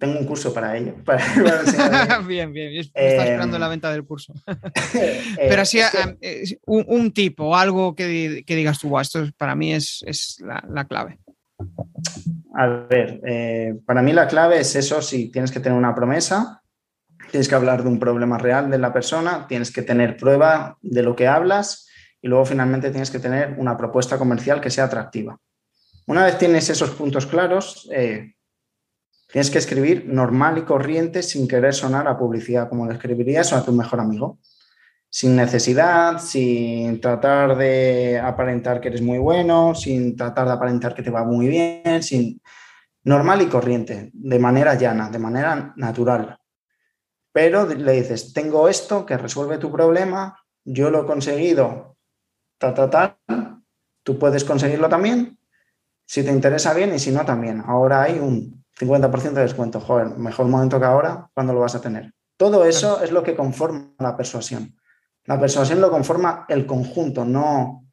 Tengo 0.00 0.18
un 0.18 0.26
curso 0.26 0.52
para 0.52 0.76
ello. 0.76 0.96
para- 1.04 2.18
bien, 2.26 2.52
bien. 2.52 2.72
Está 2.74 3.00
Eh, 3.00 3.18
esperando 3.18 3.56
la 3.58 3.68
venta 3.68 3.92
del 3.92 4.04
curso. 4.04 4.34
Eh, 4.94 5.22
Pero 5.36 5.62
así, 5.62 5.78
que- 5.78 5.84
ah, 5.84 6.14
eh, 6.20 6.42
un, 6.66 6.84
un 6.88 7.12
tipo 7.12 7.44
o 7.46 7.54
algo 7.56 7.94
que, 7.94 8.42
que 8.44 8.56
digas 8.56 8.78
tú, 8.80 8.88
"Buah, 8.88 9.02
esto 9.02 9.22
es- 9.22 9.32
para 9.34 9.54
mí 9.54 9.72
es, 9.72 10.02
es 10.06 10.40
la, 10.40 10.62
la 10.68 10.86
clave. 10.86 11.18
A 12.60 12.66
ver, 12.66 13.20
eh, 13.24 13.78
para 13.86 14.02
mí 14.02 14.12
la 14.12 14.26
clave 14.26 14.58
es 14.58 14.74
eso, 14.74 15.00
si 15.00 15.30
tienes 15.30 15.52
que 15.52 15.60
tener 15.60 15.78
una 15.78 15.94
promesa, 15.94 16.60
tienes 17.30 17.48
que 17.48 17.54
hablar 17.54 17.84
de 17.84 17.88
un 17.88 18.00
problema 18.00 18.36
real 18.36 18.68
de 18.68 18.78
la 18.78 18.92
persona, 18.92 19.46
tienes 19.46 19.70
que 19.70 19.82
tener 19.82 20.16
prueba 20.16 20.76
de 20.82 21.04
lo 21.04 21.14
que 21.14 21.28
hablas 21.28 21.86
y 22.20 22.26
luego 22.26 22.44
finalmente 22.44 22.90
tienes 22.90 23.12
que 23.12 23.20
tener 23.20 23.54
una 23.58 23.76
propuesta 23.76 24.18
comercial 24.18 24.60
que 24.60 24.70
sea 24.70 24.86
atractiva. 24.86 25.38
Una 26.08 26.24
vez 26.24 26.36
tienes 26.36 26.68
esos 26.68 26.90
puntos 26.90 27.26
claros, 27.26 27.88
eh, 27.92 28.34
tienes 29.28 29.50
que 29.52 29.58
escribir 29.58 30.06
normal 30.06 30.58
y 30.58 30.62
corriente 30.62 31.22
sin 31.22 31.46
querer 31.46 31.74
sonar 31.74 32.08
a 32.08 32.18
publicidad, 32.18 32.68
como 32.68 32.88
le 32.88 32.94
escribirías 32.94 33.52
a 33.52 33.64
tu 33.64 33.70
mejor 33.70 34.00
amigo. 34.00 34.40
Sin 35.10 35.36
necesidad, 35.36 36.18
sin 36.18 37.00
tratar 37.00 37.56
de 37.56 38.20
aparentar 38.22 38.80
que 38.80 38.88
eres 38.88 39.00
muy 39.00 39.18
bueno, 39.18 39.74
sin 39.74 40.16
tratar 40.16 40.46
de 40.46 40.52
aparentar 40.52 40.94
que 40.94 41.02
te 41.02 41.10
va 41.10 41.24
muy 41.24 41.48
bien, 41.48 42.02
sin 42.02 42.40
normal 43.04 43.40
y 43.42 43.46
corriente, 43.46 44.10
de 44.12 44.38
manera 44.38 44.74
llana, 44.74 45.08
de 45.08 45.18
manera 45.18 45.72
natural. 45.76 46.38
Pero 47.32 47.66
le 47.66 47.92
dices, 47.92 48.32
tengo 48.32 48.68
esto 48.68 49.06
que 49.06 49.16
resuelve 49.16 49.58
tu 49.58 49.72
problema, 49.72 50.38
yo 50.64 50.90
lo 50.90 51.02
he 51.02 51.06
conseguido, 51.06 51.96
ta, 52.58 52.74
ta, 52.74 52.90
ta, 52.90 53.18
tú 54.02 54.18
puedes 54.18 54.44
conseguirlo 54.44 54.88
también, 54.88 55.38
si 56.04 56.22
te 56.22 56.30
interesa 56.30 56.74
bien 56.74 56.94
y 56.94 56.98
si 56.98 57.10
no 57.10 57.24
también. 57.24 57.62
Ahora 57.66 58.02
hay 58.02 58.18
un 58.18 58.64
50% 58.78 59.32
de 59.32 59.42
descuento, 59.42 59.80
joder, 59.80 60.08
mejor 60.18 60.46
momento 60.46 60.78
que 60.78 60.86
ahora, 60.86 61.30
¿cuándo 61.34 61.52
lo 61.52 61.60
vas 61.60 61.74
a 61.74 61.80
tener? 61.80 62.12
Todo 62.36 62.64
eso 62.64 63.02
es 63.02 63.10
lo 63.10 63.22
que 63.22 63.34
conforma 63.34 63.94
la 63.98 64.16
persuasión. 64.16 64.77
La 65.28 65.38
persuasión 65.38 65.80
lo 65.80 65.90
conforma 65.90 66.46
el 66.48 66.64
conjunto, 66.66 67.24
no 67.24 67.84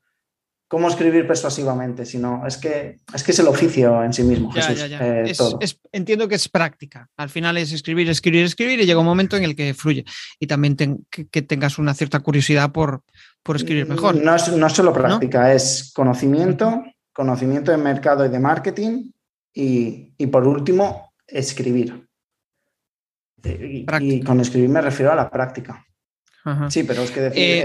cómo 0.67 0.87
escribir 0.89 1.27
persuasivamente, 1.27 2.05
sino 2.05 2.45
es 2.47 2.57
que 2.57 2.97
es, 3.13 3.23
que 3.23 3.31
es 3.31 3.39
el 3.39 3.47
oficio 3.47 4.03
en 4.03 4.11
sí 4.13 4.23
mismo, 4.23 4.51
Ya, 4.55 4.63
Jesús, 4.63 4.79
ya, 4.79 4.87
ya. 4.87 5.05
eh, 5.05 5.23
Es- 5.29 5.37
todo. 5.37 5.57
es- 5.61 5.79
entiendo 5.91 6.27
que 6.27 6.35
es 6.35 6.49
práctica. 6.49 7.07
Al 7.17 7.29
final 7.29 7.57
es 7.57 7.71
escribir, 7.71 8.09
escribir, 8.09 8.45
escribir 8.45 8.79
y 8.79 8.85
llega 8.85 8.99
un 8.99 9.05
momento 9.05 9.37
en 9.37 9.43
el 9.43 9.55
que 9.55 9.73
fluye. 9.75 10.03
Y 10.39 10.47
también 10.47 10.75
ten- 10.75 11.05
que, 11.11 11.27
que 11.27 11.41
tengas 11.43 11.77
una 11.77 11.93
cierta 11.93 12.19
curiosidad 12.21 12.71
por, 12.71 13.03
por 13.43 13.57
escribir 13.57 13.85
mejor. 13.87 14.15
No 14.15 14.33
es, 14.35 14.51
no 14.51 14.65
es 14.65 14.73
solo 14.73 14.91
práctica, 14.91 15.53
es 15.53 15.91
conocimiento, 15.93 16.83
conocimiento 17.13 17.71
de 17.71 17.77
mercado 17.77 18.25
y 18.25 18.29
de 18.29 18.39
marketing 18.39 19.11
y, 19.53 20.13
y 20.17 20.27
por 20.27 20.47
último, 20.47 21.13
escribir. 21.27 22.07
Y, 23.43 23.85
y 23.99 24.21
con 24.23 24.39
escribir 24.39 24.69
me 24.69 24.81
refiero 24.81 25.11
a 25.11 25.15
la 25.15 25.29
práctica. 25.29 25.85
Sí, 26.69 26.83
pero 26.83 27.01
es 27.01 27.09
que 27.09 27.21
decir 27.21 27.41
Eh, 27.41 27.59
eh, 27.59 27.63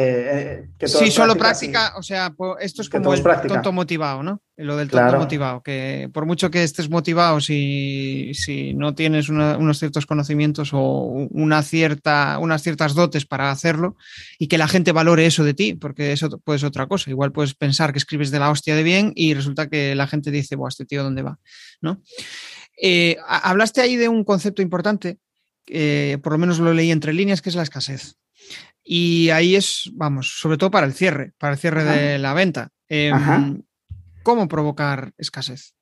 eh, 0.62 0.70
que 0.78 0.86
todo 0.86 1.00
Sí, 1.00 1.08
es 1.08 1.14
solo 1.14 1.36
práctica, 1.36 1.72
práctica, 1.80 1.98
o 1.98 2.02
sea, 2.02 2.34
esto 2.60 2.80
es 2.80 2.88
Que 2.88 2.96
como 2.98 3.12
el 3.12 3.22
práctica. 3.22 3.52
tonto 3.54 3.72
motivado, 3.72 4.22
¿no? 4.22 4.42
Lo 4.56 4.76
del 4.78 4.88
tonto 4.88 5.02
Claro. 5.04 5.18
motivado, 5.18 5.62
que 5.62 6.08
por 6.14 6.24
mucho 6.24 6.50
que 6.50 6.62
estés 6.62 6.88
motivado, 6.88 7.40
si, 7.42 8.30
si 8.32 8.72
no 8.72 8.94
tienes 8.94 9.28
una- 9.28 9.58
unos 9.58 9.78
ciertos 9.78 10.06
conocimientos 10.06 10.70
o 10.72 11.28
una 11.30 11.62
cierta, 11.62 12.38
unas 12.38 12.62
ciertas 12.62 12.94
dotes 12.94 13.26
para 13.26 13.50
hacerlo 13.50 13.96
y 14.38 14.48
que 14.48 14.56
la 14.56 14.66
gente 14.68 14.92
valore 14.92 15.26
eso 15.26 15.44
de 15.44 15.52
ti, 15.52 15.74
porque 15.74 16.12
eso 16.12 16.30
puede 16.42 16.58
ser 16.58 16.68
otra 16.68 16.86
cosa. 16.86 17.10
Igual 17.10 17.32
puedes 17.32 17.54
pensar 17.54 17.92
que 17.92 17.98
escribes 17.98 18.30
de 18.30 18.38
la 18.38 18.50
hostia 18.50 18.74
de 18.74 18.82
bien 18.82 19.12
y 19.14 19.34
resulta 19.34 19.68
que 19.68 19.94
la 19.94 20.06
gente 20.06 20.30
dice, 20.30 20.56
Buah, 20.56 20.68
este 20.68 20.86
tío, 20.86 21.02
¿dónde 21.02 21.20
va? 21.20 21.38
¿No? 21.82 22.00
Eh, 22.82 23.18
ha- 23.28 23.50
hablaste 23.50 23.82
ahí 23.82 23.96
de 23.96 24.08
un 24.08 24.24
concepto 24.24 24.62
importante, 24.62 25.18
por 26.22 26.32
lo 26.32 26.38
menos 26.38 26.58
lo 26.58 26.72
leí 26.72 26.90
entre 26.90 27.12
líneas, 27.12 27.42
que 27.42 27.50
es 27.50 27.54
la 27.56 27.62
escasez. 27.62 28.14
Y 28.82 29.30
ahí 29.30 29.56
es, 29.56 29.90
vamos, 29.94 30.38
sobre 30.40 30.56
todo 30.56 30.70
para 30.70 30.86
el 30.86 30.94
cierre, 30.94 31.32
para 31.38 31.52
el 31.54 31.58
cierre 31.58 31.82
Ajá. 31.82 31.92
de 31.92 32.18
la 32.18 32.34
venta. 32.34 32.70
Em. 32.88 33.62
¿Cómo 34.22 34.48
provocar 34.48 35.12
escasez? 35.16 35.74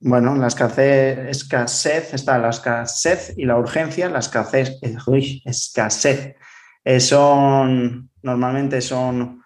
Bueno, 0.00 0.34
la 0.36 0.48
escasez, 0.48 1.18
escasez, 1.28 2.12
está 2.12 2.38
la 2.38 2.50
escasez 2.50 3.34
y 3.36 3.44
la 3.44 3.56
urgencia. 3.56 4.08
La 4.08 4.18
escasez, 4.18 4.78
eh, 4.82 4.96
uy, 5.06 5.42
escasez, 5.44 6.34
eh, 6.84 6.98
son, 7.00 8.10
normalmente 8.22 8.80
son 8.80 9.42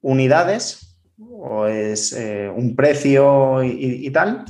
unidades 0.00 0.98
o 1.18 1.66
es 1.66 2.12
eh, 2.12 2.50
un 2.54 2.74
precio 2.74 3.62
y, 3.62 3.68
y- 3.68 4.06
y 4.06 4.10
tal. 4.10 4.44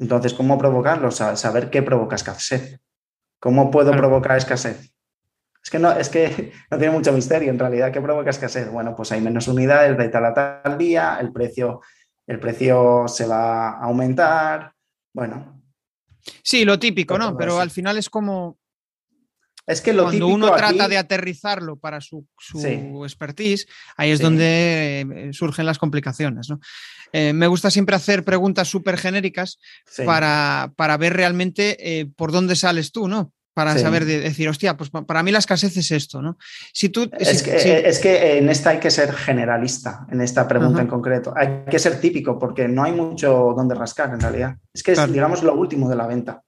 Entonces, 0.00 0.32
¿cómo 0.34 0.56
provocarlo? 0.58 1.10
Sa- 1.10 1.36
saber 1.36 1.68
qué 1.70 1.82
provoca 1.82 2.16
escasez. 2.16 2.80
¿Cómo 3.38 3.70
puedo 3.70 3.90
Claro. 3.90 4.08
provocar 4.08 4.38
escasez? 4.38 4.93
Es 5.64 5.70
que, 5.70 5.78
no, 5.78 5.90
es 5.92 6.08
que 6.10 6.52
no 6.70 6.78
tiene 6.78 6.92
mucho 6.92 7.12
misterio 7.12 7.50
en 7.50 7.58
realidad. 7.58 7.90
¿Qué 7.92 8.00
provoca 8.00 8.30
escasez? 8.30 8.70
Bueno, 8.70 8.94
pues 8.94 9.10
hay 9.12 9.20
menos 9.20 9.48
unidades 9.48 9.96
de 9.96 10.08
tal 10.08 10.26
a 10.26 10.34
tal 10.62 10.76
día, 10.78 11.16
el 11.20 11.32
precio, 11.32 11.80
el 12.26 12.38
precio 12.38 13.06
se 13.08 13.26
va 13.26 13.70
a 13.70 13.84
aumentar. 13.84 14.72
Bueno, 15.14 15.62
Sí, 16.42 16.64
lo 16.64 16.78
típico, 16.78 17.18
¿no? 17.18 17.36
Pero 17.36 17.52
eso. 17.52 17.60
al 17.60 17.70
final 17.70 17.98
es 17.98 18.08
como 18.08 18.58
es 19.66 19.80
que 19.82 19.92
lo 19.94 20.04
cuando 20.04 20.26
típico 20.26 20.34
uno 20.34 20.54
trata 20.56 20.88
de 20.88 20.96
aterrizarlo 20.98 21.76
para 21.76 22.00
su, 22.00 22.26
su 22.38 22.58
Sí. 22.60 22.68
expertise, 23.02 23.66
ahí 23.96 24.10
es 24.10 24.18
Sí. 24.18 24.24
donde 24.24 25.00
eh, 25.00 25.32
surgen 25.32 25.64
las 25.66 25.78
complicaciones, 25.78 26.48
¿no? 26.50 26.60
Eh, 27.12 27.32
me 27.34 27.46
gusta 27.46 27.70
siempre 27.70 27.94
hacer 27.96 28.24
preguntas 28.24 28.68
súper 28.68 28.96
genéricas 28.98 29.58
Sí. 29.86 30.02
para, 30.04 30.72
para 30.76 30.96
ver 30.98 31.12
realmente 31.14 31.76
eh, 32.00 32.06
por 32.06 32.32
dónde 32.32 32.56
sales 32.56 32.90
tú, 32.92 33.06
¿no? 33.08 33.32
Para 33.54 33.74
Sí. 33.74 33.80
saber 33.82 34.04
de- 34.04 34.18
decir, 34.20 34.48
hostia, 34.48 34.76
pues 34.76 34.90
pa- 34.90 35.02
para 35.06 35.22
mí 35.22 35.30
la 35.30 35.38
escasez 35.38 35.76
es 35.76 35.90
esto, 35.92 36.20
¿no? 36.20 36.36
Si 36.72 36.88
tú. 36.88 37.08
Es 37.16 37.38
si- 37.38 37.44
que, 37.44 37.58
si- 37.60 37.68
es 37.70 37.98
que 38.00 38.38
en 38.38 38.48
esta 38.48 38.70
hay 38.70 38.80
que 38.80 38.90
ser 38.90 39.12
generalista, 39.12 40.06
en 40.10 40.20
esta 40.20 40.48
pregunta 40.48 40.74
Ajá. 40.74 40.82
en 40.82 40.88
concreto. 40.88 41.32
Hay 41.36 41.64
que 41.70 41.78
ser 41.78 42.00
típico 42.00 42.36
porque 42.38 42.66
no 42.66 42.82
hay 42.82 42.90
mucho 42.92 43.54
donde 43.56 43.76
rascar 43.76 44.10
en 44.12 44.20
realidad. 44.20 44.56
Es 44.72 44.82
que 44.82 44.92
es, 44.92 45.12
digamos, 45.12 45.44
lo 45.44 45.54
último 45.54 45.88
de 45.88 45.96
la 45.96 46.06
venta. 46.08 46.42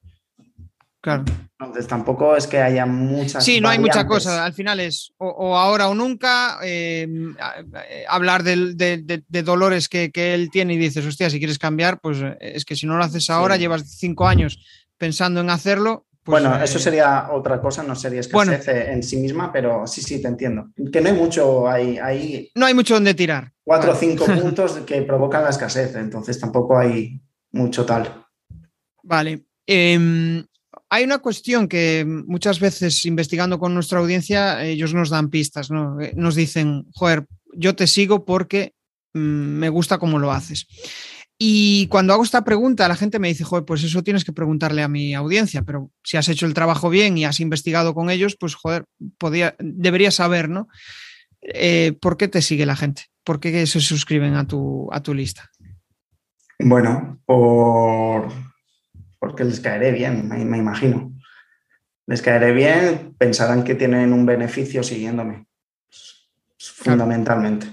claro. 1.00 1.24
Entonces 1.60 1.86
tampoco 1.86 2.36
es 2.36 2.48
que 2.48 2.58
haya 2.60 2.84
muchas. 2.84 3.44
Sí, 3.44 3.60
no 3.60 3.68
hay 3.68 3.78
mucha 3.78 4.04
cosa. 4.08 4.44
Al 4.44 4.52
final 4.52 4.80
es 4.80 5.12
o, 5.18 5.28
o 5.28 5.56
ahora 5.56 5.88
o 5.88 5.94
nunca 5.94 6.58
eh, 6.64 7.06
a- 7.40 7.60
eh, 7.88 8.04
hablar 8.08 8.42
de, 8.42 8.74
de- 8.74 9.22
de 9.26 9.42
dolores 9.44 9.88
que, 9.88 10.10
que 10.10 10.34
él 10.34 10.50
tiene 10.50 10.74
y 10.74 10.78
dices, 10.78 11.06
hostia, 11.06 11.30
si 11.30 11.38
quieres 11.38 11.60
cambiar, 11.60 12.00
pues 12.00 12.18
eh, 12.20 12.36
es 12.40 12.64
que 12.64 12.74
si 12.74 12.86
no 12.86 12.96
lo 12.98 13.04
haces 13.04 13.30
ahora, 13.30 13.54
Sí. 13.54 13.60
llevas 13.60 13.88
cinco 13.96 14.26
años 14.26 14.58
pensando 14.98 15.40
en 15.40 15.48
hacerlo. 15.50 16.06
Pues, 16.26 16.42
bueno, 16.42 16.60
eh, 16.60 16.64
eso 16.64 16.80
sería 16.80 17.28
otra 17.30 17.60
cosa, 17.60 17.84
no 17.84 17.94
sería 17.94 18.18
escasez 18.18 18.66
en 18.66 19.00
sí 19.04 19.16
misma, 19.16 19.52
pero 19.52 19.86
sí, 19.86 20.02
sí, 20.02 20.20
te 20.20 20.26
entiendo. 20.26 20.72
Que 20.92 21.00
no 21.00 21.08
hay 21.08 21.14
mucho, 21.14 21.68
hay, 21.68 21.98
hay 21.98 22.50
No 22.56 22.66
hay 22.66 22.74
mucho 22.74 22.94
donde 22.94 23.14
tirar. 23.14 23.52
cuatro 23.62 23.92
o 23.92 23.94
cinco 23.94 24.24
puntos 24.42 24.72
que 24.84 25.02
provocan 25.02 25.44
la 25.44 25.50
escasez, 25.50 25.94
entonces 25.94 26.40
tampoco 26.40 26.76
hay 26.76 27.20
mucho 27.52 27.86
tal. 27.86 28.26
Vale. 29.04 29.44
Em, 29.68 30.44
hay 30.90 31.04
una 31.04 31.18
cuestión 31.18 31.68
que 31.68 32.04
muchas 32.04 32.58
veces 32.58 33.04
investigando 33.06 33.60
con 33.60 33.72
nuestra 33.72 34.00
audiencia, 34.00 34.64
ellos 34.64 34.94
nos 34.94 35.10
dan 35.10 35.30
pistas, 35.30 35.70
¿no? 35.70 36.00
Eh, 36.00 36.12
Nos 36.16 36.34
dicen, 36.34 36.86
joder, 36.92 37.24
yo 37.54 37.76
te 37.76 37.86
sigo 37.86 38.24
porque 38.24 38.74
mm, 39.14 39.18
me 39.20 39.68
gusta 39.68 39.98
cómo 39.98 40.18
lo 40.18 40.32
haces. 40.32 40.66
Y 41.38 41.87
cuando 41.88 42.14
hago 42.14 42.22
esta 42.22 42.44
pregunta, 42.44 42.88
la 42.88 42.96
gente 42.96 43.18
me 43.18 43.29
dice, 43.29 43.44
joder, 43.44 43.64
pues 43.64 43.85
eso 43.85 44.03
tienes 44.03 44.25
que 44.25 44.33
preguntarle 44.33 44.83
a 44.83 44.88
mi 44.88 45.14
audiencia, 45.14 45.62
pero 45.62 45.90
si 46.03 46.16
has 46.16 46.29
hecho 46.29 46.46
el 46.46 46.55
trabajo 46.55 46.88
bien 46.88 47.18
y 47.18 47.27
has 47.27 47.40
investigado 47.40 47.94
con 47.94 48.09
ellos, 48.09 48.37
pues 48.40 48.55
joder, 48.55 48.87
podía, 49.18 49.55
deberías 49.59 50.14
saber, 50.14 50.49
¿no? 50.49 50.68
Eh, 51.42 51.96
¿Por 52.01 52.16
qué 52.16 52.29
te 52.29 52.40
sigue 52.40 52.64
la 52.64 52.77
gente? 52.77 53.05
¿Por 53.22 53.38
qué 53.38 53.66
se 53.66 53.81
suscriben 53.81 54.35
a 54.35 54.46
tu, 54.46 54.88
a 54.92 55.03
tu 55.03 55.12
lista? 55.12 55.51
Bueno, 56.59 57.20
por... 57.27 58.33
porque 59.18 59.44
les 59.44 59.61
caeré 59.61 59.92
bien, 59.92 60.27
me, 60.27 60.42
me 60.42 60.57
imagino. 60.57 61.12
Les 62.07 62.22
caeré 62.22 62.53
bien, 62.53 63.14
pensarán 63.18 63.62
que 63.62 63.75
tienen 63.75 64.12
un 64.14 64.25
beneficio 64.25 64.83
siguiéndome, 64.83 65.46
fundamentalmente. 66.59 67.66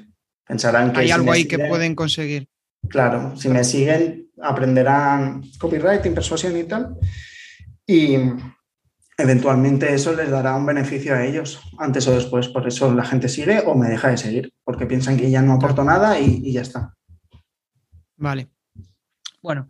Pensarán 0.45 0.91
que 0.91 0.99
Hay 1.01 1.11
algo 1.11 1.31
ahí 1.31 1.45
que 1.45 1.59
pueden 1.59 1.95
conseguir. 1.95 2.49
Claro, 2.89 3.35
si 3.35 3.49
me 3.49 3.63
siguen, 3.63 4.29
aprenderán 4.41 5.43
copywriting, 5.59 6.13
persuasión 6.13 6.57
y 6.57 6.63
tal. 6.63 6.95
Y 7.85 8.17
eventualmente 9.17 9.93
eso 9.93 10.13
les 10.13 10.29
dará 10.29 10.55
un 10.55 10.65
beneficio 10.65 11.15
a 11.15 11.25
ellos, 11.25 11.61
antes 11.77 12.07
o 12.07 12.13
después. 12.13 12.47
Por 12.47 12.67
eso 12.67 12.93
la 12.93 13.05
gente 13.05 13.29
sigue 13.29 13.61
o 13.65 13.75
me 13.75 13.89
deja 13.89 14.09
de 14.09 14.17
seguir, 14.17 14.53
porque 14.63 14.85
piensan 14.85 15.17
que 15.17 15.29
ya 15.29 15.41
no 15.41 15.53
aporto 15.53 15.83
nada 15.83 16.19
y, 16.19 16.41
y 16.43 16.53
ya 16.53 16.61
está. 16.61 16.93
Vale. 18.17 18.49
Bueno, 19.41 19.67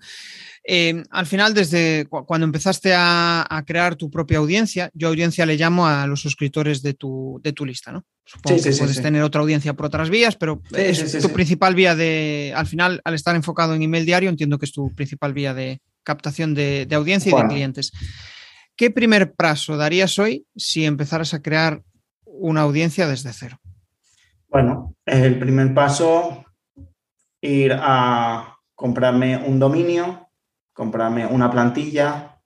eh, 0.66 1.04
al 1.10 1.26
final, 1.26 1.54
desde 1.54 2.06
cu- 2.10 2.26
cuando 2.26 2.46
empezaste 2.46 2.94
a, 2.96 3.46
a 3.50 3.66
crear 3.66 3.96
tu 3.96 4.10
propia 4.10 4.38
audiencia, 4.38 4.90
yo 4.94 5.10
audiencia 5.10 5.46
le 5.46 5.58
llamo 5.58 5.86
a 5.88 6.08
los 6.08 6.22
suscriptores 6.22 6.82
de 6.82 6.94
tu, 6.94 7.40
de 7.44 7.52
tu 7.54 7.66
lista, 7.66 7.92
¿no? 7.92 8.06
Supongo 8.26 8.58
Sí, 8.58 8.64
que 8.64 8.72
sí, 8.74 8.80
puedes 8.80 8.96
sí. 8.96 9.02
tener 9.02 9.22
otra 9.24 9.42
audiencia 9.42 9.74
por 9.74 9.88
otras 9.88 10.10
vías, 10.10 10.36
pero 10.38 10.62
es 10.76 11.20
tu 11.22 11.30
principal 11.34 11.76
vía 11.76 11.96
de, 11.96 12.54
al 12.56 12.66
final, 12.68 13.02
al 13.04 13.14
estar 13.16 13.36
enfocado 13.36 13.74
en 13.76 13.82
email 13.82 14.06
diario, 14.06 14.30
entiendo 14.30 14.58
que 14.58 14.66
es 14.66 14.72
tu 14.72 14.90
principal 14.96 15.34
vía 15.34 15.54
de 15.54 15.82
captación 16.04 16.54
de, 16.54 16.86
de 16.86 16.96
audiencia 16.96 17.32
y 17.32 17.36
de 17.36 17.48
clientes. 17.48 17.92
¿Qué 18.76 18.90
primer 18.90 19.34
paso 19.34 19.76
darías 19.78 20.18
hoy 20.18 20.46
si 20.56 20.86
empezaras 20.86 21.34
a 21.34 21.42
crear 21.42 21.84
una 22.26 22.62
audiencia 22.62 23.08
desde 23.08 23.34
cero? 23.34 23.60
Bueno, 24.48 24.96
el 25.06 25.38
primer 25.40 25.74
paso, 25.74 26.46
ir 27.42 27.74
a 27.78 28.58
comprarme 28.76 29.38
un 29.38 29.60
dominio, 29.60 30.23
comprarme 30.74 31.26
una 31.26 31.50
plantilla, 31.52 32.42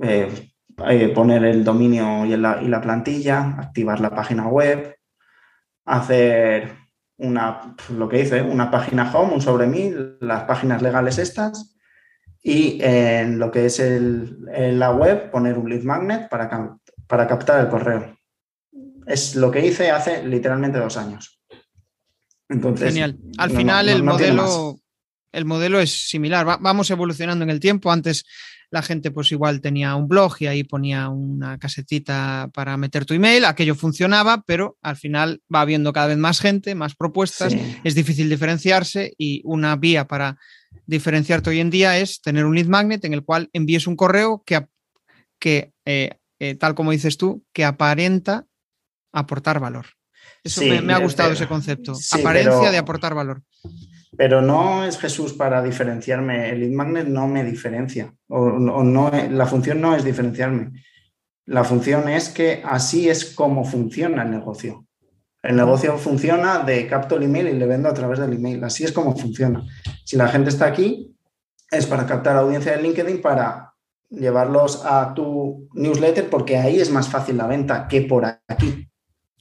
eh, 0.00 0.50
eh, 0.88 1.08
poner 1.08 1.44
el 1.44 1.64
dominio 1.64 2.26
y 2.26 2.36
la, 2.36 2.60
y 2.62 2.68
la 2.68 2.80
plantilla, 2.80 3.56
activar 3.58 4.00
la 4.00 4.14
página 4.14 4.48
web, 4.48 4.96
hacer 5.84 6.74
una, 7.18 7.74
lo 7.90 8.08
que 8.08 8.20
hice, 8.20 8.42
una 8.42 8.70
página 8.70 9.10
home, 9.14 9.34
un 9.34 9.40
sobre 9.40 9.66
mí, 9.66 9.92
las 10.20 10.44
páginas 10.44 10.82
legales 10.82 11.18
estas, 11.18 11.76
y 12.42 12.78
en 12.82 13.38
lo 13.38 13.50
que 13.50 13.66
es 13.66 13.80
el- 13.80 14.46
en 14.52 14.78
la 14.78 14.90
web 14.92 15.30
poner 15.30 15.56
un 15.58 15.68
lead 15.70 15.82
magnet 15.82 16.28
para, 16.28 16.76
para 17.06 17.26
captar 17.26 17.60
el 17.60 17.68
correo. 17.68 18.16
Es 19.06 19.36
lo 19.36 19.50
que 19.50 19.64
hice 19.64 19.90
hace 19.90 20.24
literalmente 20.24 20.78
dos 20.78 20.96
años. 20.96 21.40
Entonces, 22.48 22.88
Genial. 22.92 23.18
Al 23.38 23.52
no, 23.52 23.56
final 23.58 23.86
no, 23.86 23.92
el 23.92 24.04
no 24.04 24.12
modelo 24.12 24.76
el 25.32 25.44
modelo 25.44 25.80
es 25.80 26.08
similar. 26.08 26.46
Va- 26.48 26.58
vamos 26.58 26.90
evolucionando 26.90 27.44
en 27.44 27.50
el 27.50 27.60
tiempo. 27.60 27.90
Antes 27.92 28.24
la 28.70 28.82
gente 28.82 29.12
pues 29.12 29.30
igual 29.30 29.60
tenía 29.60 29.94
un 29.94 30.08
blog 30.08 30.34
y 30.40 30.46
ahí 30.48 30.64
ponía 30.64 31.08
una 31.08 31.56
casetita 31.58 32.50
para 32.52 32.76
meter 32.76 33.04
tu 33.04 33.14
email. 33.14 33.44
Aquello 33.44 33.74
funcionaba, 33.76 34.42
pero 34.46 34.76
al 34.82 34.96
final 34.96 35.40
va 35.54 35.60
habiendo 35.60 35.92
cada 35.92 36.08
vez 36.08 36.18
más 36.18 36.40
gente, 36.40 36.74
más 36.74 36.96
propuestas. 36.96 37.52
Sí. 37.52 37.76
Es 37.84 37.94
difícil 37.94 38.28
diferenciarse 38.28 39.14
y 39.18 39.40
una 39.44 39.76
vía 39.76 40.06
para 40.08 40.36
diferenciarte 40.86 41.50
hoy 41.50 41.60
en 41.60 41.70
día 41.70 41.98
es 41.98 42.20
tener 42.20 42.44
un 42.44 42.54
lead 42.54 42.66
magnet 42.66 43.04
en 43.04 43.14
el 43.14 43.22
cual 43.24 43.48
envíes 43.52 43.86
un 43.86 43.94
correo 43.96 44.42
que, 45.38 45.72
eh, 45.84 46.10
eh, 46.40 46.54
tal 46.56 46.74
como 46.74 46.90
dices 46.90 47.16
tú, 47.16 47.44
que 47.52 47.64
aparenta 47.64 48.46
aportar 49.12 49.60
valor. 49.60 49.86
Eso 50.42 50.60
Sí, 50.60 50.68
me, 50.68 50.80
me 50.82 50.92
ha 50.92 50.98
eh, 50.98 51.02
gustado 51.02 51.28
pero- 51.30 51.38
ese 51.38 51.48
concepto. 51.48 51.94
sí, 51.94 52.20
Apariencia 52.20 52.58
pero- 52.60 52.72
de 52.72 52.78
aportar 52.78 53.14
valor. 53.14 53.42
Pero 54.16 54.42
no 54.42 54.84
es 54.84 54.98
Jesús 54.98 55.32
para 55.32 55.62
diferenciarme. 55.62 56.50
El 56.50 56.60
lead 56.60 56.70
magnet 56.70 57.06
no 57.06 57.26
me 57.26 57.44
diferencia. 57.44 58.14
O, 58.28 58.40
o 58.40 58.84
no, 58.84 59.10
la 59.30 59.46
función 59.46 59.80
no 59.80 59.96
es 59.96 60.04
diferenciarme. 60.04 60.72
La 61.46 61.64
función 61.64 62.08
es 62.08 62.28
que 62.28 62.62
así 62.64 63.08
es 63.08 63.24
como 63.24 63.64
funciona 63.64 64.22
el 64.22 64.30
negocio. 64.30 64.86
El 65.42 65.56
negocio 65.56 65.96
funciona 65.96 66.58
de 66.58 66.88
capto 66.88 67.16
el 67.16 67.22
email 67.22 67.48
y 67.48 67.52
le 67.52 67.66
vendo 67.66 67.88
a 67.88 67.94
través 67.94 68.18
del 68.18 68.32
email. 68.32 68.64
Así 68.64 68.82
es 68.82 68.90
como 68.90 69.16
funciona. 69.16 69.64
Si 70.04 70.16
la 70.16 70.26
gente 70.26 70.50
está 70.50 70.66
aquí, 70.66 71.16
es 71.70 71.86
para 71.86 72.06
captar 72.06 72.36
audiencia 72.36 72.72
de 72.72 72.82
LinkedIn 72.82 73.22
para 73.22 73.74
llevarlos 74.10 74.84
a 74.84 75.14
tu 75.14 75.68
newsletter 75.74 76.28
porque 76.30 76.56
ahí 76.56 76.80
es 76.80 76.90
más 76.90 77.08
fácil 77.08 77.36
la 77.36 77.46
venta 77.46 77.86
que 77.86 78.02
por 78.02 78.24
aquí. 78.24 78.88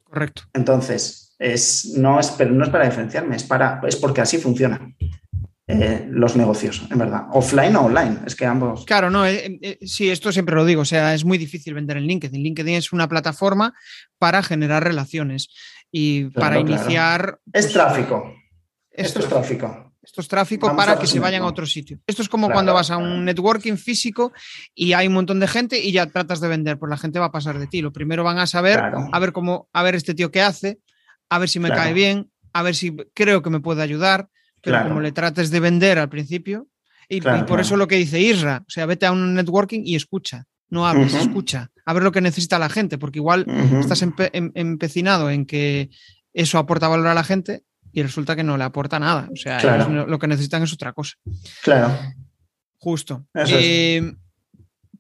Correcto. 0.03 0.43
Entonces, 0.53 1.24
es, 1.39 1.93
no, 1.97 2.19
es, 2.19 2.31
pero 2.31 2.51
no 2.51 2.63
es 2.63 2.69
para 2.69 2.86
diferenciarme, 2.86 3.36
es, 3.36 3.43
para, 3.43 3.81
es 3.88 3.95
porque 3.95 4.21
así 4.21 4.38
funciona. 4.38 4.79
Eh, 5.67 6.05
los 6.11 6.36
negocios, 6.36 6.83
en 6.91 6.99
verdad. 6.99 7.23
Offline 7.31 7.75
o 7.75 7.86
online, 7.86 8.19
es 8.27 8.36
que 8.36 8.45
ambos. 8.45 8.86
Claro, 8.86 9.09
no, 9.09 9.25
eh, 9.25 9.57
eh, 9.63 9.79
sí, 9.81 10.11
esto 10.11 10.31
siempre 10.31 10.53
lo 10.53 10.63
digo, 10.63 10.83
o 10.83 10.86
sea, 10.86 11.15
es 11.15 11.25
muy 11.25 11.39
difícil 11.39 11.73
vender 11.73 11.97
en 11.97 12.03
LinkedIn. 12.03 12.43
LinkedIn 12.43 12.75
es 12.75 12.93
una 12.93 13.09
plataforma 13.09 13.73
para 14.19 14.43
generar 14.43 14.83
relaciones 14.83 15.49
y 15.91 16.25
para 16.25 16.59
iniciar. 16.59 17.39
Es 17.51 17.65
pues, 17.65 17.73
tráfico. 17.73 18.31
Esto, 18.91 19.19
es 19.19 19.27
tráfico. 19.27 19.93
Esto 20.03 20.21
es 20.21 20.27
tráfico 20.27 20.75
para 20.75 20.99
que 20.99 21.07
se 21.07 21.19
vayan 21.19 21.41
a 21.41 21.47
otro 21.47 21.65
sitio. 21.65 21.97
Esto 22.05 22.21
es 22.21 22.29
como 22.29 22.51
cuando 22.51 22.73
vas 22.73 22.91
a 22.91 22.97
un 22.97 23.25
networking 23.25 23.75
físico 23.75 24.33
y 24.75 24.93
hay 24.93 25.07
un 25.07 25.13
montón 25.13 25.39
de 25.39 25.47
gente 25.47 25.79
y 25.79 25.91
ya 25.91 26.05
tratas 26.05 26.39
de 26.41 26.47
vender, 26.47 26.77
pues 26.77 26.91
la 26.91 26.97
gente 26.97 27.17
va 27.17 27.25
a 27.25 27.31
pasar 27.31 27.57
de 27.57 27.65
ti. 27.65 27.81
Lo 27.81 27.91
primero 27.91 28.23
van 28.23 28.38
a 28.38 28.45
saber, 28.45 28.79
a 28.79 29.19
ver 29.19 29.33
cómo, 29.33 29.67
a 29.73 29.81
ver 29.81 29.95
este 29.95 30.13
tío 30.13 30.29
qué 30.29 30.43
hace, 30.43 30.77
a 31.30 31.39
ver 31.39 31.49
si 31.49 31.59
me 31.59 31.69
cae 31.69 31.93
bien, 31.93 32.32
a 32.53 32.63
ver 32.63 32.76
si 32.76 32.95
creo 33.13 33.41
que 33.41 33.49
me 33.49 33.59
puede 33.59 33.82
ayudar 33.82 34.30
pero 34.65 34.84
como 34.88 35.01
le 35.01 35.11
trates 35.11 35.51
de 35.51 35.59
vender 35.59 35.99
al 35.99 36.09
principio, 36.09 36.67
y, 37.07 37.21
por 37.21 37.61
eso 37.61 37.78
lo 37.78 37.88
que 37.88 37.97
dice 37.97 38.19
Isra, 38.19 38.63
o 38.67 38.69
sea, 38.69 38.88
vete 38.88 39.05
a 39.05 39.11
un 39.11 39.36
networking 39.36 39.82
y 39.86 39.95
escucha, 39.95 40.45
no 40.69 40.88
hables, 40.88 41.13
escucha, 41.13 41.69
a 41.86 41.93
ver 41.93 42.01
lo 42.01 42.11
que 42.11 42.21
necesita 42.21 42.57
la 42.57 42.69
gente, 42.69 42.97
porque 42.97 43.19
igual 43.19 43.45
estás 43.80 44.01
em, 44.01 44.13
empecinado 44.55 45.30
en 45.30 45.45
que 45.45 45.91
eso 46.34 46.57
aporta 46.57 46.88
valor 46.88 47.07
a 47.07 47.13
la 47.13 47.23
gente 47.23 47.63
y 47.93 48.01
resulta 48.01 48.36
que 48.36 48.43
no 48.43 48.57
le 48.57 48.63
aporta 48.63 48.99
nada, 48.99 49.30
o 49.32 49.36
sea, 49.36 49.88
lo 49.88 50.19
que 50.19 50.28
necesitan 50.28 50.63
es 50.63 50.73
otra 50.73 50.93
cosa. 50.93 51.13
Claro. 51.61 51.95
Justo. 52.78 53.28
Eh, 53.36 54.13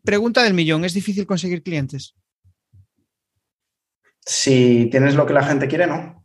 pregunta 0.03 0.43
del 0.43 0.53
millón, 0.53 0.85
¿es 0.85 0.93
difícil 0.93 1.25
conseguir 1.25 1.63
clientes? 1.63 2.15
Si 4.25 4.89
tienes 4.91 5.15
lo 5.15 5.25
que 5.25 5.33
la 5.33 5.43
gente 5.43 5.67
quiere, 5.67 5.87
no 5.87 6.15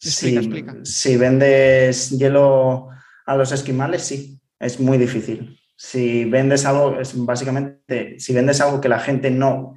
si, 0.00 1.16
vendes 1.16 2.10
hielo 2.10 2.88
a 3.26 3.36
los 3.36 3.52
esquimales, 3.52 4.02
sí, 4.02 4.40
es 4.58 4.80
muy 4.80 4.98
difícil. 4.98 5.58
Si 5.76 6.24
vendes 6.24 6.64
algo, 6.64 6.98
es 6.98 7.12
básicamente, 7.24 8.18
si 8.18 8.32
vendes 8.32 8.60
algo 8.60 8.80
que 8.80 8.88
la 8.88 8.98
gente 8.98 9.30
no 9.30 9.76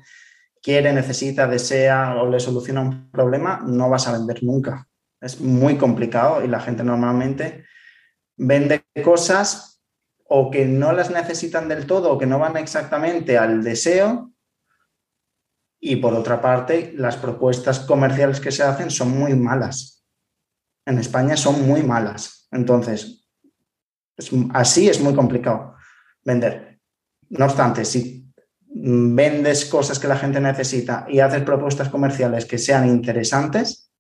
quiere, 0.62 0.94
necesita, 0.94 1.48
desea 1.48 2.16
o 2.16 2.30
le 2.30 2.40
soluciona 2.40 2.82
un 2.82 3.12
problema, 3.12 3.62
no 3.66 3.90
vas 3.90 4.08
a 4.08 4.14
vender 4.14 4.44
nunca. 4.44 4.88
Es 5.20 5.40
muy 5.40 5.78
complicado 5.78 6.44
y 6.44 6.48
la 6.48 6.60
gente 6.60 6.84
normalmente 6.84 7.66
vende 8.36 8.86
cosas 9.04 9.82
o 10.26 10.50
que 10.50 10.66
no 10.66 10.94
las 10.94 11.12
necesitan 11.12 11.68
del 11.68 11.86
todo 11.86 12.12
o 12.12 12.18
que 12.18 12.26
no 12.26 12.40
van 12.40 12.58
exactamente 12.58 13.38
al 13.38 13.64
deseo. 13.64 14.33
Y 15.86 15.98
por 15.98 16.14
otra 16.14 16.42
parte, 16.42 16.94
las 16.96 17.18
propuestas 17.18 17.80
comerciales 17.82 18.40
que 18.40 18.52
se 18.52 18.64
hacen 18.64 18.90
son 18.90 19.18
muy 19.18 19.36
malas 19.36 19.94
en 20.86 20.98
España 20.98 21.38
son 21.38 21.68
muy 21.68 21.84
malas. 21.84 22.48
Entonces, 22.52 23.26
así 24.54 24.90
es 24.90 25.00
muy 25.02 25.16
complicado 25.16 25.76
vender. 26.24 26.80
No 27.30 27.46
obstante, 27.46 27.86
si 27.86 28.32
vendes 28.66 29.66
cosas 29.66 30.00
que 30.00 30.08
la 30.08 30.18
gente 30.18 30.40
necesita 30.40 31.06
y 31.08 31.20
haces 31.20 31.44
propuestas 31.44 31.90
comerciales 31.90 32.46
que 32.46 32.58
sean 32.58 32.88
interesantes, 32.88 33.92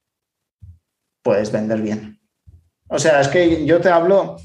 puedes 1.21 1.51
vender 1.51 1.81
bien. 1.81 2.19
O 2.87 2.99
sea, 2.99 3.21
es 3.21 3.27
que 3.27 3.65
yo 3.65 3.79
te 3.79 3.89
hablo, 3.89 4.37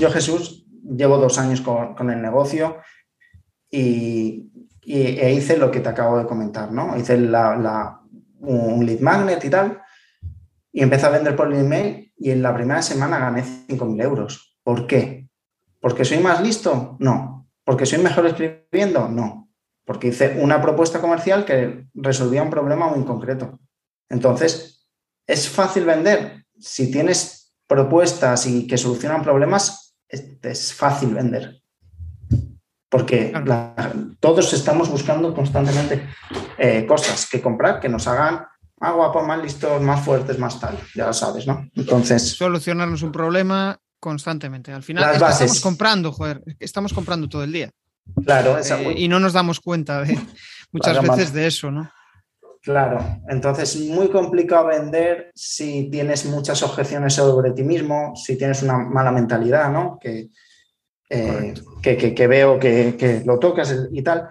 yo 0.00 0.10
Jesús, 0.10 0.66
llevo 0.82 1.16
dos 1.16 1.38
años 1.38 1.60
con, 1.60 2.10
el 2.10 2.20
negocio 2.20 2.78
y, 3.70 4.50
e 4.84 5.32
hice 5.32 5.56
lo 5.56 5.70
que 5.70 5.80
te 5.80 5.88
acabo 5.88 6.18
de 6.18 6.26
comentar, 6.26 6.72
¿no? 6.72 6.96
Hice 6.96 7.14
un 7.14 8.86
lead 8.86 9.00
magnet 9.00 9.44
y 9.44 9.50
tal, 9.50 9.80
y 10.72 10.82
empecé 10.82 11.06
a 11.06 11.10
vender 11.10 11.36
por 11.36 11.52
email 11.52 12.12
y 12.16 12.30
en 12.30 12.42
la 12.42 12.54
primera 12.54 12.82
semana 12.82 13.18
gané 13.18 13.42
5.000 13.42 14.02
euros. 14.02 14.58
¿Por 14.62 14.86
qué? 14.86 15.28
¿Porque 15.80 16.04
soy 16.04 16.18
más 16.18 16.40
listo? 16.40 16.96
No. 16.98 17.48
¿Porque 17.64 17.86
soy 17.86 17.98
mejor 17.98 18.26
escribiendo? 18.26 19.08
No. 19.08 19.50
Porque 19.84 20.08
hice 20.08 20.38
una 20.40 20.62
propuesta 20.62 21.00
comercial 21.00 21.44
que 21.44 21.86
resolvía 21.94 22.42
un 22.42 22.50
problema 22.50 22.88
muy 22.88 23.04
concreto. 23.04 23.60
Entonces, 24.08 24.88
¿es 25.26 25.48
fácil 25.48 25.84
vender? 25.84 26.44
Si 26.58 26.90
tienes 26.90 27.54
propuestas 27.66 28.46
y 28.46 28.66
que 28.66 28.78
solucionan 28.78 29.22
problemas, 29.22 29.96
es, 30.08 30.74
fácil 30.74 31.14
vender. 31.14 31.61
Porque 32.92 33.32
todos 34.20 34.52
estamos 34.52 34.90
buscando 34.90 35.32
constantemente 35.34 36.10
eh, 36.58 36.84
cosas 36.86 37.26
que 37.26 37.40
comprar 37.40 37.80
que 37.80 37.88
nos 37.88 38.06
hagan 38.06 38.44
más 38.80 38.94
guapos, 38.94 39.26
más 39.26 39.42
listos, 39.42 39.80
más 39.80 40.04
fuertes, 40.04 40.38
más 40.38 40.60
tal, 40.60 40.76
ya 40.94 41.06
lo 41.06 41.14
sabes, 41.14 41.46
¿no? 41.46 41.66
Entonces... 41.74 42.36
Solucionarnos 42.36 43.02
un 43.02 43.10
problema 43.10 43.80
constantemente. 43.98 44.74
Al 44.74 44.82
final 44.82 45.14
estamos 45.14 45.60
comprando, 45.62 46.12
joder, 46.12 46.42
estamos 46.60 46.92
comprando 46.92 47.30
todo 47.30 47.44
el 47.44 47.52
día. 47.52 47.70
Claro, 48.26 48.58
eh, 48.58 48.94
y 48.94 49.08
no 49.08 49.18
nos 49.18 49.32
damos 49.32 49.58
cuenta 49.58 50.02
de, 50.02 50.18
muchas 50.70 51.00
veces 51.00 51.32
de 51.32 51.46
eso, 51.46 51.70
¿no? 51.70 51.90
Claro, 52.60 53.22
entonces 53.26 53.74
es 53.74 53.88
muy 53.88 54.10
complicado 54.10 54.66
vender 54.66 55.30
si 55.34 55.88
tienes 55.90 56.26
muchas 56.26 56.62
objeciones 56.62 57.14
sobre 57.14 57.52
ti 57.52 57.62
mismo, 57.62 58.12
si 58.16 58.36
tienes 58.36 58.62
una 58.62 58.76
mala 58.76 59.10
mentalidad, 59.12 59.72
¿no? 59.72 59.98
Que, 59.98 60.28
eh, 61.12 61.54
que, 61.82 62.26
veo 62.26 62.58
que, 62.58 62.96
que, 62.96 63.22
lo 63.24 63.38
tocas 63.38 63.74
y 63.90 64.02
tal 64.02 64.30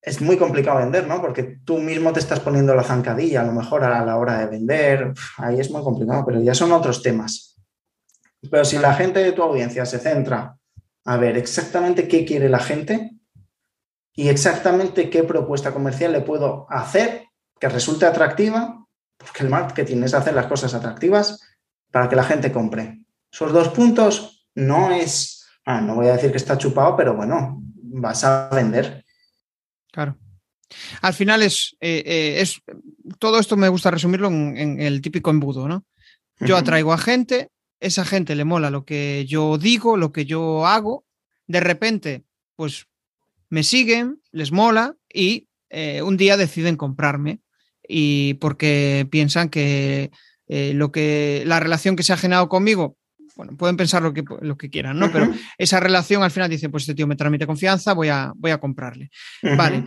es 0.00 0.20
muy 0.20 0.36
complicado 0.36 0.78
vender, 0.78 1.06
¿no? 1.06 1.20
Porque 1.20 1.60
tú 1.64 1.78
mismo 1.78 2.12
te 2.12 2.20
estás 2.20 2.40
poniendo 2.40 2.74
la 2.74 2.82
zancadilla 2.82 3.40
a 3.40 3.44
lo 3.44 3.52
mejor 3.52 3.84
a 3.84 4.04
la 4.04 4.16
hora 4.16 4.38
de 4.38 4.46
vender, 4.46 5.12
ahí 5.38 5.60
es 5.60 5.70
muy 5.70 5.82
complicado, 5.82 6.24
pero 6.26 6.42
ya 6.42 6.54
son 6.54 6.72
otros 6.72 7.02
temas. 7.02 7.56
Pero 8.50 8.64
si 8.64 8.78
la 8.78 8.94
gente 8.94 9.20
de 9.20 9.32
tu 9.32 9.42
audiencia 9.42 9.86
se 9.86 9.98
centra 9.98 10.58
a 11.04 11.16
ver 11.16 11.36
exactamente 11.36 12.06
qué 12.06 12.24
quiere 12.24 12.48
la 12.48 12.58
gente 12.58 13.12
y 14.14 14.28
exactamente 14.28 15.08
qué 15.08 15.24
propuesta 15.24 15.72
comercial 15.72 16.12
le 16.12 16.20
puedo 16.20 16.66
hacer 16.68 17.24
que 17.58 17.68
resulte 17.68 18.04
atractiva, 18.04 18.86
porque 19.16 19.42
el 19.42 19.48
marketing 19.48 20.02
es 20.02 20.14
hacer 20.14 20.34
las 20.34 20.46
cosas 20.46 20.74
atractivas 20.74 21.40
para 21.90 22.08
que 22.08 22.16
la 22.16 22.24
gente 22.24 22.52
compre. 22.52 23.06
Esos 23.32 23.52
dos 23.52 23.68
puntos 23.70 24.48
no 24.54 24.90
es, 24.90 25.33
ah, 25.64 25.80
no 25.80 25.94
voy 25.96 26.08
a 26.08 26.14
decir 26.14 26.30
que 26.30 26.36
está 26.36 26.58
chupado, 26.58 26.96
pero 26.96 27.14
bueno, 27.14 27.62
vas 27.76 28.24
a 28.24 28.48
vender. 28.50 29.04
Claro. 29.90 30.16
Al 31.02 31.14
final 31.14 31.42
es, 31.42 31.76
eh, 31.80 32.02
eh, 32.04 32.40
es 32.40 32.60
todo 33.18 33.38
esto 33.38 33.56
me 33.56 33.68
gusta 33.68 33.90
resumirlo 33.90 34.28
en, 34.28 34.80
el 34.80 35.00
típico 35.00 35.30
embudo, 35.30 35.68
¿no? 35.68 35.84
Yo 36.40 36.56
atraigo 36.56 36.92
a 36.92 36.98
gente, 36.98 37.50
esa 37.78 38.04
gente 38.04 38.34
le 38.34 38.44
mola 38.44 38.70
lo 38.70 38.84
que 38.84 39.24
yo 39.26 39.56
digo, 39.56 39.96
lo 39.96 40.12
que 40.12 40.24
yo 40.24 40.66
hago, 40.66 41.04
de 41.46 41.60
repente, 41.60 42.24
pues 42.56 42.86
me 43.50 43.62
siguen, 43.62 44.20
les 44.32 44.50
mola 44.50 44.96
y 45.12 45.48
eh, 45.70 46.02
un 46.02 46.16
día 46.16 46.36
deciden 46.36 46.76
comprarme 46.76 47.40
y 47.86 48.34
porque 48.34 49.06
piensan 49.10 49.48
que 49.48 50.10
lo 50.48 50.92
que 50.92 51.42
la 51.46 51.60
relación 51.60 51.96
que 51.96 52.02
se 52.02 52.12
ha 52.12 52.18
generado 52.18 52.48
conmigo 52.48 52.96
bueno, 53.36 53.56
pueden 53.56 53.76
pensar 53.76 54.02
lo 54.02 54.12
que, 54.12 54.24
lo 54.40 54.56
que 54.56 54.70
quieran, 54.70 54.98
¿no? 54.98 55.10
Pero 55.10 55.32
esa 55.58 55.80
relación 55.80 56.22
al 56.22 56.30
final 56.30 56.50
dice, 56.50 56.68
pues 56.68 56.84
este 56.84 56.94
tío 56.94 57.06
me 57.06 57.16
transmite 57.16 57.46
confianza, 57.46 57.92
voy 57.92 58.08
a, 58.08 58.32
voy 58.36 58.50
a 58.50 58.58
comprarle. 58.58 59.10
Vale. 59.42 59.84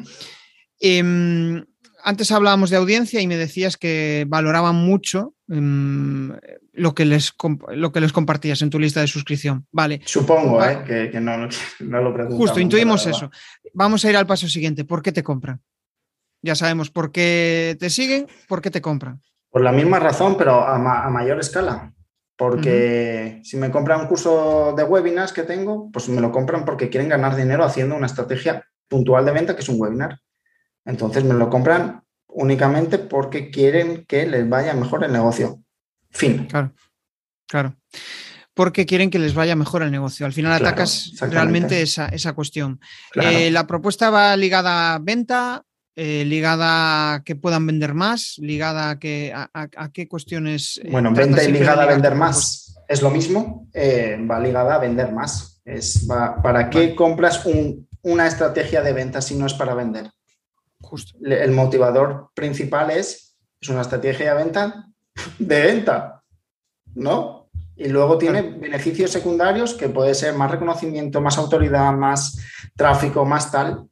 Em, 0.79 1.63
antes 2.03 2.31
hablábamos 2.31 2.69
de 2.69 2.77
audiencia 2.77 3.21
y 3.21 3.27
me 3.27 3.37
decías 3.37 3.77
que 3.77 4.25
valoraban 4.27 4.75
mucho 4.75 5.33
em, 5.49 6.31
lo, 6.73 6.93
que 6.93 7.05
les, 7.05 7.33
lo 7.69 7.91
que 7.91 8.01
les 8.01 8.13
compartías 8.13 8.61
en 8.61 8.69
tu 8.69 8.79
lista 8.79 9.01
de 9.01 9.07
suscripción. 9.07 9.65
Vale. 9.71 10.01
Supongo 10.05 10.63
¿eh? 10.63 10.83
que, 10.85 11.19
no, 11.21 11.37
lo 11.37 12.13
preguntamos. 12.13 12.37
Justo, 12.37 12.59
intuimos 12.59 13.05
eso. 13.07 13.31
Vamos 13.73 14.05
a 14.05 14.09
ir 14.09 14.17
al 14.17 14.27
paso 14.27 14.47
siguiente. 14.47 14.85
¿Por 14.85 15.01
qué 15.01 15.11
te 15.11 15.23
compran? 15.23 15.61
Ya 16.41 16.55
sabemos 16.55 16.91
por 16.91 17.11
qué 17.11 17.75
te 17.79 17.89
siguen, 17.89 18.27
por 18.47 18.61
qué 18.61 18.69
te 18.69 18.81
compran. 18.81 19.21
Por 19.49 19.63
la 19.63 19.71
misma 19.71 19.99
razón, 19.99 20.37
pero 20.37 20.67
a 20.67 21.09
mayor 21.09 21.39
escala. 21.39 21.93
Porque 22.37 23.41
si 23.43 23.57
me 23.57 23.71
compran 23.71 24.01
un 24.01 24.07
curso 24.07 24.73
de 24.77 24.83
webinars 24.83 25.33
que 25.33 25.41
tengo, 25.41 25.89
pues 25.91 26.07
me 26.07 26.21
lo 26.21 26.31
compran 26.31 26.65
porque 26.65 26.89
quieren 26.89 27.09
ganar 27.09 27.35
dinero 27.35 27.63
haciendo 27.63 27.95
una 27.95 28.05
estrategia 28.05 28.63
puntual 28.87 29.25
de 29.25 29.31
venta 29.31 29.55
que 29.55 29.61
es 29.61 29.69
un 29.69 29.81
webinar. 29.81 30.19
Entonces 30.85 31.23
me 31.23 31.33
lo 31.33 31.49
compran 31.49 32.03
únicamente 32.27 32.99
porque 32.99 33.49
quieren 33.49 34.05
que 34.05 34.27
les 34.27 34.47
vaya 34.47 34.73
mejor 34.73 35.03
el 35.03 35.11
negocio. 35.11 35.63
Fin. 36.11 36.45
Claro, 36.45 36.73
claro. 37.47 37.75
Porque 38.53 38.85
quieren 38.85 39.09
que 39.09 39.19
les 39.19 39.33
vaya 39.33 39.55
mejor 39.55 39.81
el 39.81 39.91
negocio. 39.91 40.25
Al 40.25 40.33
final 40.33 40.53
atacas 40.53 41.13
realmente 41.19 41.81
esa, 41.81 42.33
cuestión. 42.33 42.79
Eh, 43.15 43.51
la 43.51 43.65
propuesta 43.67 44.09
va 44.09 44.35
ligada 44.37 44.93
a 44.93 44.99
venta, 44.99 45.63
eh, 45.97 46.23
ligada 46.25 47.15
a 47.15 47.23
que 47.23 47.35
puedan 47.35 47.65
vender 47.65 47.93
más, 47.95 48.35
ligada 48.37 48.91
a, 48.91 48.99
que, 48.99 49.33
a, 49.33 49.91
qué 49.91 50.07
cuestiones. 50.07 50.79
Eh, 50.83 50.89
bueno, 50.91 51.11
venta 51.11 51.43
y 51.43 51.51
ligada 51.51 51.83
a 51.83 51.87
vender 51.87 52.13
más 52.13 52.67
es 52.87 53.01
lo 53.01 53.09
mismo, 53.09 53.67
eh, 53.73 54.17
va 54.29 54.39
ligada 54.39 54.75
a 54.75 54.79
vender 54.79 55.11
más. 55.11 55.61
Es, 55.65 56.07
¿Para 56.07 56.69
qué 56.69 56.95
compras 56.95 57.43
una 58.01 58.27
estrategia 58.27 58.81
de 58.81 58.93
venta 58.93 59.21
si 59.21 59.35
no 59.35 59.45
es 59.45 59.53
para 59.53 59.73
vender? 59.73 60.09
Justo. 60.79 61.17
El 61.21 61.51
motivador 61.51 62.29
principal 62.33 62.91
es, 62.91 63.35
es 63.59 63.69
una 63.69 63.81
estrategia 63.81 64.33
de 64.33 64.43
venta 64.43 64.87
de 65.39 65.61
venta, 65.61 66.23
¿no? 66.95 67.49
Y 67.75 67.89
luego 67.89 68.17
tiene 68.17 68.41
beneficios 68.41 69.11
secundarios 69.11 69.73
que 69.73 69.89
puede 69.89 70.15
ser 70.15 70.33
más 70.33 70.49
reconocimiento, 70.49 71.21
más 71.21 71.37
autoridad, 71.37 71.91
más 71.93 72.37
tráfico, 72.75 73.23
más 73.25 73.51
tal. 73.51 73.87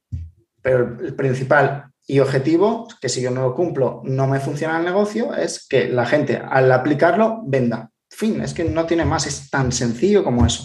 Pero 0.62 0.98
el 1.00 1.14
principal 1.16 1.92
y 2.08 2.20
objetivo, 2.20 2.88
que 3.02 3.10
si 3.10 3.22
yo 3.22 3.32
no 3.32 3.42
lo 3.42 3.56
cumplo, 3.56 4.02
no 4.06 4.28
me 4.28 4.40
funciona 4.40 4.78
el 4.78 4.86
negocio, 4.86 5.34
es 5.34 5.66
que 5.68 5.88
la 5.88 6.06
gente 6.06 6.38
al 6.38 6.72
aplicarlo 6.72 7.42
venda. 7.46 7.92
Fin, 8.10 8.42
es 8.42 8.54
que 8.54 8.64
no 8.64 8.86
tiene 8.86 9.06
más, 9.06 9.26
es 9.26 9.50
tan 9.50 9.72
sencillo 9.72 10.24
como 10.24 10.46
eso. 10.46 10.64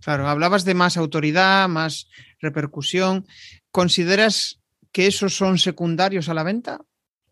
Claro, 0.00 0.28
hablabas 0.28 0.64
de 0.64 0.74
más 0.74 0.96
autoridad, 0.96 1.68
más 1.68 2.08
repercusión. 2.40 3.26
¿Consideras 3.70 4.60
que 4.92 5.06
esos 5.06 5.36
son 5.36 5.58
secundarios 5.58 6.28
a 6.28 6.34
la 6.34 6.42
venta? 6.42 6.80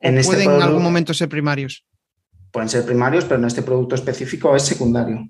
En 0.00 0.18
este 0.18 0.34
pueden 0.34 0.50
en 0.50 0.62
algún 0.62 0.82
momento 0.82 1.14
ser 1.14 1.28
primarios? 1.28 1.84
Pueden 2.50 2.68
ser 2.68 2.84
primarios, 2.84 3.24
pero 3.24 3.36
en 3.36 3.46
este 3.46 3.62
producto 3.62 3.94
específico 3.94 4.54
es 4.56 4.62
secundario. 4.64 5.28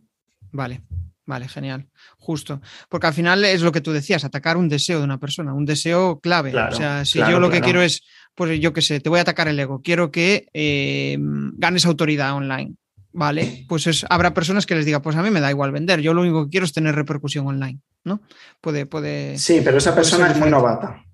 Vale, 0.50 0.82
vale, 1.26 1.48
genial. 1.48 1.88
Justo. 2.18 2.60
Porque 2.88 3.06
al 3.06 3.14
final 3.14 3.44
es 3.44 3.62
lo 3.62 3.72
que 3.72 3.80
tú 3.80 3.92
decías, 3.92 4.24
atacar 4.24 4.56
un 4.56 4.68
deseo 4.68 4.98
de 4.98 5.04
una 5.04 5.18
persona, 5.18 5.54
un 5.54 5.64
deseo 5.64 6.20
clave. 6.20 6.54
o 6.54 6.72
sea, 6.72 7.04
si 7.04 7.18
yo 7.18 7.40
lo 7.40 7.50
que 7.50 7.60
quiero 7.60 7.82
es, 7.82 8.02
pues 8.34 8.58
yo 8.60 8.72
qué 8.72 8.82
sé, 8.82 9.00
te 9.00 9.08
voy 9.08 9.18
a 9.18 9.22
atacar 9.22 9.48
el 9.48 9.58
ego, 9.58 9.82
quiero 9.82 10.10
que 10.10 10.48
eh, 10.52 11.16
ganes 11.18 11.86
autoridad 11.86 12.34
online. 12.34 12.74
Vale, 13.14 13.66
pues 13.68 13.86
es, 13.86 14.06
habrá 14.08 14.32
personas 14.32 14.64
que 14.64 14.74
les 14.74 14.86
diga, 14.86 15.02
pues 15.02 15.16
a 15.16 15.22
mí 15.22 15.30
me 15.30 15.40
da 15.40 15.50
igual 15.50 15.70
vender, 15.70 16.00
yo 16.00 16.14
lo 16.14 16.22
único 16.22 16.44
que 16.44 16.50
quiero 16.50 16.64
es 16.64 16.72
tener 16.72 16.94
repercusión 16.94 17.46
online, 17.46 17.78
¿no? 18.04 18.22
Puede, 18.62 18.86
puede. 18.86 19.36
Sí, 19.36 19.60
pero 19.62 19.76
esa 19.76 19.94
persona 19.94 20.30
es 20.30 20.38
muy 20.38 20.48
novata. 20.48 21.04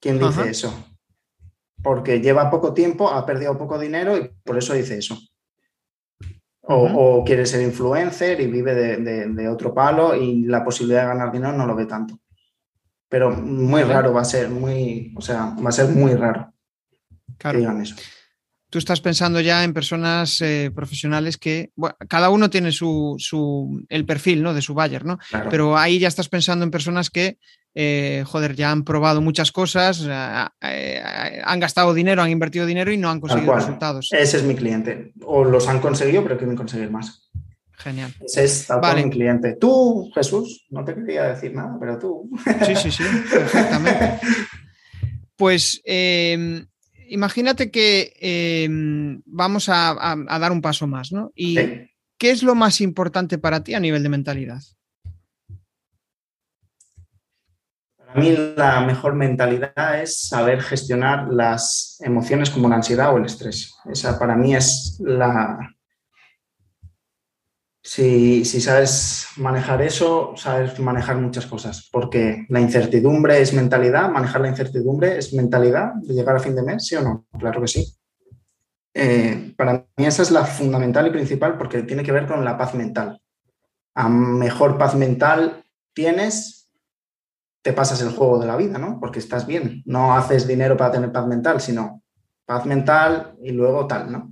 ¿Quién 0.00 0.18
dice 0.18 0.50
eso? 0.50 0.84
Porque 1.80 2.20
lleva 2.20 2.50
poco 2.50 2.74
tiempo, 2.74 3.08
ha 3.08 3.24
perdido 3.24 3.56
poco 3.56 3.78
dinero 3.78 4.18
y 4.18 4.30
por 4.42 4.58
eso 4.58 4.74
dice 4.74 4.98
eso. 4.98 5.18
O, 6.66 7.22
quiere 7.24 7.44
ser 7.44 7.60
influencer 7.62 8.40
y 8.40 8.46
vive 8.46 8.74
de, 8.74 9.48
otro 9.48 9.74
palo 9.74 10.14
y 10.14 10.44
la 10.44 10.64
posibilidad 10.64 11.02
de 11.02 11.08
ganar 11.08 11.30
dinero 11.30 11.52
no 11.52 11.66
lo 11.66 11.76
ve 11.76 11.86
tanto. 11.86 12.18
Pero 13.08 13.30
muy 13.30 13.82
raro 13.82 14.12
va 14.12 14.22
a 14.22 14.24
ser, 14.24 14.48
muy, 14.48 15.14
o 15.16 15.20
sea, 15.20 15.54
va 15.62 15.68
a 15.68 15.72
ser 15.72 15.90
muy 15.90 16.14
raro 16.14 16.52
que 17.38 17.58
digan 17.58 17.80
eso 17.82 17.94
tú 18.74 18.78
estás 18.78 19.00
pensando 19.00 19.40
ya 19.40 19.62
en 19.62 19.72
personas 19.72 20.40
eh, 20.40 20.72
profesionales 20.74 21.38
que, 21.38 21.70
cada 22.08 22.28
uno 22.28 22.50
tiene 22.50 22.72
su, 22.72 23.86
el 23.88 24.04
perfil 24.04 24.42
¿no? 24.42 24.52
de 24.52 24.62
su 24.62 24.74
buyer, 24.74 25.04
¿no? 25.04 25.20
Pero 25.48 25.78
ahí 25.78 26.00
ya 26.00 26.08
estás 26.08 26.28
pensando 26.28 26.64
en 26.64 26.72
personas 26.72 27.08
que, 27.08 27.38
eh, 27.72 28.24
joder, 28.26 28.56
ya 28.56 28.72
han 28.72 28.82
probado 28.82 29.20
muchas 29.20 29.52
cosas, 29.52 30.04
eh, 30.60 31.02
han 31.44 31.60
gastado 31.60 31.94
dinero, 31.94 32.20
han 32.20 32.32
invertido 32.32 32.66
dinero 32.66 32.90
y 32.90 32.96
no 32.96 33.10
han 33.10 33.20
conseguido 33.20 33.54
resultados. 33.54 34.08
Ese 34.10 34.38
es 34.38 34.42
mi 34.42 34.56
cliente. 34.56 35.12
O 35.24 35.44
los 35.44 35.68
han 35.68 35.78
conseguido, 35.78 36.24
pero 36.24 36.36
quieren 36.36 36.56
conseguir 36.56 36.90
más. 36.90 37.30
Genial. 37.74 38.12
Ese 38.26 38.42
es 38.42 38.66
tal 38.66 39.04
mi 39.04 39.08
cliente. 39.08 39.54
Tú, 39.54 40.10
Jesús, 40.16 40.66
no 40.70 40.84
te 40.84 40.96
quería 40.96 41.28
decir 41.28 41.54
nada, 41.54 41.76
pero 41.78 41.96
tú. 41.96 42.28
Sí, 42.66 42.74
sí, 42.74 42.90
sí, 42.90 43.04
perfectamente. 43.30 44.18
Pues 45.36 45.82
imagínate 47.08 47.70
que 47.70 48.14
em, 48.20 49.22
vamos 49.26 49.68
a, 49.68 50.16
dar 50.40 50.52
un 50.52 50.62
paso 50.62 50.86
más, 50.86 51.12
¿no? 51.12 51.32
¿Y 51.34 51.56
qué 52.18 52.30
es 52.30 52.42
lo 52.42 52.54
más 52.54 52.80
importante 52.80 53.38
para 53.38 53.62
ti 53.62 53.74
a 53.74 53.80
nivel 53.80 54.02
de 54.02 54.08
mentalidad? 54.08 54.62
Para 57.96 58.14
mí 58.14 58.36
la 58.56 58.80
mejor 58.80 59.14
mentalidad 59.14 60.00
es 60.00 60.28
saber 60.28 60.62
gestionar 60.62 61.28
las 61.32 61.98
emociones 62.00 62.50
como 62.50 62.68
la 62.68 62.76
ansiedad 62.76 63.12
o 63.12 63.18
el 63.18 63.24
estrés. 63.24 63.74
Esa 63.86 64.18
para 64.18 64.36
mí 64.36 64.54
es 64.54 64.98
la, 65.00 65.58
si, 67.86 68.44
sabes 68.44 69.26
manejar 69.36 69.82
eso, 69.82 70.32
sabes 70.36 70.78
manejar 70.80 71.18
muchas 71.18 71.44
cosas, 71.44 71.90
porque 71.92 72.46
la 72.48 72.60
incertidumbre 72.60 73.42
es 73.42 73.52
mentalidad, 73.52 74.08
manejar 74.08 74.40
la 74.40 74.48
incertidumbre 74.48 75.18
es 75.18 75.34
mentalidad 75.34 75.92
de 75.96 76.14
llegar 76.14 76.34
a 76.34 76.40
fin 76.40 76.56
de 76.56 76.62
mes, 76.62 76.86
¿sí 76.86 76.96
o 76.96 77.02
no? 77.02 77.26
Claro 77.38 77.60
que 77.60 77.68
sí. 77.68 77.94
Eh, 78.94 79.52
para 79.54 79.86
mí 79.98 80.06
esa 80.06 80.22
es 80.22 80.30
la 80.30 80.46
fundamental 80.46 81.06
y 81.08 81.10
principal 81.10 81.58
porque 81.58 81.82
tiene 81.82 82.02
que 82.02 82.12
ver 82.12 82.26
con 82.26 82.42
la 82.42 82.56
paz 82.56 82.74
mental. 82.74 83.20
A 83.94 84.08
mejor 84.08 84.78
paz 84.78 84.94
mental 84.94 85.62
tienes, 85.92 86.70
te 87.62 87.74
pasas 87.74 88.00
el 88.00 88.12
juego 88.12 88.38
de 88.38 88.46
la 88.46 88.56
vida, 88.56 88.78
¿no? 88.78 88.98
Porque 88.98 89.18
estás 89.18 89.46
bien, 89.46 89.82
no 89.84 90.16
haces 90.16 90.46
dinero 90.46 90.74
para 90.74 90.92
tener 90.92 91.12
paz 91.12 91.26
mental, 91.26 91.60
sino 91.60 92.02
paz 92.46 92.64
mental 92.64 93.36
y 93.42 93.50
luego 93.50 93.86
tal, 93.86 94.10
¿no? 94.10 94.30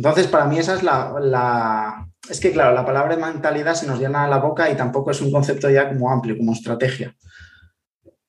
Entonces, 0.00 0.28
para 0.28 0.46
mí 0.46 0.58
esa 0.58 0.76
es 0.76 0.82
la, 0.82 2.08
Es 2.26 2.40
que, 2.40 2.52
claro, 2.52 2.74
la 2.74 2.86
palabra 2.86 3.18
mentalidad 3.18 3.74
se 3.74 3.86
nos 3.86 4.00
llena 4.00 4.26
la 4.26 4.38
boca 4.38 4.70
y 4.70 4.74
tampoco 4.74 5.10
es 5.10 5.20
un 5.20 5.30
concepto 5.30 5.68
ya 5.68 5.90
como 5.90 6.10
amplio, 6.10 6.38
como 6.38 6.54
estrategia. 6.54 7.14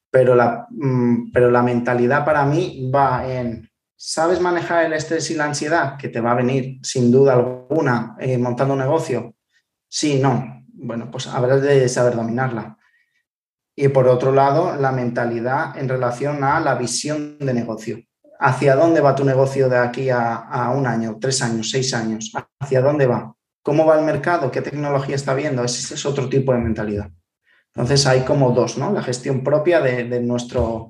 Pero 0.10 0.36
la, 0.36 0.68
mm, 0.70 1.32
pero 1.32 1.50
la 1.50 1.62
mentalidad 1.62 2.26
para 2.26 2.44
mí 2.44 2.92
va 2.94 3.26
en, 3.26 3.70
¿sabes 3.96 4.42
manejar 4.42 4.84
el 4.84 4.92
estrés 4.92 5.32
y 5.32 5.36
la 5.36 5.46
ansiedad? 5.46 5.96
Que 5.98 6.10
te 6.10 6.20
va 6.20 6.34
a 6.34 6.42
venir 6.44 6.80
sin 6.84 7.10
duda 7.10 7.36
alguna 7.36 8.18
eh, 8.20 8.38
montando 8.38 8.74
un 8.74 8.82
negocio. 8.82 9.36
Sí, 9.88 10.20
no. 10.20 10.66
Bueno, 10.74 11.10
pues 11.10 11.28
habrás 11.28 11.62
de 11.62 11.88
saber 11.88 12.18
dominarla. 12.18 12.78
Y 13.78 13.88
por 13.88 14.10
otro 14.10 14.34
lado, 14.34 14.76
la 14.76 14.92
mentalidad 14.92 15.78
en 15.78 15.88
relación 15.88 16.44
a 16.44 16.60
la 16.60 16.76
visión 16.76 17.38
de 17.40 17.54
negocio 17.54 17.98
hacia 18.42 18.76
dónde 18.76 19.02
va 19.02 19.16
tu 19.16 19.24
negocio 19.24 19.70
de 19.70 19.78
aquí 19.78 20.10
a, 20.10 20.74
un 20.76 20.88
año, 20.88 21.18
tres 21.22 21.44
años, 21.44 21.70
seis 21.70 21.94
años, 21.94 22.32
hacia 22.60 22.82
dónde 22.82 23.06
va, 23.06 23.36
cómo 23.62 23.86
va 23.86 24.00
el 24.00 24.06
mercado, 24.06 24.52
qué 24.52 24.62
tecnología 24.62 25.16
está 25.16 25.36
viendo, 25.36 25.64
ese 25.64 25.94
es 25.94 26.06
otro 26.08 26.28
tipo 26.28 26.52
de 26.52 26.60
mentalidad. 26.60 27.12
Entonces 27.76 28.06
hay 28.08 28.22
como 28.22 28.52
dos, 28.52 28.80
¿no? 28.80 28.92
La 28.92 29.04
gestión 29.04 29.44
propia 29.44 29.80
de, 29.80 30.20
nuestro, 30.22 30.90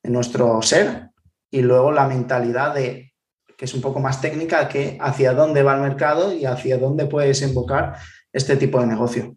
de 0.00 0.10
nuestro 0.10 0.62
ser 0.62 1.10
y 1.50 1.62
luego 1.62 1.90
la 1.90 2.06
mentalidad 2.06 2.72
de, 2.72 3.12
que 3.56 3.64
es 3.64 3.74
un 3.74 3.80
poco 3.80 3.98
más 3.98 4.20
técnica, 4.20 4.68
que 4.68 4.96
hacia 5.00 5.34
dónde 5.34 5.64
va 5.64 5.74
el 5.74 5.82
mercado 5.82 6.32
y 6.32 6.44
hacia 6.44 6.78
dónde 6.78 7.06
puedes 7.06 7.42
invocar 7.42 7.96
este 8.32 8.56
tipo 8.56 8.80
de 8.80 8.86
negocio. 8.86 9.36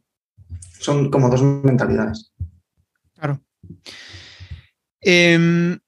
Son 0.80 1.09
como 1.09 1.30
dos 1.30 1.41
mentalidades. 1.41 2.32
Claro. 3.16 3.41
Em, 5.01 5.80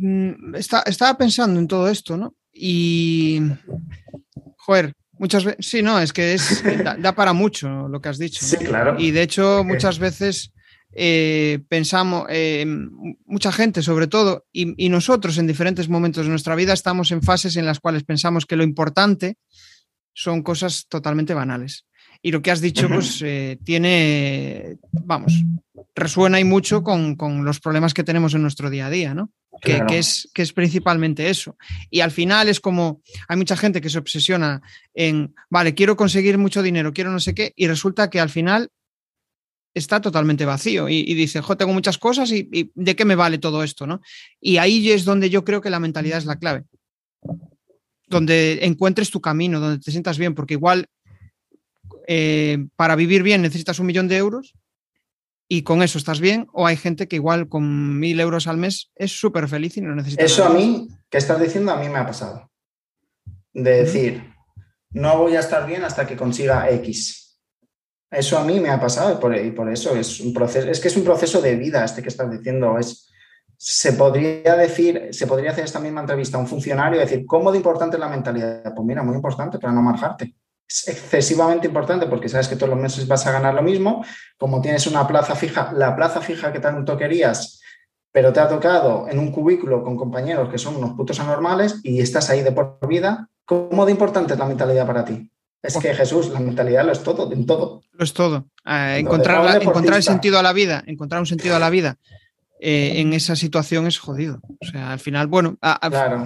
Mm, 0.00 0.54
estaba 0.54 1.16
pensando 1.18 1.58
en 1.60 1.68
todo 1.68 1.88
esto, 1.88 2.16
¿no? 2.16 2.34
Y, 2.52 3.40
joder, 4.56 4.94
muchas 5.12 5.44
veces, 5.44 5.66
sí, 5.66 5.82
no, 5.82 5.98
es 5.98 6.12
que 6.12 6.34
es, 6.34 6.62
da, 6.98 7.14
para 7.14 7.32
mucho 7.32 7.88
lo 7.88 8.00
que 8.00 8.08
has 8.08 8.18
dicho. 8.18 8.44
Sí, 8.44 8.56
claro. 8.58 8.96
Y 8.98 9.10
de 9.10 9.22
hecho, 9.22 9.64
muchas 9.64 9.98
veces 9.98 10.52
eh, 10.92 11.60
pensamos, 11.68 12.26
eh, 12.28 12.64
mucha 13.26 13.50
gente 13.50 13.82
sobre 13.82 14.06
todo, 14.06 14.46
y, 14.52 14.88
nosotros 14.88 15.38
en 15.38 15.46
diferentes 15.46 15.88
momentos 15.88 16.24
de 16.24 16.30
nuestra 16.30 16.54
vida 16.54 16.72
estamos 16.72 17.10
en 17.10 17.22
fases 17.22 17.56
en 17.56 17.66
las 17.66 17.80
cuales 17.80 18.04
pensamos 18.04 18.46
que 18.46 18.56
lo 18.56 18.62
importante 18.62 19.36
son 20.12 20.42
cosas 20.42 20.86
totalmente 20.88 21.34
banales. 21.34 21.86
Y 22.26 22.32
lo 22.32 22.40
que 22.40 22.50
has 22.50 22.62
dicho, 22.62 22.88
pues 22.88 23.20
eh, 23.20 23.58
tiene, 23.64 24.78
vamos, 24.92 25.44
resuena 25.94 26.40
y 26.40 26.44
mucho 26.44 26.82
con, 26.82 27.18
los 27.44 27.60
problemas 27.60 27.92
que 27.92 28.02
tenemos 28.02 28.32
en 28.32 28.40
nuestro 28.40 28.70
día 28.70 28.86
a 28.86 28.90
día, 28.90 29.12
¿no? 29.12 29.30
Que, 29.60 29.84
es, 29.90 30.30
que 30.32 30.40
es 30.40 30.54
principalmente 30.54 31.28
eso. 31.28 31.58
Y 31.90 32.00
al 32.00 32.10
final 32.10 32.48
es 32.48 32.60
como, 32.60 33.02
hay 33.28 33.36
mucha 33.36 33.58
gente 33.58 33.82
que 33.82 33.90
se 33.90 33.98
obsesiona 33.98 34.62
en, 34.94 35.34
vale, 35.50 35.74
quiero 35.74 35.98
conseguir 35.98 36.38
mucho 36.38 36.62
dinero, 36.62 36.94
quiero 36.94 37.10
no 37.10 37.20
sé 37.20 37.34
qué, 37.34 37.52
y 37.56 37.66
resulta 37.66 38.08
que 38.08 38.20
al 38.20 38.30
final 38.30 38.70
está 39.74 40.00
totalmente 40.00 40.46
vacío 40.46 40.88
y, 40.88 41.12
dice, 41.12 41.42
jo, 41.42 41.58
tengo 41.58 41.74
muchas 41.74 41.98
cosas 41.98 42.30
y, 42.30 42.48
y, 42.50 42.70
¿de 42.74 42.96
qué 42.96 43.04
me 43.04 43.16
vale 43.16 43.36
todo 43.36 43.62
esto? 43.62 43.86
¿no? 43.86 44.00
Y 44.40 44.56
ahí 44.56 44.90
es 44.90 45.04
donde 45.04 45.28
yo 45.28 45.44
creo 45.44 45.60
que 45.60 45.68
la 45.68 45.78
mentalidad 45.78 46.16
es 46.16 46.24
la 46.24 46.38
clave. 46.38 46.64
Donde 48.06 48.64
encuentres 48.64 49.10
tu 49.10 49.20
camino, 49.20 49.60
donde 49.60 49.84
te 49.84 49.90
sientas 49.90 50.16
bien, 50.16 50.34
porque 50.34 50.54
igual 50.54 50.88
eh, 52.06 52.66
para 52.76 52.96
vivir 52.96 53.22
bien 53.22 53.42
necesitas 53.42 53.78
un 53.78 53.86
millón 53.86 54.08
de 54.08 54.16
euros 54.16 54.54
y 55.48 55.62
con 55.62 55.82
eso 55.82 55.98
estás 55.98 56.20
bien, 56.20 56.46
o 56.52 56.66
hay 56.66 56.76
gente 56.76 57.06
que 57.06 57.16
igual 57.16 57.48
con 57.48 57.98
mil 57.98 58.18
euros 58.18 58.46
al 58.46 58.56
mes 58.56 58.90
es 58.94 59.12
súper 59.12 59.46
feliz 59.48 59.76
y 59.76 59.82
no 59.82 59.94
necesita. 59.94 60.24
Eso 60.24 60.44
a 60.44 60.50
mí, 60.50 60.88
que 61.10 61.18
estás 61.18 61.40
diciendo, 61.40 61.72
a 61.72 61.76
mí 61.76 61.88
me 61.88 61.98
ha 61.98 62.06
pasado. 62.06 62.50
De 63.52 63.82
decir, 63.82 64.34
no 64.90 65.18
voy 65.18 65.36
a 65.36 65.40
estar 65.40 65.66
bien 65.66 65.84
hasta 65.84 66.06
que 66.06 66.16
consiga 66.16 66.70
X. 66.70 67.38
Eso 68.10 68.38
a 68.38 68.44
mí 68.44 68.58
me 68.58 68.70
ha 68.70 68.80
pasado 68.80 69.12
y 69.12 69.16
por, 69.16 69.54
por, 69.54 69.72
eso 69.72 69.94
es 69.96 70.20
un 70.20 70.32
proceso, 70.32 70.68
es 70.68 70.80
que 70.80 70.88
es 70.88 70.96
un 70.96 71.04
proceso 71.04 71.40
de 71.40 71.56
vida 71.56 71.84
este 71.84 72.02
que 72.02 72.08
estás 72.08 72.30
diciendo. 72.30 72.78
Es, 72.78 73.10
se 73.56 73.92
podría 73.92 74.56
decir, 74.56 75.08
se 75.10 75.26
podría 75.26 75.50
hacer 75.50 75.64
esta 75.64 75.80
misma 75.80 76.00
entrevista 76.00 76.38
a 76.38 76.40
un 76.40 76.46
funcionario 76.46 76.98
y 76.98 77.04
decir, 77.04 77.26
¿cómo 77.26 77.52
de 77.52 77.58
importante 77.58 77.96
es 77.96 78.00
la 78.00 78.08
mentalidad? 78.08 78.74
Pues 78.74 78.86
mira, 78.86 79.02
muy 79.02 79.14
importante 79.14 79.58
para 79.58 79.72
no 79.72 79.82
marjarte 79.82 80.34
es 80.68 80.88
excesivamente 80.88 81.66
importante 81.66 82.06
porque 82.06 82.28
sabes 82.28 82.48
que 82.48 82.56
todos 82.56 82.70
los 82.70 82.78
meses 82.78 83.06
vas 83.06 83.26
a 83.26 83.32
ganar 83.32 83.54
lo 83.54 83.62
mismo. 83.62 84.04
Como 84.36 84.60
tienes 84.60 84.86
una 84.86 85.06
plaza 85.06 85.34
fija, 85.34 85.72
la 85.72 85.94
plaza 85.94 86.20
fija 86.20 86.52
que 86.52 86.60
tanto 86.60 86.96
querías 86.96 87.60
pero 88.14 88.32
te 88.32 88.38
ha 88.38 88.48
tocado 88.48 89.08
en 89.10 89.18
un 89.18 89.32
cubículo 89.32 89.82
con 89.82 89.96
compañeros 89.96 90.48
que 90.48 90.56
son 90.56 90.76
unos 90.76 90.92
putos 90.92 91.18
anormales 91.18 91.80
y 91.82 92.00
estás 92.00 92.30
ahí 92.30 92.42
de 92.42 92.52
por 92.52 92.78
vida, 92.86 93.28
¿cómo 93.44 93.84
de 93.84 93.90
importante 93.90 94.34
es 94.34 94.38
la 94.38 94.46
mentalidad 94.46 94.86
para 94.86 95.04
ti? 95.04 95.28
Es 95.60 95.76
que 95.78 95.92
Jesús, 95.92 96.28
la 96.28 96.38
mentalidad 96.38 96.84
lo 96.84 96.92
es 96.92 97.02
todo, 97.02 97.32
en 97.32 97.44
todo. 97.44 97.82
Lo 97.90 98.04
es 98.04 98.12
todo. 98.12 98.46
Eh, 98.64 98.98
encontrar, 99.00 99.60
encontrar 99.60 99.96
el 99.96 100.04
sentido 100.04 100.38
a 100.38 100.44
la 100.44 100.52
vida, 100.52 100.84
encontrar 100.86 101.20
un 101.20 101.26
sentido 101.26 101.56
a 101.56 101.58
la 101.58 101.70
vida 101.70 101.96
eh, 102.60 103.00
en 103.00 103.14
esa 103.14 103.34
situación 103.34 103.88
es 103.88 103.98
jodido. 103.98 104.38
O 104.60 104.64
sea, 104.64 104.92
al 104.92 105.00
final, 105.00 105.26
bueno, 105.26 105.58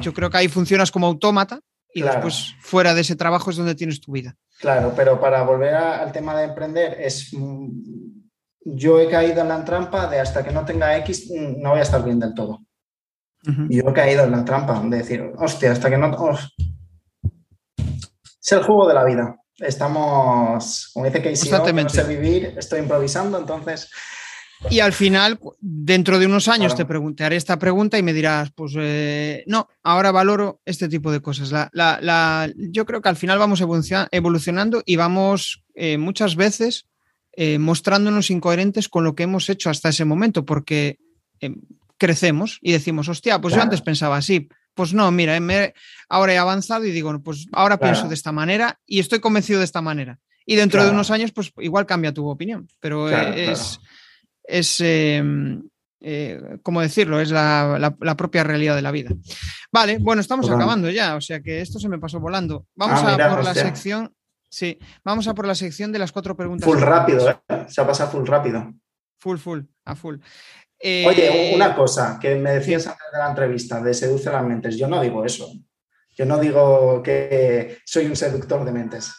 yo 0.02 0.12
creo 0.12 0.28
que 0.28 0.36
ahí 0.36 0.48
funcionas 0.48 0.90
como 0.90 1.06
autómata 1.06 1.60
y 1.94 2.02
después 2.02 2.54
fuera 2.60 2.94
de 2.94 3.00
ese 3.00 3.16
trabajo 3.16 3.50
es 3.50 3.56
donde 3.56 3.74
tienes 3.74 4.00
tu 4.00 4.12
vida. 4.12 4.36
Claro, 4.60 4.92
pero 4.96 5.20
para 5.20 5.42
volver 5.42 5.74
al 5.74 6.12
tema 6.12 6.36
de 6.36 6.44
emprender, 6.44 7.00
es 7.00 7.32
mm, 7.32 7.68
yo 8.64 9.00
he 9.00 9.08
caído 9.08 9.40
en 9.40 9.48
la 9.48 9.64
trampa 9.64 10.08
de 10.08 10.20
hasta 10.20 10.44
que 10.44 10.52
no 10.52 10.64
tenga 10.64 10.96
X 10.98 11.30
mm, 11.30 11.60
no 11.62 11.70
voy 11.70 11.78
a 11.78 11.82
estar 11.82 12.04
bien 12.04 12.18
del 12.18 12.34
todo. 12.34 12.60
Yo 13.70 13.88
he 13.88 13.92
caído 13.94 14.24
en 14.24 14.32
la 14.32 14.44
trampa 14.44 14.78
de 14.80 14.98
decir, 14.98 15.32
hostia, 15.38 15.72
hasta 15.72 15.88
que 15.88 15.96
no 15.96 16.10
es 17.78 18.52
el 18.52 18.62
juego 18.62 18.88
de 18.88 18.94
la 18.94 19.04
vida. 19.04 19.36
Estamos, 19.56 20.90
como 20.92 21.06
dice 21.06 21.22
Casey, 21.22 21.50
no, 21.50 21.82
no 21.82 21.88
sé 21.88 22.04
vivir, 22.04 22.54
estoy 22.56 22.80
improvisando, 22.80 23.38
entonces... 23.38 23.90
Y 24.70 24.80
al 24.80 24.92
final, 24.92 25.38
dentro 25.60 26.18
de 26.18 26.26
unos 26.26 26.48
años, 26.48 26.74
te 26.74 26.84
preguntaré 26.84 27.36
esta 27.36 27.58
pregunta 27.58 27.96
y 27.96 28.02
me 28.02 28.12
dirás, 28.12 28.50
pues 28.50 28.74
eh, 28.76 29.44
no, 29.46 29.68
ahora 29.82 30.10
valoro 30.10 30.60
este 30.64 30.88
tipo 30.88 31.12
de 31.12 31.20
cosas. 31.20 31.52
La, 31.72 32.50
yo 32.56 32.84
creo 32.84 33.00
que 33.00 33.08
al 33.08 33.16
final 33.16 33.38
vamos 33.38 33.60
evolucionando 33.60 34.82
y 34.84 34.96
vamos 34.96 35.64
eh, 35.74 35.96
muchas 35.96 36.34
veces 36.34 36.86
eh, 37.32 37.58
mostrándonos 37.58 38.30
incoherentes 38.30 38.88
con 38.88 39.04
lo 39.04 39.14
que 39.14 39.22
hemos 39.22 39.48
hecho 39.48 39.70
hasta 39.70 39.90
ese 39.90 40.04
momento, 40.04 40.44
porque 40.44 40.98
crecemos 41.96 42.58
y 42.60 42.72
decimos, 42.72 43.08
hostia, 43.08 43.40
pues 43.40 43.54
yo 43.54 43.62
antes 43.62 43.80
pensaba 43.80 44.16
así, 44.16 44.48
pues 44.74 44.92
no, 44.92 45.10
mira, 45.12 45.38
ahora 46.08 46.34
he 46.34 46.38
avanzado 46.38 46.84
y 46.84 46.90
digo, 46.90 47.16
pues 47.22 47.46
ahora 47.52 47.78
pienso 47.78 48.08
de 48.08 48.14
esta 48.14 48.32
manera 48.32 48.80
y 48.86 48.98
estoy 48.98 49.20
convencido 49.20 49.60
de 49.60 49.64
esta 49.64 49.82
manera. 49.82 50.18
Y 50.46 50.56
dentro 50.56 50.82
de 50.82 50.90
unos 50.90 51.10
años, 51.10 51.30
pues 51.30 51.52
igual 51.58 51.84
cambia 51.84 52.14
tu 52.14 52.26
opinión, 52.26 52.68
pero 52.80 53.10
es, 53.10 53.80
es 54.48 54.80
em, 54.80 55.62
eh, 56.00 56.58
¿cómo 56.62 56.80
decirlo? 56.80 57.20
Es 57.20 57.30
la, 57.30 57.94
propia 58.16 58.44
realidad 58.44 58.76
de 58.76 58.82
la 58.82 58.90
vida. 58.90 59.10
Vale, 59.72 59.98
bueno, 59.98 60.20
estamos 60.20 60.48
acabando 60.50 60.90
ya, 60.90 61.16
o 61.16 61.20
sea 61.20 61.40
que 61.40 61.60
esto 61.60 61.78
se 61.78 61.88
me 61.88 61.98
pasó 61.98 62.20
volando. 62.20 62.66
Vamos 62.74 63.00
ah, 63.02 63.14
a 63.14 63.34
por 63.34 63.44
la 63.44 63.54
sección. 63.54 64.14
Sí, 64.50 64.78
vamos 65.04 65.28
a 65.28 65.34
por 65.34 65.46
la 65.46 65.54
sección 65.54 65.92
de 65.92 65.98
las 65.98 66.12
cuatro 66.12 66.36
preguntas. 66.36 66.64
Full 66.64 66.80
rápido, 66.80 67.28
¿eh? 67.28 67.36
Se 67.68 67.80
ha 67.80 67.86
pasado 67.86 68.10
full 68.10 68.26
rápido. 68.26 68.72
Full, 69.18 69.38
full, 69.38 69.60
a 69.84 69.94
full. 69.94 70.16
Oye, 70.80 71.52
una 71.54 71.74
cosa 71.74 72.18
que 72.20 72.36
me 72.36 72.52
decías 72.52 72.86
antes 72.86 73.06
de 73.12 73.18
la 73.18 73.28
entrevista 73.28 73.82
de 73.82 73.92
seduce 73.92 74.30
las 74.30 74.44
mentes, 74.44 74.78
yo 74.78 74.86
no 74.86 75.00
digo 75.02 75.24
eso. 75.24 75.52
Yo 76.16 76.24
no 76.24 76.38
digo 76.38 77.02
que 77.02 77.78
soy 77.84 78.06
un 78.06 78.16
seductor 78.16 78.64
de 78.64 78.72
mentes. 78.72 79.12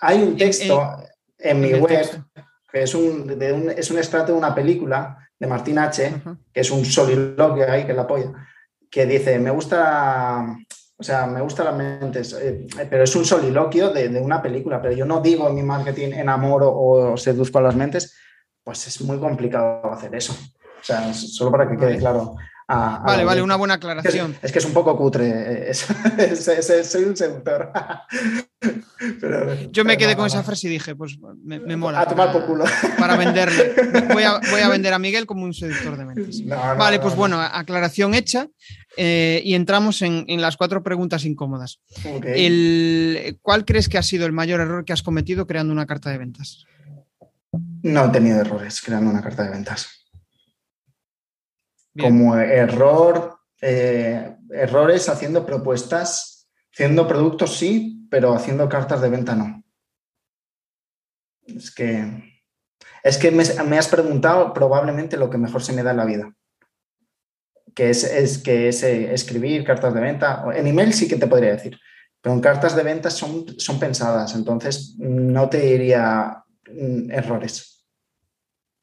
Hay 0.00 0.22
un 0.22 0.36
texto 0.36 0.96
en, 1.38 1.60
mi 1.60 1.74
web 1.74 2.24
que 2.72 2.82
es 2.82 2.94
un, 2.94 3.30
es 3.76 3.90
un 3.90 3.98
extracto 3.98 4.32
de 4.32 4.38
una 4.38 4.54
película 4.54 5.18
de 5.38 5.46
Martín 5.46 5.78
H., 5.78 6.22
que 6.52 6.60
es 6.60 6.70
un 6.70 6.84
soliloquio 6.84 7.70
ahí 7.70 7.84
que 7.84 7.92
la 7.92 8.02
apoya, 8.02 8.32
que 8.90 9.04
dice, 9.06 9.38
me 9.38 9.50
gusta, 9.50 10.56
o 10.96 11.02
sea, 11.02 11.26
me 11.26 11.42
gusta 11.42 11.64
las 11.64 11.76
mentes, 11.76 12.32
eh, 12.32 12.66
pero 12.88 13.04
es 13.04 13.14
un 13.14 13.24
soliloquio 13.24 13.90
de, 13.90 14.08
una 14.20 14.40
película, 14.40 14.80
pero 14.80 14.94
yo 14.94 15.04
no 15.04 15.20
digo 15.20 15.48
en 15.48 15.54
mi 15.54 15.62
marketing 15.62 16.12
enamoro 16.12 16.72
o 16.74 17.16
seduzco 17.16 17.58
a 17.58 17.62
las 17.62 17.76
mentes, 17.76 18.16
pues 18.64 18.86
es 18.86 19.00
muy 19.02 19.18
complicado 19.18 19.92
hacer 19.92 20.14
eso. 20.14 20.32
O 20.32 20.84
sea, 20.84 21.12
solo 21.12 21.50
para 21.50 21.68
que 21.68 21.76
quede 21.76 21.98
claro. 21.98 22.36
Vale, 22.68 23.24
vale, 23.24 23.42
una 23.42 23.56
buena 23.56 23.74
aclaración. 23.74 24.36
Es 24.42 24.52
que 24.52 24.58
es, 24.58 24.64
un 24.64 24.72
poco 24.72 24.96
cutre. 24.96 25.72
soy 25.74 27.04
un 27.04 27.16
seductor. 27.16 27.72
Yo 29.72 29.84
me 29.84 29.96
quedé 29.96 30.16
con 30.16 30.26
esa 30.26 30.42
frase 30.42 30.68
y 30.68 30.70
dije, 30.70 30.94
pues 30.94 31.18
me, 31.42 31.76
mola. 31.76 32.00
A 32.00 32.06
tomar 32.06 32.32
por 32.32 32.46
culo. 32.46 32.64
Para 32.98 33.16
venderle. 33.16 33.74
Voy 34.12 34.22
a, 34.22 34.68
vender 34.68 34.92
a 34.92 34.98
Miguel 34.98 35.26
como 35.26 35.44
un 35.44 35.54
seductor 35.54 35.96
de 35.96 36.04
mentes. 36.04 36.46
vale, 36.46 36.98
pues 37.00 37.14
bueno, 37.14 37.40
aclaración 37.40 38.14
hecha. 38.14 38.48
Eh, 38.96 39.40
y 39.44 39.54
entramos 39.54 40.02
en, 40.02 40.26
las 40.40 40.56
cuatro 40.56 40.82
preguntas 40.82 41.24
incómodas. 41.24 41.80
¿Cuál 43.42 43.64
crees 43.64 43.88
que 43.88 43.98
ha 43.98 44.02
sido 44.02 44.26
el 44.26 44.32
mayor 44.32 44.60
error 44.60 44.84
que 44.84 44.92
has 44.92 45.02
cometido 45.02 45.46
creando 45.46 45.72
una 45.72 45.86
carta 45.86 46.10
de 46.10 46.18
ventas? 46.18 46.64
No 47.82 48.06
he 48.06 48.08
tenido 48.10 48.40
errores 48.40 48.80
creando 48.80 49.10
una 49.10 49.20
carta 49.20 49.42
de 49.42 49.50
ventas 49.50 50.01
como 51.98 52.36
error, 52.36 53.38
eh, 53.60 54.36
errores 54.50 55.08
haciendo 55.08 55.44
propuestas, 55.44 56.48
haciendo 56.72 57.06
productos 57.06 57.56
sí, 57.56 58.06
pero 58.10 58.34
haciendo 58.34 58.68
cartas 58.68 59.00
de 59.00 59.08
venta 59.08 59.34
no. 59.34 59.62
Es 61.46 61.74
que, 61.74 62.40
es 63.02 63.18
que 63.18 63.30
me, 63.30 63.78
has 63.78 63.88
preguntado 63.88 64.52
probablemente 64.52 65.16
lo 65.16 65.28
que 65.28 65.38
mejor 65.38 65.62
se 65.62 65.72
me 65.72 65.82
da 65.82 65.90
en 65.90 65.96
la 65.96 66.04
vida. 66.04 66.34
Que 67.74 67.90
es, 67.90 68.38
que 68.38 68.68
es 68.68 68.82
eh, 68.82 69.12
escribir 69.12 69.64
cartas 69.64 69.94
de 69.94 70.00
venta. 70.00 70.44
En 70.54 70.66
email 70.66 70.92
sí 70.92 71.08
que 71.08 71.16
te 71.16 71.26
podría 71.26 71.52
decir, 71.52 71.78
pero 72.20 72.34
en 72.34 72.40
cartas 72.40 72.76
de 72.76 72.82
venta 72.82 73.10
son, 73.10 73.46
son 73.58 73.80
pensadas, 73.80 74.34
entonces 74.34 74.94
no 74.98 75.48
te 75.48 75.58
diría 75.58 76.44
mm, 76.70 77.10
errores 77.10 77.81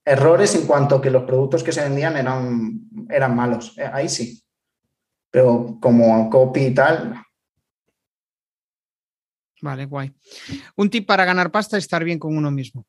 errores 0.05 0.55
en 0.55 0.65
cuanto 0.65 0.95
a 0.95 1.01
que 1.01 1.11
los 1.11 1.23
productos 1.23 1.63
que 1.63 1.71
se 1.71 1.83
vendían 1.83 2.17
eran, 2.17 2.81
eran 3.09 3.35
malos. 3.35 3.77
Eh, 3.77 3.89
ahí 3.91 4.09
sí. 4.09 4.41
Pero 5.31 5.77
como 5.79 6.29
copy 6.29 6.65
y 6.65 6.73
tal. 6.73 7.13
Vale, 9.61 9.85
guay. 9.85 10.11
Un 10.77 10.89
tip 10.89 11.05
para 11.05 11.25
ganar 11.25 11.51
pasta 11.51 11.77
es 11.77 11.83
estar 11.83 12.03
bien 12.03 12.17
con 12.17 12.35
uno 12.35 12.49
mismo. 12.49 12.85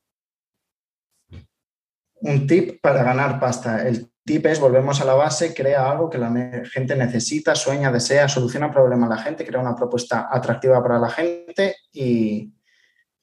Un 2.22 2.46
tip 2.46 2.80
para 2.80 3.02
ganar 3.02 3.40
pasta. 3.40 3.86
El 3.86 4.10
tip 4.24 4.46
es, 4.46 4.60
volvemos 4.60 5.00
a 5.00 5.04
la 5.04 5.14
base, 5.14 5.52
crea 5.52 5.90
algo 5.90 6.08
que 6.08 6.18
la 6.18 6.30
gente 6.72 6.94
necesita, 6.94 7.54
sueña, 7.54 7.90
desea, 7.90 8.28
soluciona 8.28 8.66
un 8.66 8.72
problema 8.72 9.06
a 9.06 9.10
la 9.10 9.18
gente, 9.18 9.44
crea 9.44 9.60
una 9.60 9.74
propuesta 9.74 10.28
atractiva 10.30 10.82
para 10.82 10.98
la 10.98 11.10
gente 11.10 11.76
y 11.92 12.54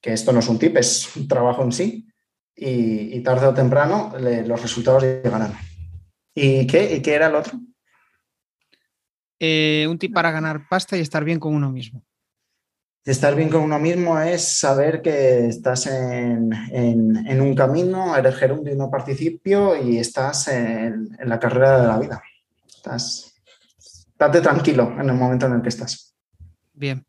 que 0.01 0.13
esto 0.13 0.33
no 0.33 0.39
es 0.39 0.49
un 0.49 0.59
tip, 0.59 0.75
es 0.77 1.15
un 1.15 1.27
trabajo 1.27 1.63
en 1.63 1.71
sí 1.71 2.07
y, 2.57 3.19
tarde 3.21 3.47
o 3.47 3.53
temprano 3.53 4.13
los 4.17 4.61
resultados 4.61 5.03
llegarán. 5.03 5.53
¿Y 6.33 6.65
qué? 6.65 6.95
¿Y 6.95 7.01
qué 7.01 7.13
era 7.13 7.27
el 7.27 7.35
otro? 7.35 7.59
Eh, 9.39 9.85
un 9.87 9.99
tip 9.99 10.13
para 10.13 10.31
ganar 10.31 10.67
pasta 10.67 10.97
y 10.97 11.01
estar 11.01 11.23
bien 11.23 11.39
con 11.39 11.53
uno 11.53 11.71
mismo. 11.71 12.03
Estar 13.05 13.35
bien 13.35 13.49
con 13.49 13.61
uno 13.61 13.79
mismo 13.79 14.19
es 14.19 14.43
saber 14.43 15.01
que 15.01 15.47
estás 15.47 15.85
en, 15.87 16.51
un 17.39 17.55
camino, 17.55 18.17
eres 18.17 18.35
gerundio 18.35 18.73
y 18.73 18.75
no 18.75 18.89
participio 18.89 19.81
y 19.81 19.97
estás 19.97 20.49
en, 20.49 21.15
la 21.23 21.39
carrera 21.39 21.81
de 21.81 21.87
la 21.87 21.99
vida. 21.99 22.21
Estás, 22.67 23.33
estate 23.77 24.41
tranquilo 24.41 24.93
en 24.99 25.09
el 25.09 25.15
momento 25.15 25.45
en 25.45 25.53
el 25.53 25.61
que 25.61 25.69
estás. 25.69 26.15
Bien. 26.73 27.05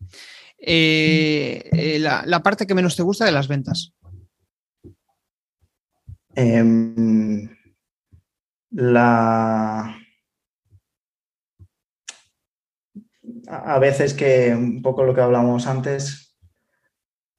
Eh, 0.60 1.68
eh, 1.72 1.98
la 1.98 2.42
parte 2.42 2.66
que 2.66 2.74
menos 2.74 2.94
te 2.94 3.02
gusta 3.02 3.24
de 3.24 3.32
las 3.32 3.48
ventas. 3.48 3.92
Em, 6.38 7.48
la... 8.70 9.98
A 13.48 13.78
veces 13.80 14.14
que, 14.14 14.54
un 14.54 14.80
poco 14.80 15.02
lo 15.02 15.14
que 15.14 15.20
hablábamos 15.20 15.66
antes, 15.66 16.36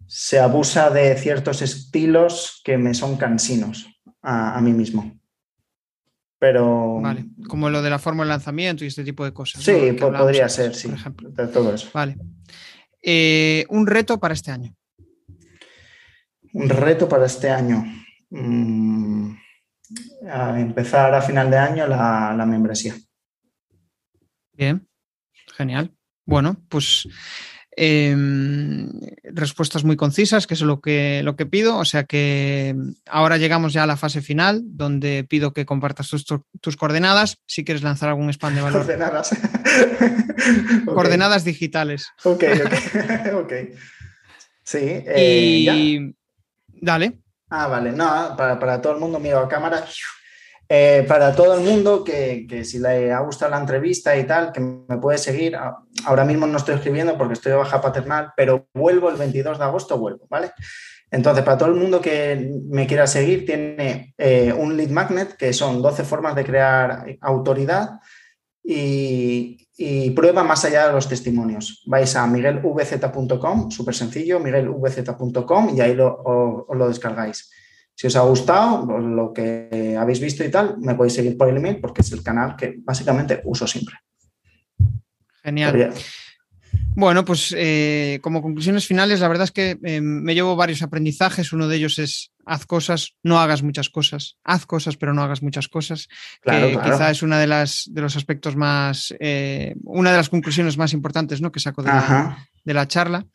se 0.05 0.39
abusa 0.39 0.89
de 0.89 1.15
ciertos 1.15 1.61
estilos 1.61 2.61
que 2.65 2.77
me 2.77 2.93
son 2.93 3.15
cansinos 3.15 3.87
a, 4.21 4.59
mí 4.59 4.73
mismo. 4.73 5.17
Pero. 6.37 6.99
Vale, 6.99 7.25
como 7.47 7.69
lo 7.69 7.81
de 7.81 7.91
la 7.91 7.99
forma 7.99 8.23
de 8.23 8.29
lanzamiento 8.29 8.83
y 8.83 8.87
este 8.87 9.05
tipo 9.05 9.23
de 9.23 9.33
cosas. 9.33 9.63
Sí, 9.63 9.93
podría 9.97 10.49
ser, 10.49 10.75
sí. 10.75 10.89
Por 10.89 10.97
ejemplo. 10.97 11.31
todo 11.53 11.73
eso. 11.73 11.89
Vale. 11.93 12.17
Eh, 13.01 13.65
un 13.69 13.87
reto 13.87 14.19
para 14.19 14.33
este 14.33 14.51
año. 14.51 14.75
Un 16.53 16.67
reto 16.67 17.07
para 17.07 17.27
este 17.27 17.49
año. 17.49 17.85
Mm, 18.32 19.32
a 20.32 20.59
empezar 20.59 21.13
a 21.13 21.21
final 21.21 21.49
de 21.49 21.57
año 21.57 21.88
la, 21.88 22.45
membresía. 22.45 22.95
Bien, 24.53 24.88
genial. 25.55 25.91
Bueno, 26.25 26.57
pues 26.69 27.07
em, 27.71 28.88
respuestas 29.23 29.84
muy 29.84 29.95
concisas, 29.95 30.45
que 30.45 30.53
es 30.53 30.61
lo 30.61 30.80
que, 30.80 31.21
lo 31.23 31.36
que 31.36 31.47
pido. 31.47 31.77
O 31.77 31.86
sea 31.86 32.03
que 32.03 32.75
ahora 33.07 33.38
llegamos 33.38 33.73
ya 33.73 33.84
a 33.84 33.88
la 33.88 33.97
fase 33.97 34.21
final, 34.21 34.61
donde 34.63 35.25
pido 35.27 35.53
que 35.53 35.65
compartas 35.65 36.09
tus, 36.09 36.77
coordenadas 36.77 37.38
si 37.47 37.63
quieres 37.63 37.82
lanzar 37.82 38.09
algún 38.09 38.30
spam 38.30 38.53
de 38.53 38.61
valor. 38.61 38.82
Coordenadas. 38.82 39.30
coordenadas 40.86 41.43
digitales. 41.43 42.09
Ok, 42.23 42.43
ok. 42.65 43.34
okay. 43.43 43.73
Sí. 44.63 44.77
Eh, 44.82 45.65
y... 45.65 46.15
Dale. 46.82 47.17
Ah, 47.49 47.67
vale, 47.67 47.91
no, 47.91 48.35
para, 48.37 48.81
todo 48.81 48.93
el 48.93 48.99
mundo 48.99 49.19
miro 49.19 49.39
a 49.39 49.47
cámara. 49.47 49.83
Eh, 50.71 51.03
para 51.07 51.35
todo 51.35 51.55
el 51.55 51.61
mundo 51.61 52.03
que, 52.03 52.45
que, 52.47 52.63
si 52.63 52.77
le 52.77 53.11
ha 53.11 53.19
gustado 53.21 53.49
la 53.49 53.59
entrevista 53.59 54.15
y 54.15 54.25
tal, 54.25 54.51
que 54.51 54.59
me 54.59 54.97
puede 54.97 55.17
seguir. 55.17 55.57
Ahora 56.05 56.23
mismo 56.23 56.45
no 56.45 56.57
estoy 56.57 56.75
escribiendo 56.75 57.17
porque 57.17 57.33
estoy 57.33 57.51
de 57.51 57.57
baja 57.57 57.81
paternal, 57.81 58.33
pero 58.37 58.67
vuelvo 58.73 59.09
el 59.09 59.15
22 59.15 59.57
de 59.57 59.63
agosto, 59.63 59.97
vuelvo, 59.97 60.27
¿vale? 60.29 60.51
Entonces, 61.11 61.43
para 61.43 61.57
todo 61.57 61.69
el 61.69 61.75
mundo 61.75 61.99
que 62.01 62.51
me 62.69 62.85
quiera 62.85 63.07
seguir, 63.07 63.45
tiene 63.45 64.13
eh, 64.17 64.53
un 64.53 64.77
lead 64.77 64.89
magnet, 64.89 65.35
que 65.35 65.53
son 65.53 65.81
12 65.81 66.03
formas 66.03 66.35
de 66.35 66.45
crear 66.45 67.05
autoridad 67.21 67.99
y, 68.64 69.57
prueba 70.16 70.43
más 70.43 70.66
allá 70.66 70.88
de 70.88 70.93
los 70.93 71.07
testimonios. 71.07 71.84
Vais 71.86 72.16
a 72.16 72.28
miguelvz.com, 72.28 73.72
súper 73.72 73.95
sencillo, 73.95 74.39
miguelvz.com 74.39 75.70
y 75.76 75.82
ahí 75.82 75.95
lo, 75.95 76.22
os 76.68 76.78
lo 76.78 76.88
descargáis. 76.88 77.49
Si 77.95 78.07
os 78.07 78.16
ha 78.16 78.22
gustado 78.22 78.88
pues, 78.88 79.03
lo 79.03 79.34
que 79.34 79.97
habéis 79.99 80.20
visto 80.20 80.43
y 80.43 80.51
tal, 80.51 80.78
me 80.80 80.95
podéis 80.95 81.14
seguir 81.14 81.38
por 81.38 81.49
el 81.49 81.57
email 81.57 81.80
porque 81.80 82.01
es 82.01 82.12
el 82.12 82.24
canal 82.24 82.55
que 82.55 82.76
básicamente 82.80 83.41
uso 83.45 83.68
siempre. 83.68 83.95
Genial. 85.43 85.93
Bueno, 86.95 87.24
pues 87.24 87.55
eh, 87.57 88.20
como 88.22 88.41
conclusiones 88.41 88.86
finales, 88.86 89.22
la 89.22 89.30
verdad 89.30 89.45
es 89.45 89.51
que 89.51 89.78
eh, 89.84 90.01
me 90.01 90.34
llevo 90.34 90.57
varios 90.57 90.82
aprendizajes. 90.82 91.53
Uno 91.53 91.70
de 91.70 91.78
ellos 91.78 91.97
es 91.97 92.32
haz 92.45 92.65
cosas, 92.65 93.15
no 93.24 93.39
hagas 93.39 93.63
muchas 93.63 93.89
cosas. 93.89 94.38
Haz 94.43 94.65
cosas, 94.65 94.97
pero 94.97 95.13
no 95.13 95.24
hagas 95.24 95.41
muchas 95.41 95.70
cosas. 95.70 96.09
que 96.43 96.78
quizá 96.84 97.09
es 97.09 97.24
una 97.24 97.39
de 97.39 97.47
las 97.47 97.89
de 97.89 98.01
los 98.01 98.17
aspectos 98.17 98.55
más, 98.55 99.15
eh, 99.20 99.76
una 99.84 100.11
de 100.11 100.17
las 100.17 100.30
conclusiones 100.30 100.78
más 100.78 100.91
importantes, 100.91 101.39
¿no? 101.41 101.51
Que 101.51 101.61
saco 101.61 101.84
de, 101.84 101.89
la, 102.74 102.88
charla. 102.88 103.26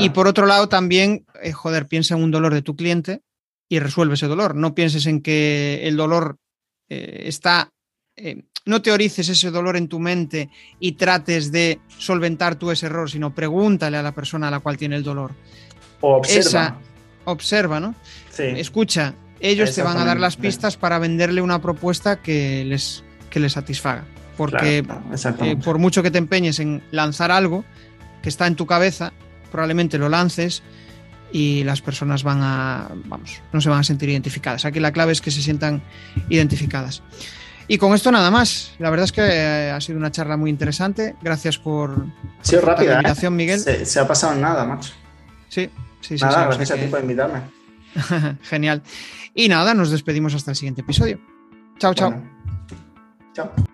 Y 0.00 0.10
por 0.10 0.26
otro 0.26 0.46
lado, 0.46 0.68
también, 0.68 1.24
joder, 1.52 1.86
piensa 1.86 2.16
en 2.16 2.22
un 2.22 2.32
dolor 2.32 2.52
de 2.52 2.62
tu 2.62 2.74
cliente 2.74 3.20
y 3.68 3.78
resuelve 3.78 4.14
ese 4.14 4.26
dolor. 4.26 4.56
No 4.56 4.74
pienses 4.74 5.06
en 5.06 5.20
que 5.20 5.82
el 5.84 5.96
dolor 5.96 6.38
está... 6.88 7.70
Eh, 8.16 8.42
no 8.66 8.80
teorices 8.80 9.28
ese 9.28 9.50
dolor 9.50 9.76
en 9.76 9.88
tu 9.88 9.98
mente 9.98 10.48
y 10.80 10.92
trates 10.92 11.52
de 11.52 11.80
solventar 11.98 12.54
tú 12.56 12.70
ese 12.70 12.86
error, 12.86 13.10
sino 13.10 13.34
pregúntale 13.34 13.96
a 13.96 14.02
la 14.02 14.12
persona 14.12 14.48
a 14.48 14.50
la 14.50 14.60
cual 14.60 14.76
tiene 14.76 14.96
el 14.96 15.02
dolor. 15.02 15.32
O 16.00 16.16
observa. 16.16 16.78
observa, 17.24 17.80
¿no? 17.80 17.94
Escucha, 18.38 19.14
ellos 19.40 19.74
te 19.74 19.82
van 19.82 19.98
a 19.98 20.04
dar 20.04 20.18
las 20.18 20.36
pistas 20.36 20.76
para 20.76 20.98
venderle 20.98 21.42
una 21.42 21.60
propuesta 21.60 22.22
que 22.22 22.64
les, 22.64 23.04
que 23.30 23.40
les 23.40 23.52
satisfaga. 23.52 24.04
Porque 24.36 24.78
eh, 24.78 25.56
por 25.62 25.78
mucho 25.78 26.02
que 26.02 26.10
te 26.10 26.18
empeñes 26.18 26.58
en 26.58 26.82
lanzar 26.90 27.30
algo 27.30 27.64
que 28.22 28.28
está 28.28 28.46
en 28.46 28.56
tu 28.56 28.66
cabeza, 28.66 29.12
probablemente 29.52 29.98
lo 29.98 30.08
lances 30.08 30.62
y 31.30 31.62
las 31.64 31.82
personas 31.82 32.22
van 32.22 32.40
a, 32.42 32.88
vamos, 33.04 33.42
no 33.52 33.60
se 33.60 33.68
van 33.68 33.80
a 33.80 33.84
sentir 33.84 34.08
identificadas. 34.08 34.64
Aquí 34.64 34.80
la 34.80 34.92
clave 34.92 35.12
es 35.12 35.20
que 35.20 35.30
se 35.30 35.42
sientan 35.42 35.82
identificadas. 36.28 37.02
Y 37.66 37.78
con 37.78 37.94
esto 37.94 38.10
nada 38.10 38.30
más. 38.30 38.72
La 38.78 38.90
verdad 38.90 39.04
es 39.04 39.12
que 39.12 39.22
eh, 39.22 39.70
ha 39.70 39.80
sido 39.80 39.98
una 39.98 40.10
charla 40.10 40.36
muy 40.36 40.50
interesante. 40.50 41.16
Gracias 41.22 41.58
por, 41.58 42.06
sí, 42.42 42.56
rápida, 42.56 42.92
la 42.92 42.94
invitación, 42.96 43.36
Miguel. 43.36 43.60
Se, 43.60 44.00
ha 44.00 44.06
pasado 44.06 44.34
nada, 44.34 44.64
macho. 44.64 44.92
Sí, 45.48 45.70
sí, 46.00 46.18
sí. 46.18 46.24
Nada, 46.24 46.46
gracias 46.46 46.70
a 46.72 46.74
ti 46.74 46.86
por 46.86 47.00
invitarme. 47.00 47.40
Genial. 48.42 48.82
Y 49.34 49.48
nada, 49.48 49.74
nos 49.74 49.90
despedimos 49.90 50.34
hasta 50.34 50.50
el 50.50 50.56
siguiente 50.56 50.82
episodio. 50.82 51.20
Chao, 51.78 51.94
chao. 51.94 52.22
Chao. 53.32 53.73